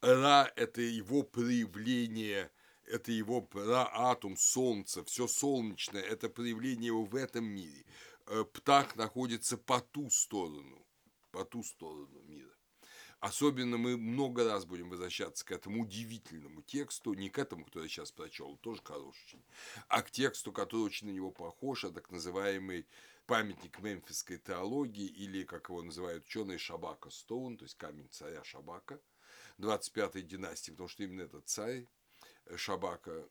Ра– 0.00 0.50
это 0.56 0.80
его 0.80 1.22
проявление, 1.22 2.50
это 2.86 3.12
его 3.12 3.46
Ра, 3.52 3.90
атом, 3.92 4.36
солнце, 4.36 5.04
все 5.04 5.28
солнечное, 5.28 6.00
это 6.00 6.30
проявление 6.30 6.86
его 6.86 7.04
в 7.04 7.14
этом 7.14 7.44
мире. 7.44 7.84
Э, 8.26 8.44
птах 8.44 8.96
находится 8.96 9.58
по 9.58 9.80
ту 9.80 10.08
сторону, 10.08 10.86
по 11.30 11.44
ту 11.44 11.62
сторону 11.62 12.22
мира. 12.22 12.59
Особенно 13.20 13.76
мы 13.76 13.98
много 13.98 14.44
раз 14.44 14.64
будем 14.64 14.88
возвращаться 14.88 15.44
к 15.44 15.52
этому 15.52 15.82
удивительному 15.82 16.62
тексту, 16.62 17.12
не 17.12 17.28
к 17.28 17.38
этому, 17.38 17.66
который 17.66 17.84
я 17.84 17.88
сейчас 17.90 18.10
прочел, 18.10 18.56
тоже 18.56 18.80
хороший, 18.82 19.44
а 19.88 20.00
к 20.00 20.10
тексту, 20.10 20.52
который 20.52 20.80
очень 20.86 21.08
на 21.08 21.12
него 21.12 21.30
похож, 21.30 21.84
а 21.84 21.90
так 21.90 22.10
называемый 22.10 22.86
памятник 23.26 23.78
мемфисской 23.80 24.38
теологии, 24.38 25.06
или, 25.06 25.44
как 25.44 25.68
его 25.68 25.82
называют 25.82 26.24
ученые, 26.24 26.56
Шабака 26.56 27.10
Стоун, 27.10 27.58
то 27.58 27.64
есть 27.64 27.76
камень 27.76 28.08
царя 28.10 28.42
Шабака, 28.42 28.98
25-й 29.58 30.22
династии, 30.22 30.70
потому 30.70 30.88
что 30.88 31.04
именно 31.04 31.22
этот 31.22 31.46
царь 31.46 31.86
э, 32.46 32.56
Шабака 32.56 33.28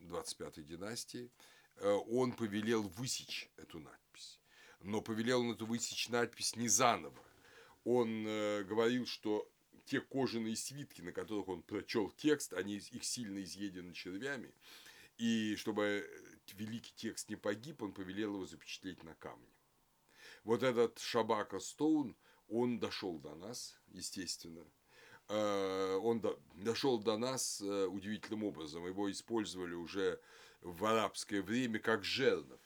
25-й 0.00 0.64
династии, 0.64 1.30
э, 1.76 1.90
он 1.90 2.32
повелел 2.32 2.82
высечь 2.82 3.50
эту 3.56 3.80
надпись. 3.80 4.38
Но 4.80 5.00
повелел 5.00 5.40
он 5.40 5.52
эту 5.52 5.64
высечь 5.64 6.10
надпись 6.10 6.56
не 6.56 6.68
заново, 6.68 7.24
он 7.86 8.26
э, 8.26 8.64
говорил, 8.64 9.06
что 9.06 9.48
те 9.84 10.00
кожаные 10.00 10.56
свитки, 10.56 11.02
на 11.02 11.12
которых 11.12 11.46
он 11.46 11.62
прочел 11.62 12.10
текст, 12.10 12.52
они 12.52 12.78
их 12.78 13.04
сильно 13.04 13.40
изъедены 13.44 13.94
червями, 13.94 14.52
и 15.18 15.54
чтобы 15.54 15.84
э, 15.84 16.52
великий 16.54 16.92
текст 16.96 17.28
не 17.28 17.36
погиб, 17.36 17.82
он 17.82 17.92
повелел 17.92 18.34
его 18.34 18.44
запечатлеть 18.44 19.04
на 19.04 19.14
камне. 19.14 19.54
Вот 20.42 20.64
этот 20.64 20.98
Шабака 20.98 21.60
Стоун, 21.60 22.16
он 22.48 22.80
дошел 22.80 23.20
до 23.20 23.36
нас, 23.36 23.78
естественно. 23.92 24.66
Э, 25.28 25.94
он 26.02 26.20
до, 26.20 26.40
дошел 26.56 26.98
до 26.98 27.16
нас 27.16 27.60
удивительным 27.60 28.42
образом. 28.42 28.84
Его 28.84 29.08
использовали 29.12 29.74
уже 29.74 30.20
в 30.60 30.84
арабское 30.84 31.40
время 31.40 31.78
как 31.78 32.02
жернов, 32.02 32.60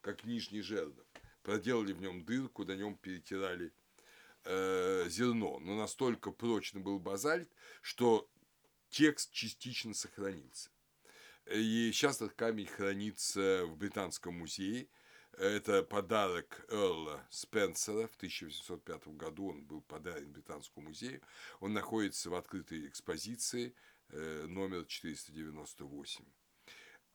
как 0.00 0.24
нижний 0.24 0.62
жернов. 0.62 1.06
Проделали 1.42 1.92
в 1.92 2.00
нем 2.00 2.24
дырку, 2.24 2.64
на 2.64 2.74
нем 2.76 2.96
перетирали 2.96 3.74
э, 4.44 5.06
зерно, 5.08 5.58
но 5.60 5.76
настолько 5.76 6.30
прочный 6.30 6.80
был 6.80 6.98
базальт, 6.98 7.50
что 7.82 8.28
текст 8.90 9.32
частично 9.32 9.94
сохранился. 9.94 10.70
И 11.50 11.90
сейчас 11.92 12.16
этот 12.16 12.34
камень 12.34 12.66
хранится 12.66 13.64
в 13.66 13.76
Британском 13.76 14.38
музее. 14.38 14.88
Это 15.36 15.82
подарок 15.82 16.64
Эрла 16.70 17.26
Спенсера 17.28 18.06
в 18.06 18.14
1805 18.16 19.08
году. 19.08 19.48
Он 19.48 19.64
был 19.64 19.82
подарен 19.82 20.32
Британскому 20.32 20.88
музею. 20.88 21.20
Он 21.60 21.72
находится 21.72 22.30
в 22.30 22.34
открытой 22.34 22.86
экспозиции 22.86 23.74
э, 24.10 24.46
номер 24.46 24.84
498. 24.86 26.24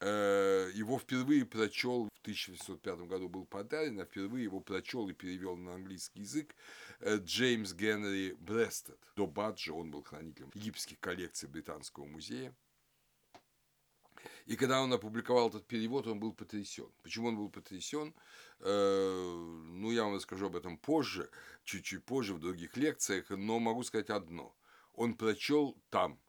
Э, 0.01 0.71
его 0.73 0.97
впервые 0.97 1.45
прочел 1.45 2.05
в 2.05 2.21
1805 2.21 2.99
году 3.01 3.27
был 3.27 3.45
подарен, 3.45 3.99
а 3.99 4.05
впервые 4.05 4.45
его 4.45 4.61
прочел 4.61 5.09
и 5.09 5.13
перевел 5.13 5.57
на 5.57 5.75
английский 5.75 6.21
язык 6.21 6.55
э, 7.01 7.17
Джеймс 7.17 7.73
Генри 7.73 8.33
Брестед. 8.39 8.97
До 9.17 9.27
Баджа 9.27 9.73
он 9.73 9.91
был 9.91 10.03
хранителем 10.03 10.51
египетских 10.53 11.01
коллекций 11.01 11.49
Британского 11.49 12.05
музея. 12.05 12.55
И 14.45 14.55
когда 14.55 14.81
он 14.81 14.93
опубликовал 14.93 15.49
этот 15.49 15.67
перевод, 15.67 16.07
он 16.07 16.19
был 16.19 16.33
потрясен. 16.33 16.89
Почему 17.03 17.27
он 17.27 17.35
был 17.35 17.49
потрясен? 17.49 18.15
Э, 18.59 19.11
ну, 19.65 19.91
я 19.91 20.05
вам 20.05 20.15
расскажу 20.15 20.45
об 20.45 20.55
этом 20.55 20.77
позже, 20.77 21.29
чуть-чуть 21.65 22.05
позже 22.05 22.33
в 22.33 22.39
других 22.39 22.77
лекциях, 22.77 23.29
но 23.31 23.59
могу 23.59 23.83
сказать 23.83 24.09
одно. 24.09 24.55
Он 24.93 25.15
прочел 25.15 25.77
там, 25.89 26.21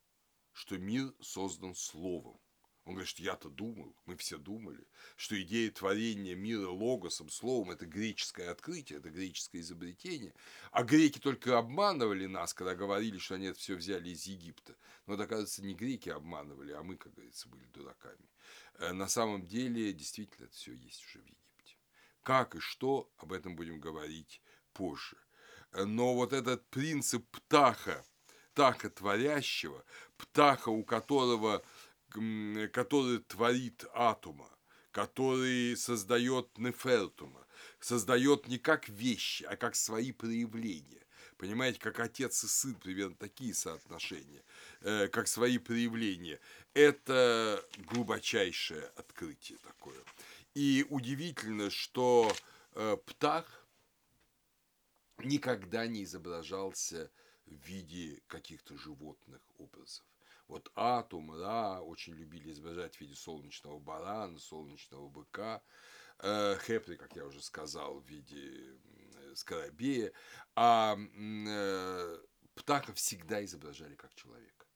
что 0.52 0.76
мир 0.76 1.14
создан 1.20 1.76
словом. 1.76 2.39
Он 2.84 2.94
говорит, 2.94 3.10
что 3.10 3.22
я-то 3.22 3.50
думал, 3.50 3.94
мы 4.06 4.16
все 4.16 4.38
думали, 4.38 4.86
что 5.16 5.40
идея 5.40 5.70
творения 5.70 6.34
мира 6.34 6.68
логосом, 6.68 7.28
словом, 7.28 7.70
это 7.70 7.86
греческое 7.86 8.50
открытие, 8.50 8.98
это 8.98 9.10
греческое 9.10 9.60
изобретение. 9.60 10.34
А 10.72 10.82
греки 10.82 11.18
только 11.18 11.58
обманывали 11.58 12.26
нас, 12.26 12.54
когда 12.54 12.74
говорили, 12.74 13.18
что 13.18 13.34
они 13.34 13.46
это 13.46 13.58
все 13.58 13.74
взяли 13.74 14.08
из 14.08 14.24
Египта. 14.24 14.76
Но 15.06 15.14
оказывается, 15.14 15.62
не 15.62 15.74
греки 15.74 16.08
обманывали, 16.08 16.72
а 16.72 16.82
мы, 16.82 16.96
как 16.96 17.12
говорится, 17.12 17.48
были 17.48 17.66
дураками. 17.66 18.30
Э, 18.78 18.92
на 18.92 19.08
самом 19.08 19.46
деле, 19.46 19.92
действительно, 19.92 20.46
это 20.46 20.54
все 20.54 20.72
есть 20.72 21.04
уже 21.04 21.20
в 21.20 21.26
Египте. 21.26 21.76
Как 22.22 22.54
и 22.54 22.60
что, 22.60 23.10
об 23.18 23.32
этом 23.32 23.56
будем 23.56 23.78
говорить 23.78 24.40
позже. 24.72 25.18
Э, 25.72 25.84
но 25.84 26.14
вот 26.14 26.32
этот 26.32 26.66
принцип 26.70 27.26
птаха, 27.30 28.04
птаха 28.52 28.88
творящего, 28.90 29.84
птаха, 30.16 30.70
у 30.70 30.82
которого 30.82 31.62
который 32.72 33.18
творит 33.20 33.84
атома, 33.94 34.50
который 34.92 35.76
создает 35.76 36.58
нефертума, 36.58 37.46
создает 37.78 38.48
не 38.48 38.58
как 38.58 38.88
вещи, 38.88 39.44
а 39.44 39.56
как 39.56 39.76
свои 39.76 40.12
проявления. 40.12 41.00
Понимаете, 41.36 41.80
как 41.80 42.00
отец 42.00 42.44
и 42.44 42.48
сын, 42.48 42.74
примерно 42.74 43.14
такие 43.16 43.54
соотношения, 43.54 44.42
э, 44.82 45.08
как 45.08 45.26
свои 45.26 45.56
проявления. 45.56 46.38
Это 46.74 47.64
глубочайшее 47.78 48.84
открытие 48.96 49.56
такое. 49.58 49.98
И 50.52 50.84
удивительно, 50.90 51.70
что 51.70 52.30
э, 52.74 52.96
птах 53.06 53.66
никогда 55.24 55.86
не 55.86 56.04
изображался 56.04 57.10
в 57.46 57.54
виде 57.66 58.20
каких-то 58.26 58.76
животных 58.76 59.40
образов. 59.56 60.04
Вот 60.50 60.72
Атум, 60.74 61.30
Ра 61.30 61.80
очень 61.80 62.12
любили 62.14 62.50
изображать 62.50 62.96
в 62.96 63.00
виде 63.00 63.14
солнечного 63.14 63.78
барана, 63.78 64.36
солнечного 64.40 65.08
быка. 65.08 65.62
Э, 66.18 66.58
Хепри, 66.58 66.96
как 66.96 67.14
я 67.14 67.24
уже 67.24 67.40
сказал, 67.40 68.00
в 68.00 68.08
виде 68.08 68.76
скоробея. 69.36 70.12
А 70.56 70.96
э, 70.98 72.18
Птаха 72.56 72.92
всегда 72.94 73.44
изображали 73.44 73.94
как 73.94 74.12
человека. 74.16 74.66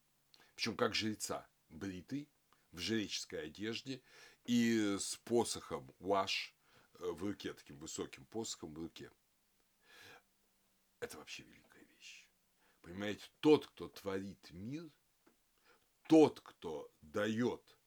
Причем 0.54 0.76
как 0.76 0.94
жреца, 0.94 1.44
бритый, 1.68 2.30
в 2.70 2.78
жреческой 2.78 3.46
одежде 3.46 4.00
и 4.44 4.96
с 4.96 5.16
посохом 5.24 5.92
ваш 5.98 6.54
э, 7.00 7.10
в 7.10 7.24
руке, 7.24 7.52
таким 7.52 7.78
высоким 7.78 8.26
посохом 8.26 8.74
в 8.74 8.78
руке. 8.78 9.10
Это 11.00 11.18
вообще 11.18 11.42
великая 11.42 11.82
вещь. 11.96 12.28
Понимаете, 12.80 13.24
тот, 13.40 13.66
кто 13.66 13.88
творит 13.88 14.52
мир, 14.52 14.88
тот, 16.08 16.40
кто 16.40 16.90
дает 17.02 17.78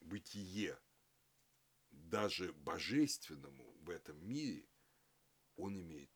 бытие 0.00 0.78
даже 1.90 2.52
божественному 2.52 3.76
в 3.82 3.90
этом 3.90 4.18
мире, 4.26 4.66
он 5.56 5.78
имеет 5.80 6.10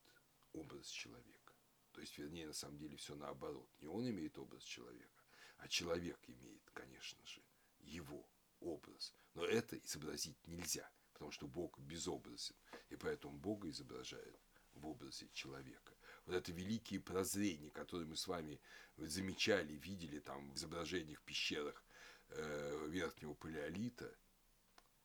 образ 0.52 0.88
человека. 0.88 1.54
То 1.92 2.00
есть, 2.00 2.18
вернее, 2.18 2.46
на 2.46 2.52
самом 2.52 2.78
деле 2.78 2.96
все 2.96 3.14
наоборот. 3.14 3.68
Не 3.80 3.88
он 3.88 4.08
имеет 4.08 4.38
образ 4.38 4.64
человека, 4.64 5.22
а 5.58 5.68
человек 5.68 6.18
имеет, 6.28 6.68
конечно 6.72 7.24
же, 7.26 7.42
его 7.78 8.28
образ. 8.60 9.14
Но 9.34 9.44
это 9.44 9.78
изобразить 9.78 10.44
нельзя, 10.46 10.90
потому 11.12 11.30
что 11.30 11.46
Бог 11.46 11.78
безобразен, 11.78 12.56
и 12.88 12.96
поэтому 12.96 13.38
Бога 13.38 13.68
изображают 13.70 14.40
в 14.72 14.86
образе 14.86 15.28
человека. 15.32 15.93
Вот 16.26 16.34
это 16.34 16.52
великие 16.52 17.00
прозрения, 17.00 17.70
которые 17.70 18.06
мы 18.06 18.16
с 18.16 18.26
вами 18.26 18.60
замечали, 18.96 19.74
видели 19.74 20.20
там 20.20 20.50
в 20.52 20.56
изображениях 20.56 21.20
пещерах 21.22 21.84
э, 22.30 22.86
верхнего 22.88 23.34
палеолита, 23.34 24.14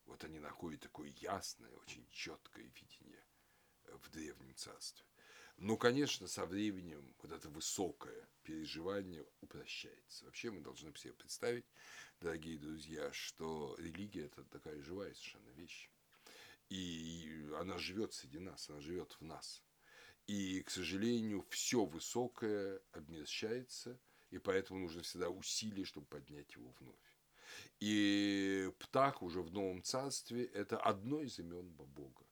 вот 0.05 0.23
они 0.23 0.39
находят 0.39 0.81
такое 0.81 1.13
ясное, 1.17 1.69
очень 1.71 2.07
четкое 2.09 2.65
видение 2.65 3.23
в 3.85 4.09
древнем 4.09 4.55
царстве. 4.55 5.05
Но, 5.57 5.75
конечно, 5.75 6.27
со 6.27 6.45
временем 6.45 7.13
вот 7.21 7.31
это 7.31 7.49
высокое 7.49 8.27
переживание 8.43 9.25
упрощается. 9.41 10.23
Вообще 10.25 10.51
мы 10.51 10.61
должны 10.61 10.95
себе 10.95 11.13
представить, 11.13 11.65
дорогие 12.21 12.57
друзья, 12.57 13.11
что 13.11 13.75
религия– 13.77 14.25
это 14.25 14.45
такая 14.45 14.81
живая 14.81 15.13
совершенно 15.13 15.49
вещь. 15.49 15.89
И 16.69 17.49
она 17.57 17.77
живет 17.77 18.13
среди 18.13 18.39
нас, 18.39 18.69
она 18.69 18.79
живет 18.79 19.17
в 19.19 19.21
нас. 19.21 19.61
И, 20.29 20.61
к 20.61 20.69
сожалению, 20.69 21.43
все 21.49 21.85
высокое 21.85 22.79
обмещается, 22.91 23.99
и 24.29 24.37
поэтому 24.37 24.79
нужно 24.79 25.01
всегда 25.01 25.27
усилие, 25.27 25.85
чтобы 25.85 26.05
поднять 26.05 26.53
его 26.53 26.71
вновь. 26.79 27.17
И 27.79 28.71
птах 28.77 29.23
уже 29.23 29.41
в 29.41 29.51
Новом 29.51 29.81
Царстве– 29.81 30.45
это 30.53 30.77
одно 30.77 31.21
из 31.21 31.39
имен 31.39 31.71
Бога. 31.71 32.27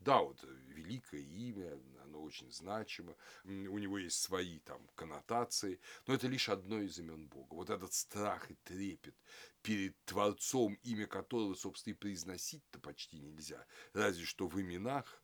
Да, 0.00 0.20
вот 0.20 0.42
великое 0.66 1.22
имя, 1.22 1.80
оно 2.02 2.20
очень 2.20 2.52
значимо, 2.52 3.16
у 3.44 3.78
него 3.78 3.96
есть 3.96 4.20
свои 4.20 4.58
там 4.58 4.86
коннотации, 4.94 5.80
но 6.06 6.12
это 6.12 6.26
лишь 6.26 6.50
одно 6.50 6.78
из 6.82 6.98
имен 6.98 7.26
Бога. 7.26 7.54
Вот 7.54 7.70
этот 7.70 7.94
страх 7.94 8.50
и 8.50 8.54
трепет 8.64 9.16
перед 9.62 9.96
Творцом, 10.04 10.74
имя 10.82 11.06
которого, 11.06 11.54
собственно, 11.54 11.94
и 11.94 11.96
произносить-то 11.96 12.80
почти 12.80 13.18
нельзя, 13.18 13.66
разве 13.94 14.26
что 14.26 14.46
в 14.46 14.60
именах, 14.60 15.22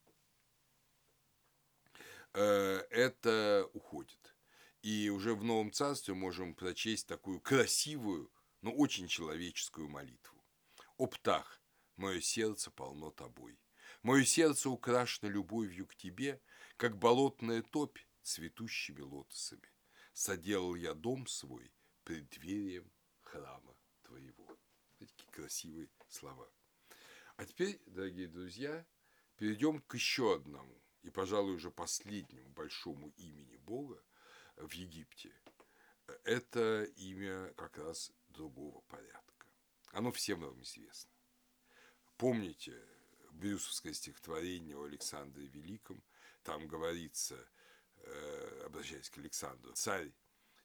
это 2.40 3.68
уходит. 3.72 4.34
И 4.82 5.08
уже 5.10 5.34
в 5.34 5.42
Новом 5.42 5.72
Царстве 5.72 6.14
можем 6.14 6.54
прочесть 6.54 7.06
такую 7.06 7.40
красивую, 7.40 8.30
но 8.60 8.72
очень 8.72 9.08
человеческую 9.08 9.88
молитву. 9.88 10.44
«О 10.96 11.06
птах, 11.06 11.60
мое 11.96 12.20
сердце 12.20 12.70
полно 12.70 13.10
тобой, 13.10 13.58
Мое 14.06 14.24
сердце 14.24 14.70
украшено 14.70 15.30
любовью 15.30 15.86
к 15.86 15.96
тебе, 15.96 16.40
как 16.76 16.96
болотная 16.96 17.62
топь 17.62 17.98
цветущими 18.22 19.00
лотосами. 19.00 19.68
Соделал 20.12 20.76
я 20.76 20.94
дом 20.94 21.26
свой 21.26 21.72
преддверием 22.04 22.90
храма 23.22 23.76
твоего. 24.02 24.58
Такие 24.98 25.28
красивые 25.30 25.88
слова. 26.08 26.48
А 27.36 27.44
теперь, 27.44 27.82
дорогие 27.86 28.28
друзья, 28.28 28.86
перейдем 29.36 29.80
к 29.80 29.94
еще 29.94 30.36
одному 30.36 30.80
и, 31.06 31.10
пожалуй, 31.10 31.54
уже 31.54 31.70
последнему 31.70 32.48
большому 32.50 33.10
имени 33.16 33.56
Бога 33.58 34.02
в 34.56 34.72
Египте. 34.72 35.32
Это 36.24 36.82
имя 36.96 37.54
как 37.54 37.78
раз 37.78 38.12
другого 38.28 38.80
порядка. 38.82 39.46
Оно 39.92 40.10
всем 40.10 40.40
нам 40.40 40.60
известно. 40.62 41.12
Помните, 42.16 42.76
брюсовское 43.30 43.92
стихотворение 43.92 44.76
о 44.76 44.84
Александре 44.84 45.46
Великом. 45.46 46.02
Там 46.42 46.66
говорится, 46.66 47.36
э, 47.98 48.62
обращаясь 48.66 49.08
к 49.08 49.18
Александру, 49.18 49.72
царь 49.74 50.12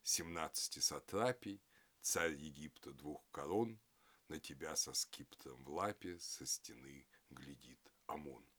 17 0.03 0.81
сатрапий, 0.81 1.61
царь 2.01 2.33
Египта 2.33 2.93
двух 2.93 3.23
корон, 3.29 3.79
на 4.27 4.39
тебя 4.39 4.75
со 4.75 4.93
скиптром 4.93 5.63
в 5.65 5.69
лапе 5.69 6.17
со 6.19 6.47
стены 6.47 7.05
глядит 7.29 7.79
Амон. 8.07 8.50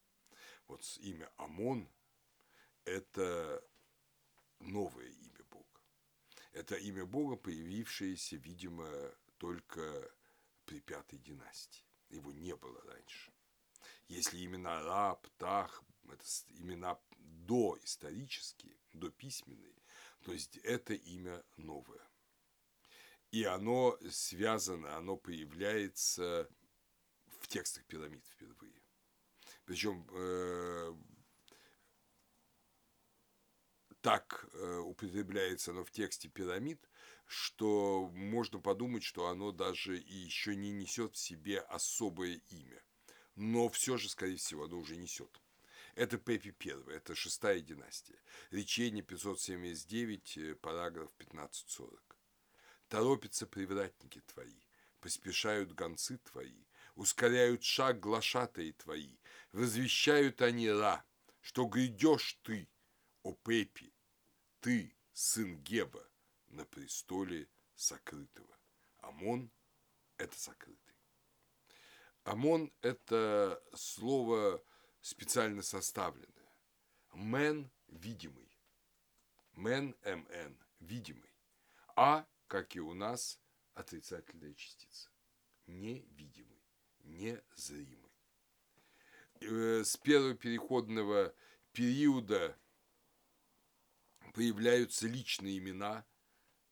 Вот 0.66 0.82
имя 1.00 1.30
Амон– 1.36 1.88
это 2.84 3.64
новое 4.60 5.08
имя 5.08 5.44
Бога. 5.50 5.80
Это 6.52 6.76
имя 6.76 7.04
Бога, 7.04 7.36
появившееся, 7.36 8.36
видимо, 8.36 8.88
только 9.38 10.10
при 10.64 10.80
пятой 10.80 11.18
династии. 11.18 11.84
Его 12.08 12.32
не 12.32 12.54
было 12.56 12.80
раньше. 12.82 13.32
Если 14.08 14.44
имена 14.44 14.82
Ра, 14.82 15.14
Птах, 15.14 15.82
это 16.04 16.24
имена 16.48 17.00
доисторические, 17.18 18.76
дописьменные, 18.92 19.74
то 20.22 20.32
есть 20.32 20.56
это 20.58 20.94
имя 20.94 21.42
новое. 21.56 22.06
И 23.30 23.44
оно 23.44 23.98
связано, 24.10 24.96
оно 24.96 25.16
появляется 25.16 26.48
в 27.40 27.48
текстах 27.48 27.84
пирамид 27.86 28.26
впервые. 28.26 28.81
Причем 29.64 30.06
э, 30.10 30.94
так 34.00 34.48
э, 34.52 34.78
употребляется 34.78 35.70
оно 35.70 35.84
в 35.84 35.90
тексте 35.90 36.28
пирамид, 36.28 36.88
что 37.26 38.10
можно 38.14 38.58
подумать, 38.58 39.04
что 39.04 39.28
оно 39.28 39.52
даже 39.52 39.98
и 39.98 40.14
еще 40.14 40.56
не 40.56 40.70
несет 40.70 41.14
в 41.14 41.18
себе 41.18 41.60
особое 41.60 42.40
имя 42.50 42.82
но 43.36 43.68
все 43.68 43.96
же, 43.96 44.08
скорее 44.08 44.36
всего, 44.36 44.64
оно 44.64 44.78
уже 44.78 44.96
несет. 44.96 45.40
Это 45.94 46.16
Пепи 46.16 46.54
I, 46.64 46.96
это 46.96 47.14
шестая 47.14 47.60
династия. 47.60 48.18
Речение 48.50 49.02
579, 49.02 50.38
э, 50.38 50.54
параграф 50.54 51.10
1540. 51.18 52.16
Торопятся 52.88 53.46
привратники 53.46 54.20
твои, 54.20 54.60
поспешают 55.00 55.72
гонцы 55.72 56.18
твои, 56.18 56.64
ускоряют 56.94 57.62
шаг 57.62 58.00
глашатые 58.00 58.72
твои, 58.74 59.16
возвещают 59.52 60.42
они 60.42 60.70
ра, 60.70 61.04
что 61.40 61.66
грядешь 61.66 62.38
ты, 62.42 62.68
о 63.22 63.34
Пепи, 63.34 63.94
ты, 64.60 64.96
сын 65.12 65.62
Геба, 65.62 66.08
на 66.48 66.64
престоле 66.64 67.48
сокрытого. 67.74 68.58
Амон– 68.98 69.50
это 70.16 70.38
сокрытый. 70.38 70.92
ОМОН– 72.24 72.72
это 72.82 73.60
слово 73.74 74.62
специально 75.00 75.62
составленное. 75.62 76.54
Мен– 77.14 77.70
видимый. 77.88 78.56
Мен, 79.54 79.96
МН– 80.04 80.56
видимый. 80.78 81.34
А, 81.96 82.26
как 82.46 82.76
и 82.76 82.80
у 82.80 82.94
нас, 82.94 83.40
отрицательная 83.74 84.54
частица. 84.54 85.10
Невидимый, 85.66 86.51
незримый. 87.02 88.12
Э, 89.40 89.82
с 89.84 89.96
первого 89.96 90.34
переходного 90.34 91.34
периода 91.72 92.58
появляются 94.34 95.06
личные 95.08 95.58
имена 95.58 96.06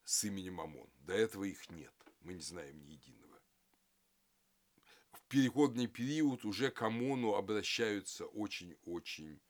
с 0.04 0.24
именем 0.24 0.60
ОМОН. 0.60 0.90
До 1.00 1.14
этого 1.14 1.44
их 1.44 1.68
нет. 1.70 1.94
Мы 2.20 2.34
не 2.34 2.42
знаем 2.42 2.78
ни 2.84 2.92
единого 2.92 3.20
переходный 5.30 5.86
период 5.86 6.44
уже 6.44 6.70
к 6.70 6.82
ОМОНу 6.82 7.34
обращаются 7.36 8.26
очень-очень 8.26 9.40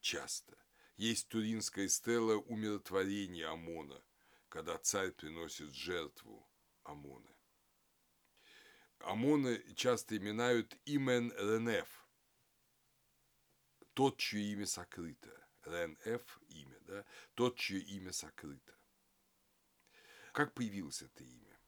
часто. 0.00 0.58
Есть 0.96 1.28
туринская 1.28 1.88
стела 1.88 2.36
умиротворения 2.36 3.48
ОМОНа, 3.48 4.02
когда 4.48 4.76
царь 4.76 5.12
приносит 5.12 5.72
жертву 5.72 6.46
ОМОНа. 6.82 7.30
ОМОНы 9.00 9.74
часто 9.74 10.16
именуют 10.16 10.76
Имен 10.84 11.32
РНФ, 11.32 11.88
тот, 13.94 14.18
чье 14.18 14.40
имя 14.52 14.66
сокрыто. 14.66 15.30
РНФ 15.64 16.40
имя, 16.48 16.80
да, 16.80 17.04
тот, 17.34 17.56
чье 17.56 17.80
имя 17.80 18.12
сокрыто. 18.12 18.74
Как 20.32 20.54
появилось 20.54 21.02
это 21.02 21.24
имя? 21.24 21.58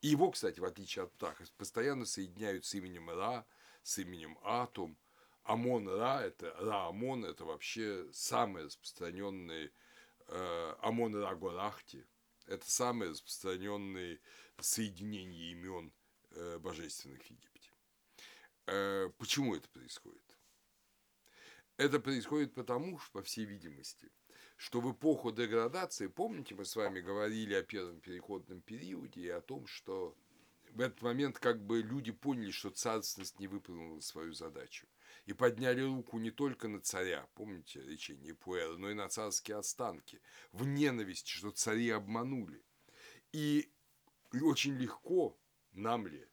И 0.00 0.08
его, 0.08 0.30
кстати, 0.30 0.60
в 0.60 0.64
отличие 0.64 1.04
от 1.04 1.12
птаха, 1.12 1.44
постоянно 1.56 2.06
соединяют 2.06 2.64
с 2.64 2.74
именем 2.74 3.10
Ра, 3.10 3.46
с 3.82 3.98
именем 3.98 4.38
Атом. 4.42 4.96
Амон 5.42 5.88
Ра– 5.88 6.22
это 6.22 6.54
Ра 6.58 6.88
Амон– 6.88 7.24
это 7.26 7.44
вообще 7.44 8.06
самый 8.12 8.64
распространенный 8.64 9.72
э, 10.28 10.74
Амон 10.80 11.16
Ра 11.16 11.34
Горахти. 11.34 12.06
Это 12.46 12.70
самое 12.70 13.10
распространенное 13.10 14.20
соединение 14.60 15.52
имен 15.52 15.92
божественных 16.58 17.22
в 17.22 17.30
Египте. 17.30 17.72
Э, 18.66 19.10
почему 19.18 19.54
это 19.54 19.68
происходит? 19.70 20.38
Это 21.78 22.00
происходит 22.00 22.54
потому, 22.54 22.98
что, 22.98 23.12
по 23.12 23.22
всей 23.22 23.44
видимости, 23.44 24.10
что 24.56 24.80
в 24.80 24.92
эпоху 24.92 25.30
деградации, 25.30 26.08
помните, 26.08 26.54
мы 26.54 26.64
с 26.64 26.74
вами 26.76 27.00
говорили 27.00 27.54
о 27.54 27.62
первом 27.62 28.00
переходном 28.00 28.60
периоде 28.60 29.20
и 29.20 29.28
о 29.28 29.40
том, 29.40 29.66
что 29.66 30.16
в 30.72 30.80
этот 30.80 31.00
момент 31.02 31.38
как 31.38 31.64
бы 31.64 31.80
люди 31.80 32.12
поняли, 32.12 32.50
что 32.50 32.70
царственность 32.70 33.38
не 33.38 33.46
выполнила 33.46 34.00
свою 34.00 34.32
задачу. 34.32 34.86
И 35.24 35.32
подняли 35.32 35.82
руку 35.82 36.18
не 36.18 36.30
только 36.30 36.68
на 36.68 36.80
царя, 36.80 37.26
помните 37.34 37.80
речение 37.82 38.34
Пуэра, 38.34 38.76
но 38.76 38.90
и 38.90 38.94
на 38.94 39.08
царские 39.08 39.56
останки, 39.56 40.20
в 40.52 40.66
ненависти, 40.66 41.30
что 41.30 41.50
цари 41.50 41.90
обманули. 41.90 42.62
И 43.32 43.70
очень 44.32 44.74
легко 44.74 45.38
нам 45.78 46.06
ли, 46.06 46.28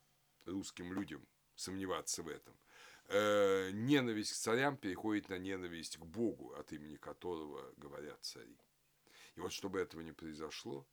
русским 0.45 0.93
людям, 0.93 1.27
сомневаться 1.55 2.23
в 2.23 2.27
этом, 2.27 2.59
э, 3.07 3.71
ненависть 3.71 4.33
к 4.33 4.35
царям 4.35 4.77
переходит 4.77 5.29
на 5.29 5.37
ненависть 5.37 5.97
к 5.97 6.03
Богу, 6.03 6.53
от 6.55 6.71
имени 6.73 6.97
которого 6.97 7.73
говорят 7.77 8.23
цари. 8.23 8.59
И 9.35 9.39
вот 9.39 9.53
чтобы 9.53 9.79
этого 9.79 10.01
не 10.01 10.11
произошло, 10.11 10.87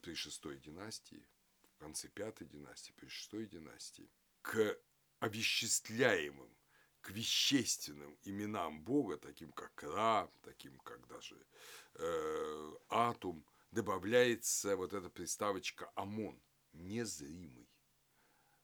при 0.00 0.14
шестой 0.14 0.58
династии, 0.58 1.26
в 1.74 1.78
конце 1.78 2.08
пятой 2.08 2.46
династии, 2.46 2.92
при 2.92 3.08
шестой 3.08 3.46
династии, 3.46 4.10
к 4.42 4.78
овеществляемым, 5.20 6.56
к 7.00 7.10
вещественным 7.10 8.18
именам 8.22 8.82
Бога, 8.82 9.18
таким 9.18 9.52
как 9.52 9.82
Ра, 9.82 10.30
таким 10.42 10.78
как 10.78 11.06
даже 11.06 11.36
э, 11.94 12.72
Атум, 12.88 13.44
добавляется 13.72 14.76
вот 14.76 14.94
эта 14.94 15.10
приставочка 15.10 15.90
Амон, 15.96 16.40
незримый. 16.74 17.68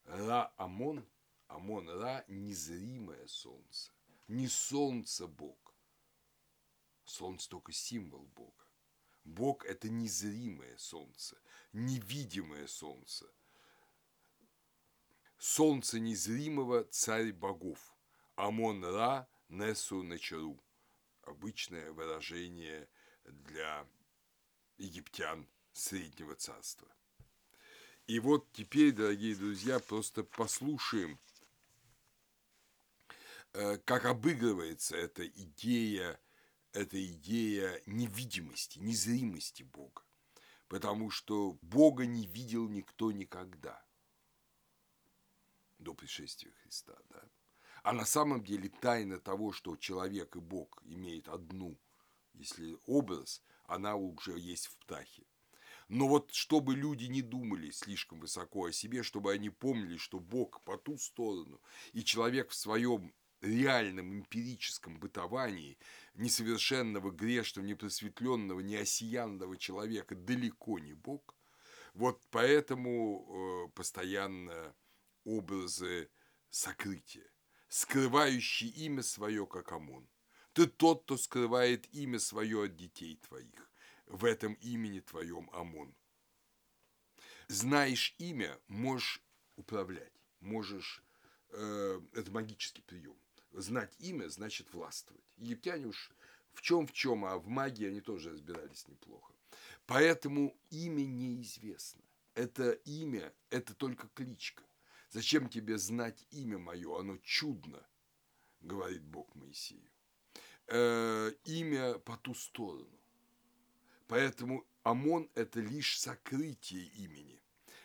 Ра 0.05 0.53
Амон– 0.57 1.07
Амон-Ра– 1.49 2.25
незримое 2.29 3.27
солнце. 3.27 3.93
Не 4.29 4.47
солнце 4.47 5.27
Бог. 5.27 5.75
Солнце 7.05 7.49
только 7.49 7.73
символ 7.73 8.27
Бога. 8.27 8.67
Бог– 9.25 9.65
это 9.67 9.89
незримое 9.89 10.77
солнце, 10.79 11.41
невидимое 11.73 12.67
солнце. 12.67 13.27
Солнце 15.39 15.99
незримого– 15.99 16.85
царь 16.91 17.33
богов. 17.33 17.97
Амон-Ра– 18.37 19.29
Несу 19.49 20.05
Начару. 20.05 20.63
Обычное 21.23 21.91
выражение 21.93 22.89
для 23.25 23.85
египтян 24.79 25.49
Среднего 25.73 26.37
Царства. 26.37 26.89
И 28.11 28.19
вот 28.19 28.53
теперь, 28.53 28.93
дорогие 28.93 29.37
друзья, 29.37 29.79
просто 29.79 30.25
послушаем– 30.25 31.19
Э, 33.53 33.79
как 33.79 34.05
обыгрывается 34.05 34.97
эта 34.97 35.27
идея, 35.27 36.21
эта 36.73 37.05
идея 37.05 37.83
невидимости, 37.87 38.79
незримости 38.79 39.65
Бога. 39.65 40.03
Потому 40.69 41.11
что 41.11 41.59
Бога 41.63 42.07
не 42.07 42.27
видел 42.27 42.69
никто 42.69 43.11
никогда 43.11 43.85
до 45.79 45.95
пришествия 45.95 46.53
Христа. 46.63 46.97
Да? 47.09 47.25
А 47.83 47.93
на 47.93 48.05
самом 48.05 48.45
деле 48.45 48.69
тайна 48.69 49.19
того, 49.19 49.51
что 49.51 49.77
человек 49.77 50.37
и 50.37 50.41
Бог 50.41 50.81
имеют 50.85 51.27
одну, 51.27 51.77
если 52.35 52.79
образ, 52.87 53.43
она 53.65 53.97
уже 53.97 54.39
есть 54.39 54.67
в 54.67 54.77
птахе. 54.77 55.25
Но 55.91 56.07
вот 56.07 56.33
чтобы 56.33 56.77
люди 56.77 57.07
не 57.07 57.21
думали 57.21 57.73
слишком 57.73 58.21
высоко 58.21 58.67
о 58.67 58.73
себе, 58.73 59.03
чтобы 59.03 59.33
они 59.33 59.51
помнили, 59.51 59.97
что 59.97 60.21
Бог 60.21 60.63
по 60.63 60.79
ту 60.79 60.97
сторону, 60.99 61.61
и 61.93 62.05
человек 62.05 62.51
в 62.51 62.55
своем 62.55 63.13
реальном 63.41 64.15
эмпирическом 64.15 65.01
бытовании 65.01 65.79
несовершенного, 66.15 67.11
грешного, 67.11 67.67
непросветленного, 67.67 68.61
неосиянного 68.61 69.57
человека 69.57 70.15
далеко 70.15 70.79
не 70.79 70.93
Бог, 70.93 71.37
вот 71.95 72.23
поэтому 72.31 73.67
э, 73.67 73.73
постоянно 73.75 74.77
образы 75.25 76.09
сокрытия, 76.51 77.29
скрывающие 77.67 78.71
имя 78.71 79.03
свое, 79.03 79.45
как 79.45 79.73
ОМОН. 79.73 80.09
Ты 80.53 80.69
тот, 80.69 81.03
кто 81.03 81.17
скрывает 81.17 81.93
имя 81.93 82.21
свое 82.21 82.67
от 82.67 82.77
детей 82.77 83.17
твоих, 83.17 83.70
в 84.11 84.25
этом 84.25 84.55
имени 84.55 85.01
твоем 85.01 85.49
ОМОН. 85.53 85.95
Знаешь 87.49 88.15
имя, 88.19 88.59
можешь 88.69 89.23
управлять, 89.57 90.13
можешь, 90.41 91.03
э, 91.49 92.01
это 92.13 92.31
магический 92.31 92.83
прием 92.83 93.17
знать 93.53 93.95
имя 93.99 94.29
значит 94.29 94.73
властвовать. 94.73 95.25
Египтяне 95.37 95.87
уж 95.87 96.11
в 96.53 96.63
чем 96.63 96.87
в 96.87 96.93
чем, 96.93 97.25
а 97.25 97.39
в 97.39 97.49
магии 97.49 97.87
они 97.87 98.01
тоже 98.01 98.31
разбирались 98.31 98.87
неплохо. 98.89 99.33
Поэтому 99.87 100.57
имя 100.71 101.05
неизвестно. 101.05 102.03
Это 102.35 102.73
имя, 102.73 103.33
это 103.51 103.75
только 103.75 104.09
кличка. 104.09 104.65
Зачем 105.11 105.49
тебе 105.49 105.79
знать 105.79 106.25
имя 106.31 106.59
мое? 106.59 106.99
Оно 106.99 107.19
чудно, 107.19 107.85
говорит 108.61 109.03
Бог 109.03 109.35
Моисею. 109.35 109.91
Э, 110.69 111.33
имя 111.45 111.99
по 111.99 112.17
ту 112.17 112.35
сторону. 112.35 113.00
Поэтому 114.11 114.67
Амон– 114.83 115.31
это 115.35 115.61
лишь 115.61 115.99
сокрытие 115.99 116.85
имени. 116.97 117.41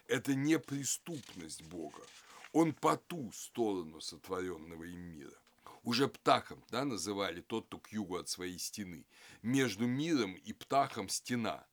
Это 0.07 0.33
не 0.33 0.57
преступность 0.59 1.61
Бога. 1.61 2.01
Он 2.51 2.73
по 2.73 2.97
ту 2.97 3.31
сторону 3.31 4.01
сотворенного 4.01 4.83
им 4.83 4.99
мира 4.99 5.37
уже 5.83 6.07
птахом 6.07 6.63
да, 6.71 6.83
называли 6.83 7.41
тот, 7.41 7.67
кто 7.67 7.77
к 7.77 7.89
югу 7.89 8.17
от 8.17 8.27
своей 8.27 8.57
стены. 8.57 9.05
Между 9.43 9.85
миром 9.85 10.33
и 10.33 10.51
птахом 10.51 11.09
стена. 11.09 11.65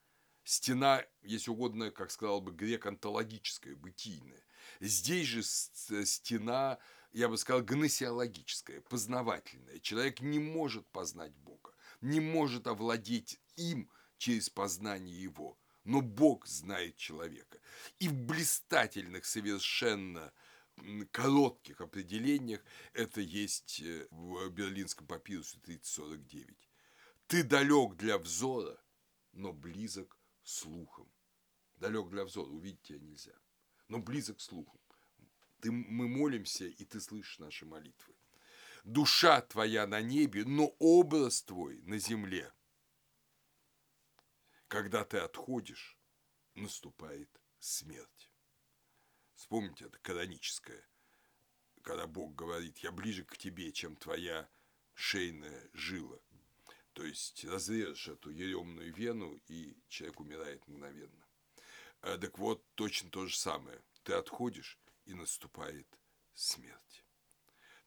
Стена, 0.45 1.03
если 1.23 1.51
угодно, 1.51 1.91
как 1.91 2.11
сказал 2.11 2.43
бы 2.43 2.53
грек, 2.53 2.85
онтологическая, 2.85 3.75
бытийная. 3.75 4.45
Здесь 4.81 5.29
же 5.29 5.43
стена, 5.43 6.79
я 7.13 7.29
бы 7.29 7.39
сказал, 7.39 7.63
гносеологическая, 7.63 8.83
познавательная. 8.83 9.79
Человек 9.79 10.21
не 10.21 10.39
может 10.39 10.87
познать 10.89 11.35
Бога, 11.37 11.73
не 12.03 12.21
может 12.21 12.67
овладеть 12.67 13.41
им 13.57 13.89
через 14.23 14.49
познание 14.49 15.21
Его. 15.21 15.59
Но 15.85 16.01
Бог 16.01 16.47
знает 16.47 16.97
человека. 16.97 17.59
И 17.99 18.09
в 18.09 18.15
блистательных 18.15 19.25
совершенно 19.25 20.33
коротких 21.11 21.81
определениях 21.81 22.61
это 22.93 23.21
есть 23.21 23.81
э, 23.81 24.07
в 24.11 24.49
Берлинском 24.51 25.09
папирусе 25.09 25.59
3049. 25.65 26.57
Ты 27.27 27.43
далек 27.43 27.97
для 27.97 28.17
взора, 28.17 28.81
но 29.33 29.53
близок 29.53 30.17
слухом. 30.45 31.11
Далек 31.77 32.09
для 32.09 32.25
взора, 32.25 32.47
увидеть 32.47 32.83
тебя 32.83 33.01
нельзя, 33.01 33.35
но 33.89 33.99
близок 33.99 34.41
слухом. 34.41 34.81
Ты, 35.61 35.73
мы 35.73 36.07
молимся, 36.07 36.67
и 36.67 36.85
ты 36.85 37.01
слышишь 37.01 37.41
наши 37.41 37.67
молитвы. 37.67 38.15
Душа 38.85 39.41
твоя 39.41 39.89
на 39.89 40.01
небе, 40.01 40.45
но 40.45 40.77
образ 40.79 41.43
твой 41.43 41.83
на 41.83 41.99
земле. 41.99 42.53
Когда 44.73 45.05
ты 45.05 45.19
отходишь, 45.19 45.99
наступает 46.55 47.29
смерть. 47.59 48.31
Вспомните, 49.35 49.85
это 49.85 49.99
каноническое, 49.99 50.89
когда 51.83 52.07
Бог 52.07 52.35
говорит, 52.35 52.79
я 52.79 52.91
ближе 52.91 53.23
к 53.27 53.37
тебе, 53.37 53.71
чем 53.73 53.97
твоя 53.97 54.49
шейная 54.95 55.69
жила. 55.75 56.19
То 56.95 57.05
есть 57.05 57.45
разрежешь 57.45 58.09
эту 58.09 58.31
еремную 58.31 58.95
вену, 58.95 59.39
и 59.47 59.77
человек 59.89 60.21
умирает 60.21 60.67
мгновенно. 60.67 61.27
А, 62.01 62.17
так 62.17 62.39
вот, 62.39 62.65
точно 62.75 63.11
то 63.11 63.27
же 63.27 63.37
самое. 63.37 63.85
Ты 64.05 64.15
отходишь, 64.15 64.81
и 65.05 65.13
наступает 65.13 65.99
смерть. 66.33 67.05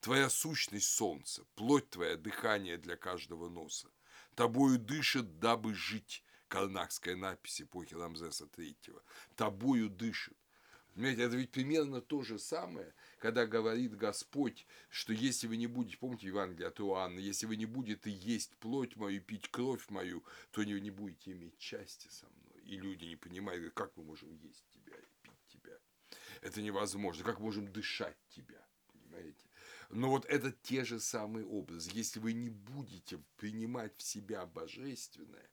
Твоя 0.02 0.30
сущность– 0.30 0.90
солнце, 0.94 1.46
плоть 1.56 1.90
твоя– 1.90 2.16
дыхание 2.18 2.78
для 2.78 2.96
каждого 2.96 3.50
носа. 3.50 3.90
Тобою 4.36 4.78
дышит, 4.78 5.40
дабы 5.40 5.74
жить. 5.74 6.24
Карнакская 6.56 7.18
надпись 7.18 7.62
эпохи 7.62 7.96
Рамзеса 7.96 8.46
III. 8.46 9.02
Тобою 9.36 9.90
дышит 9.90 10.38
Понимаете, 10.94 11.24
это 11.24 11.36
ведь 11.36 11.52
примерно 11.52 12.00
то 12.00 12.24
же 12.24 12.40
самое, 12.40 12.94
когда 13.20 13.46
говорит 13.46 13.98
Господь, 13.98 14.66
что 14.90 15.12
если 15.12 15.48
вы 15.48 15.58
не 15.58 15.68
будете, 15.68 15.98
помните 15.98 16.28
Евангелие 16.28 16.70
от 16.70 16.80
Иоанна, 16.80 17.20
если 17.20 17.46
вы 17.46 17.58
не 17.58 17.66
будете 17.66 18.10
есть 18.10 18.56
плоть 18.56 18.96
мою, 18.96 19.22
пить 19.22 19.50
кровь 19.52 19.90
мою, 19.90 20.24
то 20.52 20.62
вы 20.62 20.80
не 20.80 20.92
будете 20.92 21.34
иметь 21.34 21.60
счастья 21.60 22.10
со 22.10 22.26
мной. 22.28 22.62
И 22.64 22.78
люди 22.78 23.04
не 23.04 23.18
понимают, 23.18 23.74
как 23.74 23.92
мы 23.98 24.06
можем 24.06 24.34
есть 24.38 24.64
тебя 24.70 24.96
и 24.96 25.06
пить 25.24 25.48
тебя. 25.50 25.78
Это 26.40 26.62
невозможно. 26.62 27.26
Как 27.26 27.42
можем 27.42 27.70
дышать 27.70 28.18
тебя, 28.30 28.66
понимаете? 28.94 29.46
Но 29.90 30.10
вот 30.10 30.26
это 30.28 30.54
те 30.54 30.86
же 30.86 31.02
самые 31.02 31.46
образы. 31.46 31.92
Если 31.94 32.22
вы 32.22 32.32
не 32.32 32.50
будете 32.50 33.22
принимать 33.36 33.98
в 33.98 34.04
себя 34.04 34.46
божественное, 34.46 35.50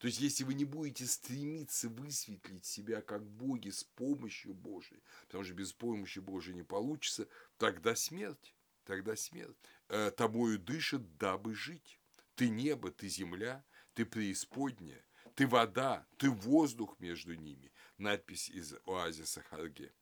то 0.00 0.06
есть, 0.06 0.18
если 0.18 0.44
вы 0.44 0.54
не 0.54 0.64
будете 0.64 1.04
стремиться 1.04 1.90
высветлить 1.90 2.64
себя 2.64 3.02
как 3.02 3.22
боги 3.22 3.68
с 3.68 3.84
помощью 3.84 4.54
Божией, 4.54 5.02
потому 5.26 5.44
что 5.44 5.52
без 5.52 5.74
помощи 5.74 6.20
Божией 6.20 6.56
не 6.56 6.62
получится, 6.62 7.28
тогда 7.58 7.94
смерть, 7.94 8.54
тогда 8.84 9.14
смерть. 9.14 9.58
Э, 9.88 10.10
тобою 10.10 10.58
дышит, 10.58 11.18
дабы 11.18 11.54
жить. 11.54 12.00
Ты 12.34 12.48
небо, 12.48 12.90
ты 12.90 13.08
земля, 13.08 13.62
ты 13.92 14.06
преисподняя, 14.06 15.04
ты 15.34 15.46
вода, 15.46 16.06
ты 16.16 16.30
воздух 16.30 16.98
между 16.98 17.34
ними. 17.34 17.70
Надпись 17.98 18.48
из 18.48 18.72
оазиса 18.86 19.42
Харге. 19.42 19.92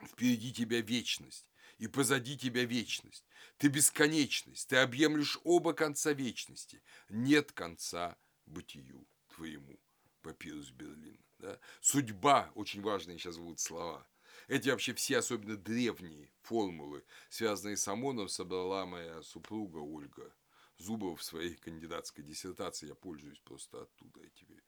Впереди 0.00 0.52
тебя 0.52 0.80
вечность, 0.80 1.46
и 1.78 1.86
позади 1.86 2.36
тебя 2.36 2.64
вечность. 2.64 3.24
Ты 3.58 3.68
бесконечность, 3.68 4.68
ты 4.68 4.76
объемлешь 4.76 5.38
оба 5.44 5.72
конца 5.72 6.12
вечности. 6.12 6.82
Нет 7.08 7.52
конца 7.52 8.16
бытию 8.46 9.06
твоему. 9.28 9.78
Папирус 10.22 10.70
Берлин. 10.70 11.18
Да? 11.38 11.58
Судьба, 11.80 12.50
очень 12.54 12.82
важные 12.82 13.18
сейчас 13.18 13.36
будут 13.36 13.60
слова. 13.60 14.06
Эти 14.48 14.68
вообще 14.68 14.94
все, 14.94 15.18
особенно 15.18 15.56
древние 15.56 16.32
формулы, 16.42 17.04
связанные 17.28 17.76
с 17.76 17.86
ОМОНом, 17.88 18.28
собрала 18.28 18.86
моя 18.86 19.22
супруга 19.22 19.78
Ольга 19.78 20.34
Зубова 20.78 21.16
в 21.16 21.22
своей 21.22 21.54
кандидатской 21.54 22.24
диссертации. 22.24 22.88
Я 22.88 22.94
пользуюсь 22.94 23.38
просто 23.40 23.82
оттуда 23.82 24.20
этими 24.20 24.62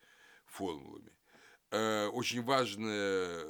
формулами. 0.47 1.13
Э, 1.71 2.07
очень 2.07 2.43
важное 2.43 3.45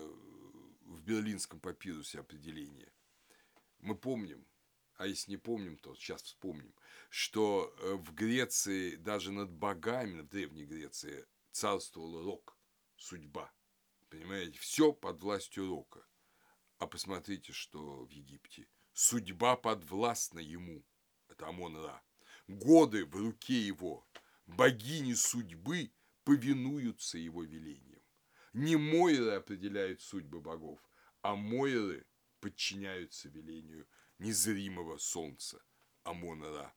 в 0.85 1.01
берлинском 1.03 1.61
папирусе 1.61 2.21
определение 2.21 2.91
мы 3.81 3.97
помним, 3.97 4.47
а 4.97 5.07
если 5.07 5.33
не 5.33 5.37
помним, 5.37 5.79
то 5.79 5.95
сейчас 5.95 6.23
вспомним, 6.23 6.75
что 7.09 7.73
э, 7.79 7.95
в 7.95 8.13
Греции, 8.15 8.97
даже 8.97 9.31
над 9.33 9.51
богами, 9.51 10.21
в 10.21 10.29
Древней 10.29 10.65
Греции, 10.65 11.27
царствовал 11.53 12.23
рок, 12.25 12.59
судьба. 12.97 13.53
Понимаете, 14.09 14.59
все 14.59 14.93
под 14.93 15.23
властью 15.23 15.69
рока. 15.69 16.05
А 16.79 16.87
посмотрите, 16.87 17.53
что 17.53 18.05
в 18.05 18.11
Египте. 18.11 18.69
Судьба 18.93 19.57
подвластна 19.57 20.41
ему. 20.41 20.85
Это 21.29 21.47
Амон-Ра. 21.47 22.03
Годы 22.49 23.05
в 23.05 23.15
руке 23.15 23.61
его. 23.61 24.07
Богини 24.47 25.15
судьбы 25.15 25.93
повинуются 26.25 27.19
его 27.19 27.45
велениям. 27.45 28.03
Не 28.53 28.77
Мойры 28.77 29.33
определяют 29.33 30.01
судьбы 30.01 30.41
богов, 30.41 30.81
а 31.23 31.37
Мойры 31.37 32.07
подчиняются 32.41 33.29
велению 33.29 33.89
незримого 34.19 34.99
солнца 34.99 35.63
Амона-Ра. 36.05 36.75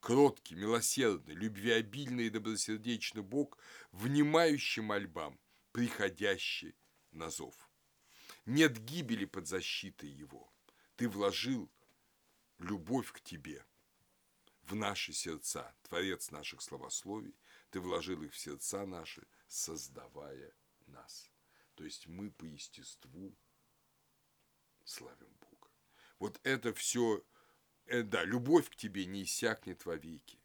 Кроткий, 0.00 0.54
милосердный, 0.54 1.34
любвеобильный 1.34 2.26
и 2.26 2.30
добросердечный 2.30 3.22
Бог, 3.22 3.58
внимающий 3.92 4.82
мольбам, 4.82 5.38
приходящий 5.72 6.74
на 7.12 7.28
зов. 7.28 7.70
Нет 8.46 8.78
гибели 8.78 9.26
под 9.26 9.46
защитой 9.46 10.08
Его. 10.08 10.50
Ты 10.96 11.08
вложил 11.08 11.70
любовь 12.58 13.12
к 13.12 13.20
Тебе 13.20 13.64
в 14.62 14.74
наши 14.74 15.12
сердца, 15.12 15.74
Творец 15.82 16.30
наших 16.30 16.62
словословий, 16.62 17.36
Ты 17.70 17.80
вложил 17.80 18.22
их 18.22 18.32
в 18.32 18.38
сердца 18.38 18.86
наши, 18.86 19.26
создавая 19.48 20.54
нас. 20.86 21.30
То 21.74 21.84
есть 21.84 22.06
мы 22.06 22.30
по 22.30 22.44
естеству 22.44 23.36
славим 24.84 25.32
Бога. 25.40 25.68
Вот 26.18 26.40
это 26.42 26.72
все, 26.74 27.22
э, 27.86 28.02
да, 28.02 28.24
любовь 28.24 28.68
к 28.70 28.76
тебе 28.76 29.06
не 29.06 29.24
иссякнет 29.24 29.84
вовеки. 29.86 30.38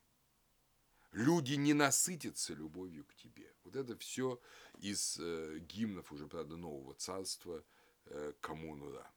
Люди 1.12 1.54
не 1.54 1.74
насытятся 1.74 2.54
любовью 2.54 3.06
к 3.06 3.16
тебе. 3.16 3.54
Вот 3.64 3.76
это 3.76 3.98
все 3.98 4.40
из 4.80 5.18
э, 5.20 5.60
гимнов 5.60 6.12
уже, 6.12 6.28
правда, 6.28 6.58
нового 6.58 6.94
царства 6.94 7.64
э, 8.06 8.34
Коммунура. 8.42 9.10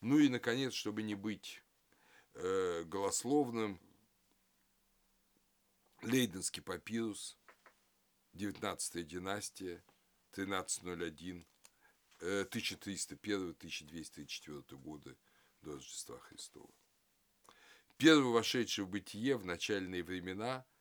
Ну 0.00 0.18
и, 0.18 0.28
наконец, 0.28 0.72
чтобы 0.74 1.02
не 1.02 1.14
быть 1.14 1.62
э, 2.34 2.82
голословным, 2.84 3.80
Лейденский 6.02 6.62
папирус, 6.62 7.38
19 8.34 9.06
династия, 9.06 9.82
1301, 10.32 11.46
1301-1234 12.24 14.76
годы 14.76 15.16
до 15.62 15.74
Рождества 15.74 16.18
Христова. 16.18 16.74
Первый 17.96 18.32
вошедший 18.32 18.82
в 18.84 18.88
бытие 18.88 19.36
в 19.36 19.44
начальные 19.44 20.02
времена– 20.02 20.66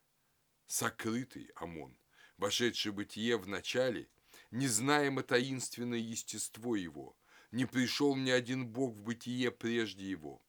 сокрытый 0.67 1.49
ОМОН, 1.55 1.97
вошедший 2.37 2.91
в 2.91 2.95
бытие 2.95 3.37
в 3.37 3.47
начале, 3.47 4.09
не 4.51 4.67
знаемо 4.67 5.23
таинственное 5.23 5.99
естество 5.99 6.75
его, 6.75 7.15
не 7.51 7.65
пришел 7.65 8.15
ни 8.15 8.29
один 8.29 8.67
Бог 8.67 8.95
в 8.95 9.01
бытие 9.01 9.51
прежде 9.51 10.09
его, 10.09 10.41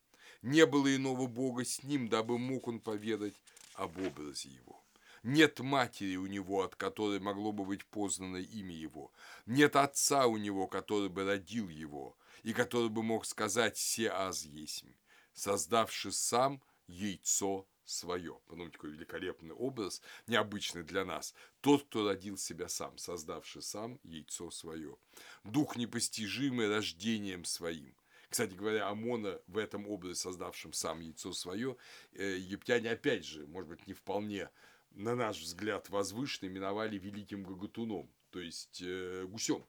не 0.43 0.67
было 0.67 0.95
иного 0.95 1.27
Бога 1.27 1.65
с 1.65 1.83
ним, 1.83 2.09
дабы 2.09 2.39
мог 2.39 2.69
он 2.69 2.81
поведать 2.81 3.41
об 3.75 3.99
образе 3.99 4.51
его. 4.51 4.84
Нет 5.25 5.61
матери 5.61 6.17
у 6.17 6.27
него, 6.27 6.63
от 6.63 6.77
которой 6.77 7.19
могло 7.19 7.51
бы 7.51 7.65
быть 7.65 7.87
познано 7.87 8.37
имя 8.37 8.75
его. 8.75 9.11
Нет 9.47 9.75
отца 9.75 10.27
у 10.27 10.37
него, 10.37 10.67
который 10.67 11.09
бы 11.09 11.25
родил 11.25 11.71
его, 11.71 12.15
и 12.43 12.53
который 12.53 12.91
бы 12.91 13.03
мог 13.03 13.25
сказать 13.25 13.79
«се 13.79 14.09
аз 14.09 14.45
есмь», 14.45 14.93
создавший 15.33 16.13
сам 16.13 16.63
яйцо 16.87 17.67
свое. 17.87 18.39
Подумайте, 18.47 18.77
какой 18.77 18.91
великолепный 18.91 19.55
образ, 19.55 20.03
необычный 20.27 20.83
для 20.83 21.07
нас. 21.07 21.35
Тот, 21.63 21.85
кто 21.85 22.07
родил 22.07 22.37
себя 22.37 22.69
сам, 22.69 22.99
создавший 22.99 23.63
сам 23.63 23.99
яйцо 24.03 24.51
свое. 24.51 24.95
Дух 25.43 25.77
непостижимый 25.77 26.69
рождением 26.69 27.47
своим. 27.47 27.95
Кстати 28.29 28.53
говоря, 28.53 28.89
Амона 28.89 29.41
в 29.47 29.57
этом 29.57 29.89
образе, 29.89 30.17
создавшем 30.17 30.75
сам 30.75 31.01
яйцо 31.01 31.33
свое, 31.33 31.79
э, 32.13 32.37
египтяне, 32.37 32.91
опять 32.91 33.25
же, 33.25 33.47
может 33.47 33.71
быть, 33.71 33.87
не 33.87 33.95
вполне 33.95 34.51
на 34.95 35.15
наш 35.15 35.41
взгляд, 35.41 35.89
возвышенно 35.91 36.49
именовали 36.49 36.99
великим 36.99 37.45
гагатуном, 37.45 38.11
то 38.31 38.41
есть 38.41 38.81
э, 38.83 39.25
гусем. 39.29 39.65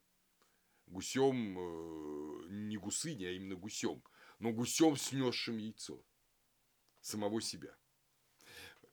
Гусем, 0.87 1.57
э, 1.57 2.47
не 2.49 2.77
гусыня, 2.77 3.27
а 3.27 3.31
именно 3.31 3.55
гусем, 3.55 4.03
но 4.39 4.51
гусем, 4.51 4.95
снесшим 4.95 5.57
яйцо 5.57 6.03
самого 7.01 7.41
себя 7.41 7.75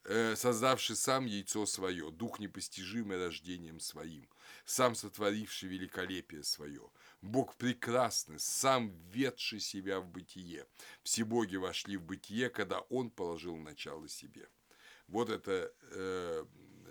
э, 0.04 0.34
создавший 0.36 0.96
сам 0.96 1.26
яйцо 1.26 1.66
свое, 1.66 2.10
дух 2.10 2.38
непостижимый 2.38 3.18
рождением 3.18 3.80
своим, 3.80 4.28
сам 4.64 4.94
сотворивший 4.94 5.68
великолепие 5.68 6.42
свое, 6.42 6.90
Бог 7.20 7.56
прекрасный, 7.56 8.38
сам 8.38 8.90
ведший 9.10 9.60
себя 9.60 10.00
в 10.00 10.08
бытие. 10.08 10.66
Все 11.02 11.24
боги 11.24 11.56
вошли 11.56 11.96
в 11.96 12.02
бытие, 12.02 12.50
когда 12.50 12.80
Он 12.80 13.10
положил 13.10 13.56
начало 13.56 14.08
себе. 14.08 14.48
Вот 15.12 15.28
это 15.28 15.72
э, 15.90 16.44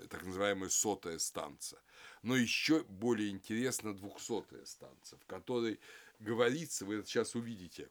так 0.09 0.23
называемая 0.23 0.69
сотая 0.69 1.17
станция. 1.17 1.81
Но 2.21 2.35
еще 2.35 2.83
более 2.83 3.29
интересно 3.29 3.95
двухсотая 3.95 4.63
станция, 4.65 5.17
в 5.17 5.25
которой 5.25 5.79
говорится, 6.19 6.85
вы 6.85 6.97
это 6.97 7.07
сейчас 7.07 7.33
увидите, 7.33 7.89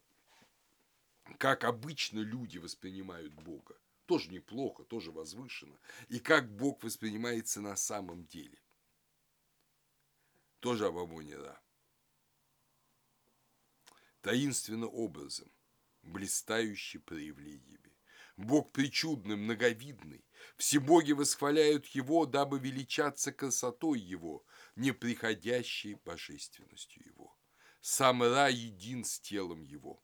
как 1.37 1.65
обычно 1.65 2.19
люди 2.19 2.57
воспринимают 2.59 3.33
Бога. 3.33 3.75
Тоже 4.05 4.29
неплохо, 4.31 4.85
тоже 4.85 5.11
возвышенно. 5.11 5.77
И 6.07 6.19
как 6.19 6.49
Бог 6.49 6.81
воспринимается 6.81 7.59
на 7.59 7.75
самом 7.75 8.25
деле. 8.25 8.57
Тоже 10.61 10.87
об 10.87 10.97
Амоне 10.97 11.35
Ра. 11.35 11.61
Таинственно 14.21 14.87
образом, 14.87 15.51
блистающий 16.03 17.01
проявлениями. 17.01 17.90
Бог 18.37 18.71
причудный, 18.71 19.35
многовидный. 19.35 20.25
Все 20.57 20.79
боги 20.79 21.11
восхваляют 21.11 21.87
Его, 21.87 22.25
дабы 22.25 22.59
величаться 22.59 23.31
красотой 23.31 23.99
Его, 23.99 24.45
неприходящей 24.75 25.95
божественностью 26.05 27.05
Его. 27.05 27.37
Сам 27.81 28.23
Ра 28.23 28.49
един 28.49 29.03
с 29.03 29.19
телом 29.19 29.61
Его. 29.61 30.03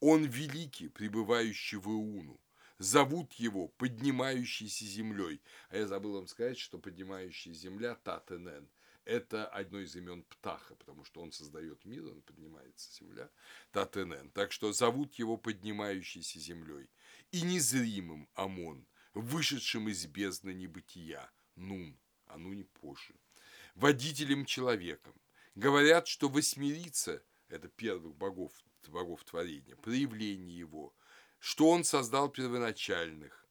Он 0.00 0.24
великий, 0.24 0.88
пребывающий 0.88 1.78
в 1.78 1.86
Иуну. 1.86 2.40
Зовут 2.78 3.34
его 3.34 3.68
поднимающийся 3.68 4.84
землей. 4.84 5.40
А 5.68 5.76
я 5.76 5.86
забыл 5.86 6.14
вам 6.14 6.26
сказать, 6.26 6.58
что 6.58 6.78
поднимающая 6.78 7.54
земля 7.54 7.94
Татенен 7.94 8.68
это 9.04 9.46
одно 9.46 9.80
из 9.80 9.96
имен 9.96 10.22
Птаха, 10.22 10.74
потому 10.76 11.04
что 11.04 11.20
он 11.20 11.32
создает 11.32 11.84
мир, 11.84 12.06
он 12.06 12.22
поднимается 12.22 12.92
земля, 12.92 13.30
Татенен. 13.72 14.30
Так 14.30 14.52
что 14.52 14.72
зовут 14.72 15.14
его 15.16 15.36
поднимающейся 15.36 16.38
землей. 16.38 16.88
И 17.32 17.40
незримым 17.40 18.28
Амон, 18.34 18.86
вышедшим 19.14 19.88
из 19.88 20.04
бездны 20.06 20.52
небытия, 20.52 21.32
Нун, 21.56 21.98
а 22.26 22.36
ну 22.36 22.64
позже, 22.80 23.14
водителем 23.74 24.44
человеком. 24.44 25.14
Говорят, 25.54 26.06
что 26.06 26.28
восьмерица– 26.28 27.24
это 27.48 27.68
первых 27.68 28.14
богов, 28.16 28.52
богов 28.86 29.24
творения, 29.24 29.76
проявление 29.76 30.58
его, 30.58 30.94
что 31.38 31.70
он 31.70 31.84
создал 31.84 32.28
первоначальных, 32.28 33.41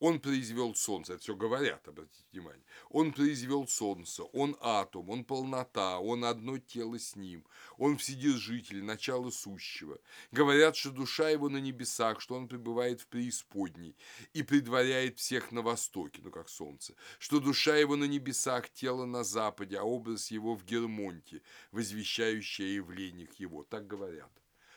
он 0.00 0.20
произвел 0.20 0.74
солнце, 0.74 1.14
это 1.14 1.22
все 1.22 1.34
говорят, 1.34 1.86
обратите 1.88 2.24
внимание. 2.32 2.64
Он 2.88 3.12
произвел 3.12 3.66
солнце, 3.66 4.22
он 4.22 4.56
атом, 4.60 5.10
он 5.10 5.24
полнота, 5.24 5.98
он 5.98 6.24
одно 6.24 6.58
тело 6.58 6.98
с 6.98 7.16
ним, 7.16 7.44
он 7.78 7.98
вседержитель, 7.98 8.82
начало 8.84 9.30
сущего. 9.30 9.98
Говорят, 10.30 10.76
что 10.76 10.90
душа 10.90 11.30
его 11.30 11.48
на 11.48 11.58
небесах, 11.58 12.20
что 12.20 12.36
он 12.36 12.46
пребывает 12.46 13.00
в 13.00 13.08
преисподней 13.08 13.96
и 14.32 14.42
предваряет 14.42 15.18
всех 15.18 15.50
на 15.50 15.62
востоке, 15.62 16.20
ну 16.22 16.30
как 16.30 16.48
солнце, 16.48 16.94
что 17.18 17.40
душа 17.40 17.76
его 17.76 17.96
на 17.96 18.04
небесах, 18.04 18.70
тело 18.70 19.04
на 19.04 19.24
западе, 19.24 19.78
а 19.78 19.82
образ 19.82 20.30
его 20.30 20.54
в 20.54 20.64
Гермонте, 20.64 21.42
возвещающий 21.72 22.64
о 22.64 22.74
явлениях 22.76 23.34
его. 23.34 23.64
Так 23.64 23.86
говорят. 23.88 24.30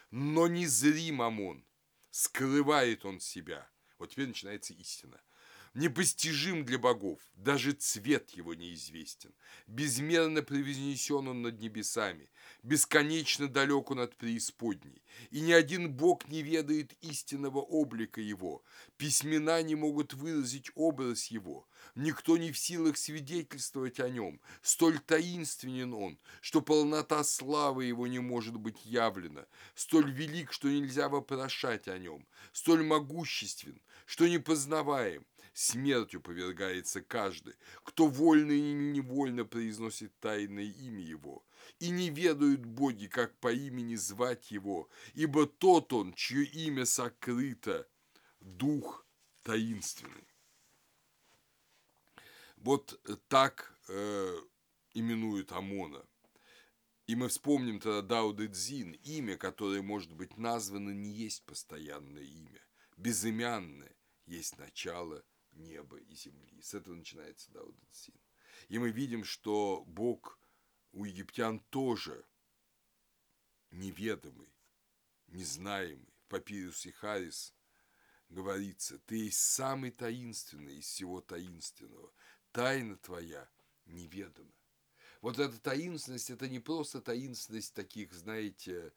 Но 0.10 0.48
незрим 0.48 1.22
он, 1.22 1.64
скрывает 2.10 3.06
он 3.06 3.20
себя– 3.20 3.70
вот 4.02 4.10
теперь 4.10 4.28
начинается 4.28 4.74
истина. 4.74 5.22
Непостижим 5.74 6.66
для 6.66 6.78
богов, 6.78 7.20
даже 7.36 7.72
цвет 7.72 8.32
его 8.32 8.54
неизвестен. 8.54 9.34
Безмерно 9.68 10.42
превознесен 10.42 11.30
он 11.30 11.44
над 11.44 11.62
небесами, 11.62 12.30
бесконечно 12.62 13.48
далек 13.48 13.90
он 13.90 14.02
от 14.02 14.18
преисподней. 14.18 15.02
И 15.30 15.40
ни 15.40 15.54
один 15.54 15.94
бог 15.94 16.28
не 16.28 16.42
ведает 16.42 16.92
истинного 17.02 17.60
облика 17.60 18.20
его. 18.20 18.64
Письмена 18.98 19.64
не 19.64 19.76
могут 19.76 20.14
выразить 20.14 20.72
образ 20.76 21.28
его. 21.28 21.66
Никто 21.96 22.36
не 22.38 22.52
в 22.52 22.58
силах 22.58 22.98
свидетельствовать 22.98 24.02
о 24.02 24.10
нем. 24.10 24.42
Столь 24.62 25.00
таинственен 25.00 25.94
он, 25.94 26.20
что 26.42 26.62
полнота 26.62 27.24
славы 27.24 27.86
его 27.86 28.08
не 28.08 28.20
может 28.20 28.58
быть 28.58 28.86
явлена. 28.86 29.46
Столь 29.76 30.12
велик, 30.12 30.52
что 30.52 30.68
нельзя 30.68 31.08
вопрошать 31.08 31.88
о 31.88 31.98
нем. 31.98 32.28
Столь 32.52 32.84
могуществен, 32.84 33.80
что 34.12 34.28
не 34.28 34.40
познаваем, 34.40 35.26
смертью 35.54 36.20
повергается 36.20 37.02
каждый, 37.02 37.56
кто 37.86 38.08
вольно 38.08 38.52
или 38.52 38.92
невольно 38.92 39.46
произносит 39.46 40.12
тайное 40.20 40.66
имя 40.66 41.00
его, 41.00 41.46
и 41.80 41.92
не 41.92 42.10
ведают 42.10 42.66
боги, 42.66 43.08
как 43.08 43.40
по 43.40 43.54
имени 43.54 43.96
звать 43.96 44.52
его, 44.52 44.90
ибо 45.14 45.48
тот 45.48 45.94
он, 45.94 46.14
чье 46.14 46.44
имя 46.44 46.84
сокрыто, 46.86 47.88
дух 48.42 49.08
таинственный. 49.44 50.28
Вот 52.58 53.00
так 53.30 53.80
э, 53.88 54.42
именуют 54.94 55.54
Амона. 55.54 56.06
И 57.08 57.16
мы 57.16 57.30
вспомним 57.30 57.80
тогда 57.80 58.02
Дауда 58.02 58.50
Дзин, 58.50 58.92
имя, 59.06 59.38
которое 59.38 59.82
может 59.82 60.12
быть 60.12 60.36
названо, 60.36 60.90
не 60.90 61.12
есть 61.12 61.46
постоянное 61.46 62.24
имя, 62.24 62.60
безымянное, 62.98 63.96
есть 64.32 64.58
начало 64.58 65.24
неба 65.52 65.98
и 65.98 66.16
земли. 66.16 66.62
С 66.62 66.74
этого 66.74 66.96
начинается 66.96 67.52
Дауда 67.52 67.86
Цин. 67.92 68.16
И 68.70 68.80
мы 68.80 68.92
видим, 68.92 69.24
что 69.24 69.84
Бог 69.86 70.40
у 70.94 71.04
египтян 71.04 71.60
тоже 71.70 72.26
неведомый, 73.72 74.54
незнаемый. 75.28 76.14
В 76.26 76.28
папирусе 76.30 76.94
Харис 76.94 77.54
говорится, 78.30 79.00
ты 79.00 79.26
есть 79.26 79.40
самый 79.40 79.92
таинственный 79.92 80.78
из 80.78 80.86
всего 80.86 81.20
таинственного. 81.20 82.14
Тайна 82.54 82.96
твоя 82.98 83.50
неведома. 83.86 84.54
Вот 85.20 85.40
эта 85.40 85.60
таинственность, 85.60 86.30
это 86.30 86.48
не 86.48 86.60
просто 86.60 87.02
таинственность 87.02 87.74
таких, 87.74 88.14
знаете, 88.14 88.94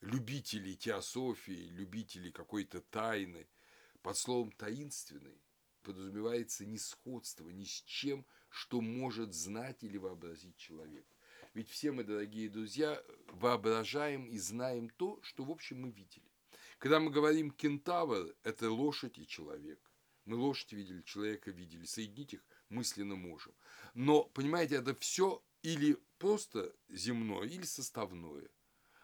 любителей 0.00 0.76
теософии, 0.76 1.68
любителей 1.72 2.32
какой-то 2.32 2.80
тайны– 2.80 3.46
под 4.02 4.16
словом 4.16 4.52
«таинственный» 4.52 5.42
подразумевается 5.82 6.66
несходство 6.66 7.48
ни 7.48 7.64
с 7.64 7.82
чем, 7.82 8.26
что 8.50 8.80
может 8.80 9.34
знать 9.34 9.82
или 9.82 9.96
вообразить 9.96 10.56
человек. 10.56 11.06
Ведь 11.54 11.70
все 11.70 11.92
мы, 11.92 12.04
дорогие 12.04 12.48
друзья, 12.48 13.02
воображаем 13.28 14.26
и 14.26 14.38
знаем 14.38 14.90
то, 14.90 15.18
что, 15.22 15.44
в 15.44 15.50
общем, 15.50 15.80
мы 15.80 15.90
видели. 15.90 16.30
Когда 16.78 17.00
мы 17.00 17.10
говорим 17.10 17.50
«кентавр»– 17.50 18.34
это 18.42 18.70
лошадь 18.70 19.18
и 19.18 19.26
человек. 19.26 19.80
Мы 20.24 20.36
лошадь 20.36 20.72
видели, 20.72 21.02
человека 21.02 21.50
видели, 21.50 21.84
соединить 21.84 22.34
их 22.34 22.44
мысленно 22.68 23.16
можем. 23.16 23.54
Но, 23.94 24.24
понимаете, 24.24 24.76
это 24.76 24.94
все 24.94 25.42
или 25.62 25.98
просто 26.18 26.74
земное, 26.88 27.48
или 27.48 27.64
составное. 27.64 28.48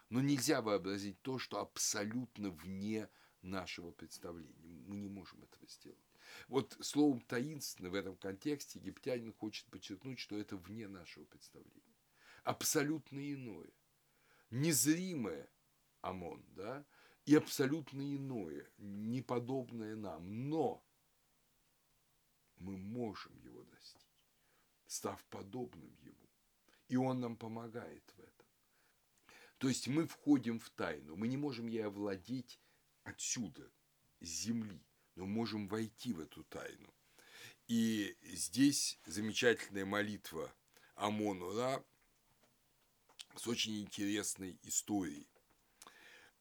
Но 0.09 0.21
нельзя 0.21 0.61
вообразить 0.61 1.21
то, 1.21 1.39
что 1.39 1.59
абсолютно 1.59 2.51
вне 2.51 3.09
нашего 3.45 3.91
представления. 3.91 4.83
Мы 4.87 4.97
не 4.97 5.07
можем 5.07 5.43
этого 5.43 5.67
сделать. 5.67 5.99
Вот 6.47 6.77
словом 6.81 7.21
таинственно 7.21 7.89
в 7.89 7.93
этом 7.93 8.17
контексте 8.17 8.79
египтянин 8.79 9.33
хочет 9.33 9.67
подчеркнуть, 9.67 10.19
что 10.19 10.37
это 10.37 10.57
вне 10.57 10.87
нашего 10.87 11.25
представления. 11.25 11.95
Абсолютно 12.43 13.19
иное. 13.33 13.71
Незримое 14.49 15.49
ОМОН, 16.01 16.45
да, 16.49 16.85
и 17.25 17.35
абсолютно 17.35 18.01
иное, 18.15 18.69
неподобное 18.77 19.95
нам. 19.95 20.49
Но 20.49 20.85
мы 22.57 22.77
можем 22.77 23.37
его 23.39 23.63
достичь, 23.63 24.29
став 24.85 25.23
подобным 25.25 25.95
ему. 26.01 26.29
И 26.87 26.95
он 26.95 27.19
нам 27.19 27.35
помогает 27.35 28.07
в 28.15 28.19
этом. 28.19 28.47
То 29.57 29.67
есть 29.67 29.87
мы 29.87 30.05
входим 30.05 30.59
в 30.59 30.69
тайну, 30.69 31.15
мы 31.15 31.27
не 31.27 31.37
можем 31.37 31.67
ей 31.67 31.85
овладеть 31.85 32.59
отсюда, 33.05 33.71
с 34.19 34.27
земли, 34.27 34.83
но 35.15 35.25
можем 35.25 35.67
войти 35.67 36.13
в 36.13 36.19
эту 36.19 36.43
тайну. 36.43 36.93
И 37.67 38.15
здесь 38.21 38.99
замечательная 39.05 39.85
молитва 39.85 40.53
Амон-Ура 40.95 41.83
с 43.35 43.47
очень 43.47 43.81
интересной 43.81 44.59
историей. 44.63 45.27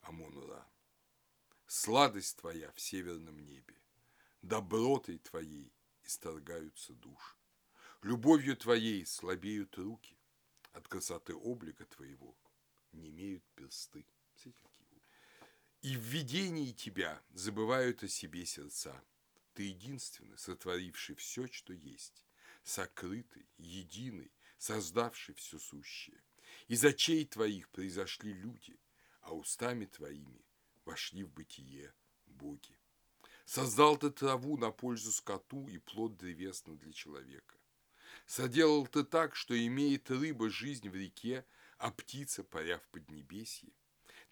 Амон-Ура. 0.00 0.68
Сладость 1.66 2.38
твоя 2.38 2.72
в 2.72 2.80
северном 2.80 3.38
небе, 3.38 3.80
добротой 4.42 5.18
твоей 5.18 5.72
исторгаются 6.02 6.94
души. 6.94 7.36
Любовью 8.02 8.56
твоей 8.56 9.06
слабеют 9.06 9.78
руки, 9.78 10.18
от 10.72 10.88
красоты 10.88 11.34
облика 11.34 11.86
твоего 11.86 12.36
не 12.92 13.10
имеют 13.10 13.44
персты. 13.54 14.04
И 15.84 15.98
в 15.98 16.00
видении 16.00 16.72
тебя 16.72 17.22
забывают 17.34 18.02
о 18.04 18.08
себе 18.08 18.46
сердца. 18.46 19.04
Ты 19.52 19.64
единственный, 19.64 20.38
сотворивший 20.38 21.14
все, 21.14 21.46
что 21.48 21.74
есть, 21.74 22.24
сокрытый, 22.62 23.46
единый, 23.58 24.32
создавший 24.56 25.34
все 25.34 25.58
сущее. 25.58 26.22
Из 26.68 26.82
очей 26.86 27.26
твоих 27.26 27.68
произошли 27.68 28.32
люди, 28.32 28.80
а 29.20 29.34
устами 29.34 29.84
твоими 29.84 30.46
вошли 30.86 31.22
в 31.22 31.30
бытие 31.30 31.92
боги. 32.24 32.80
Создал 33.44 33.98
ты 33.98 34.10
траву 34.10 34.56
на 34.56 34.70
пользу 34.70 35.12
скоту 35.12 35.68
и 35.68 35.76
плод 35.76 36.16
древесный 36.16 36.78
для 36.78 36.94
человека. 36.94 37.58
Соделал 38.24 38.86
ты 38.86 39.04
так, 39.04 39.36
что 39.36 39.54
имеет 39.54 40.10
рыба 40.10 40.48
жизнь 40.48 40.88
в 40.88 40.94
реке, 40.94 41.44
а 41.76 41.90
птица, 41.90 42.42
паря 42.42 42.78
в 42.78 42.88
поднебесье. 42.88 43.74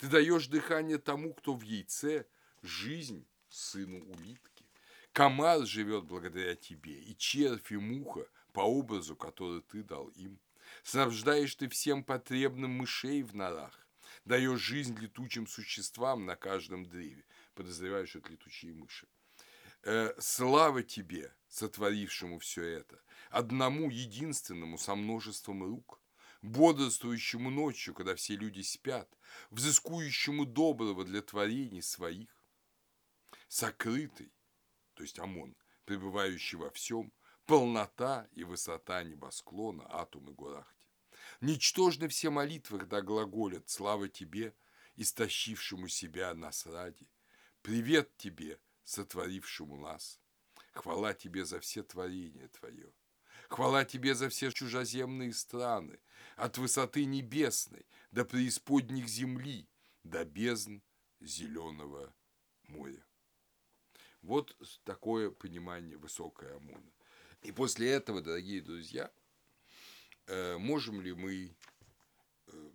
Ты 0.03 0.09
даешь 0.09 0.49
дыхание 0.49 0.99
тому, 0.99 1.33
кто 1.33 1.55
в 1.55 1.63
яйце, 1.63 2.27
жизнь 2.61 3.25
сыну 3.49 4.05
улитки. 4.11 4.67
Комар 5.13 5.65
живет 5.65 6.07
благодаря 6.07 6.57
тебе, 6.57 6.99
и 6.99 7.17
червь, 7.17 7.71
и 7.71 7.77
муха 7.77 8.27
по 8.53 8.63
образу, 8.63 9.15
который 9.15 9.61
ты 9.61 9.85
дал 9.85 10.09
им. 10.09 10.41
Снабждаешь 10.83 11.55
ты 11.55 11.69
всем 11.69 12.03
потребным 12.03 12.73
мышей 12.73 13.23
в 13.23 13.37
норах, 13.37 13.87
даешь 14.25 14.59
жизнь 14.59 14.99
летучим 14.99 15.47
существам 15.47 16.27
на 16.27 16.35
каждом 16.35 16.85
древе. 16.85 17.25
Подозреваю, 17.55 18.09
что 18.09 18.19
это 18.19 18.33
летучие 18.33 18.75
мыши. 18.75 19.07
Э, 19.85 20.15
слава 20.19 20.83
тебе, 20.83 21.33
сотворившему 21.47 22.41
все 22.41 22.65
это, 22.65 23.01
одному 23.31 23.89
единственному 23.89 24.79
со 24.79 24.97
множеством 24.97 25.63
рук, 25.63 26.02
бодрствующему 26.43 27.51
ночью, 27.51 27.95
когда 27.95 28.15
все 28.15 28.37
люди 28.37 28.61
спят, 28.63 29.09
взыскующему 29.51 30.45
доброго 30.45 31.05
для 31.05 31.23
творений 31.23 31.83
своих, 31.83 32.29
сокрытый, 33.49 34.33
то 34.95 35.03
есть 35.03 35.19
ОМОН, 35.19 35.57
пребывающий 35.85 36.59
во 36.59 36.71
всем, 36.71 37.13
полнота 37.47 38.29
и 38.33 38.45
высота 38.45 39.03
небосклона, 39.03 39.87
атом 39.89 40.29
и 40.31 40.33
гурахти. 40.33 40.89
Ничтожны 41.41 42.09
все 42.09 42.31
молитвы, 42.31 42.79
когда 42.79 43.01
глаголят 43.01 43.69
«Слава 43.69 44.09
тебе, 44.09 44.55
истощившему 44.97 45.89
себя 45.89 46.35
нас 46.35 46.67
ради! 46.67 47.09
Привет 47.63 48.17
тебе, 48.17 48.61
сотворившему 48.85 49.77
нас! 49.77 50.21
Хвала 50.73 51.15
тебе 51.15 51.45
за 51.45 51.61
все 51.61 51.83
творения 51.83 52.49
твое! 52.49 52.93
Хвала 53.53 53.85
тебе 53.85 54.15
за 54.15 54.31
все 54.31 54.51
чужеземные 54.51 55.35
страны, 55.35 56.01
от 56.37 56.57
высоты 56.57 57.05
небесной 57.05 57.85
до 58.11 58.25
преисподних 58.25 59.07
земли, 59.09 59.69
до 60.05 60.25
бездн 60.25 60.79
зеленого 61.21 62.15
моря. 62.69 63.05
Вот 64.23 64.57
такое 64.85 65.31
понимание 65.31 65.99
высокой 65.99 66.57
ОМОНа. 66.57 66.91
И 67.43 67.53
после 67.53 67.91
этого, 67.91 68.23
дорогие 68.23 68.63
друзья, 68.63 69.13
э, 70.29 70.57
можем 70.57 71.03
ли 71.03 71.13
мы, 71.13 71.55
э, 72.47 72.71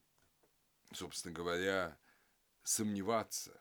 собственно 0.93 1.33
говоря, 1.33 1.97
сомневаться 2.61 3.59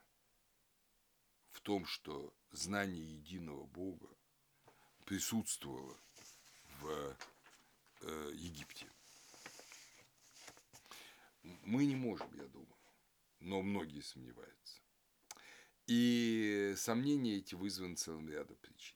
в 1.52 1.62
том, 1.62 1.86
что 1.86 2.36
знание 2.50 3.16
единого 3.16 3.64
Бога 3.64 4.10
присутствовало 5.06 5.98
в 6.80 7.16
э, 8.02 8.30
Египте? 8.34 8.86
Мы 11.64 11.86
не 11.86 11.96
можем, 11.96 12.28
я 12.34 12.46
думаю, 12.48 12.76
но 13.40 13.62
многие 13.62 14.00
сомневаются. 14.00 14.80
И 15.86 16.74
сомнения 16.76 17.36
эти 17.36 17.54
вызваны 17.54 17.94
целым 17.94 18.28
рядом 18.28 18.56
причин. 18.56 18.95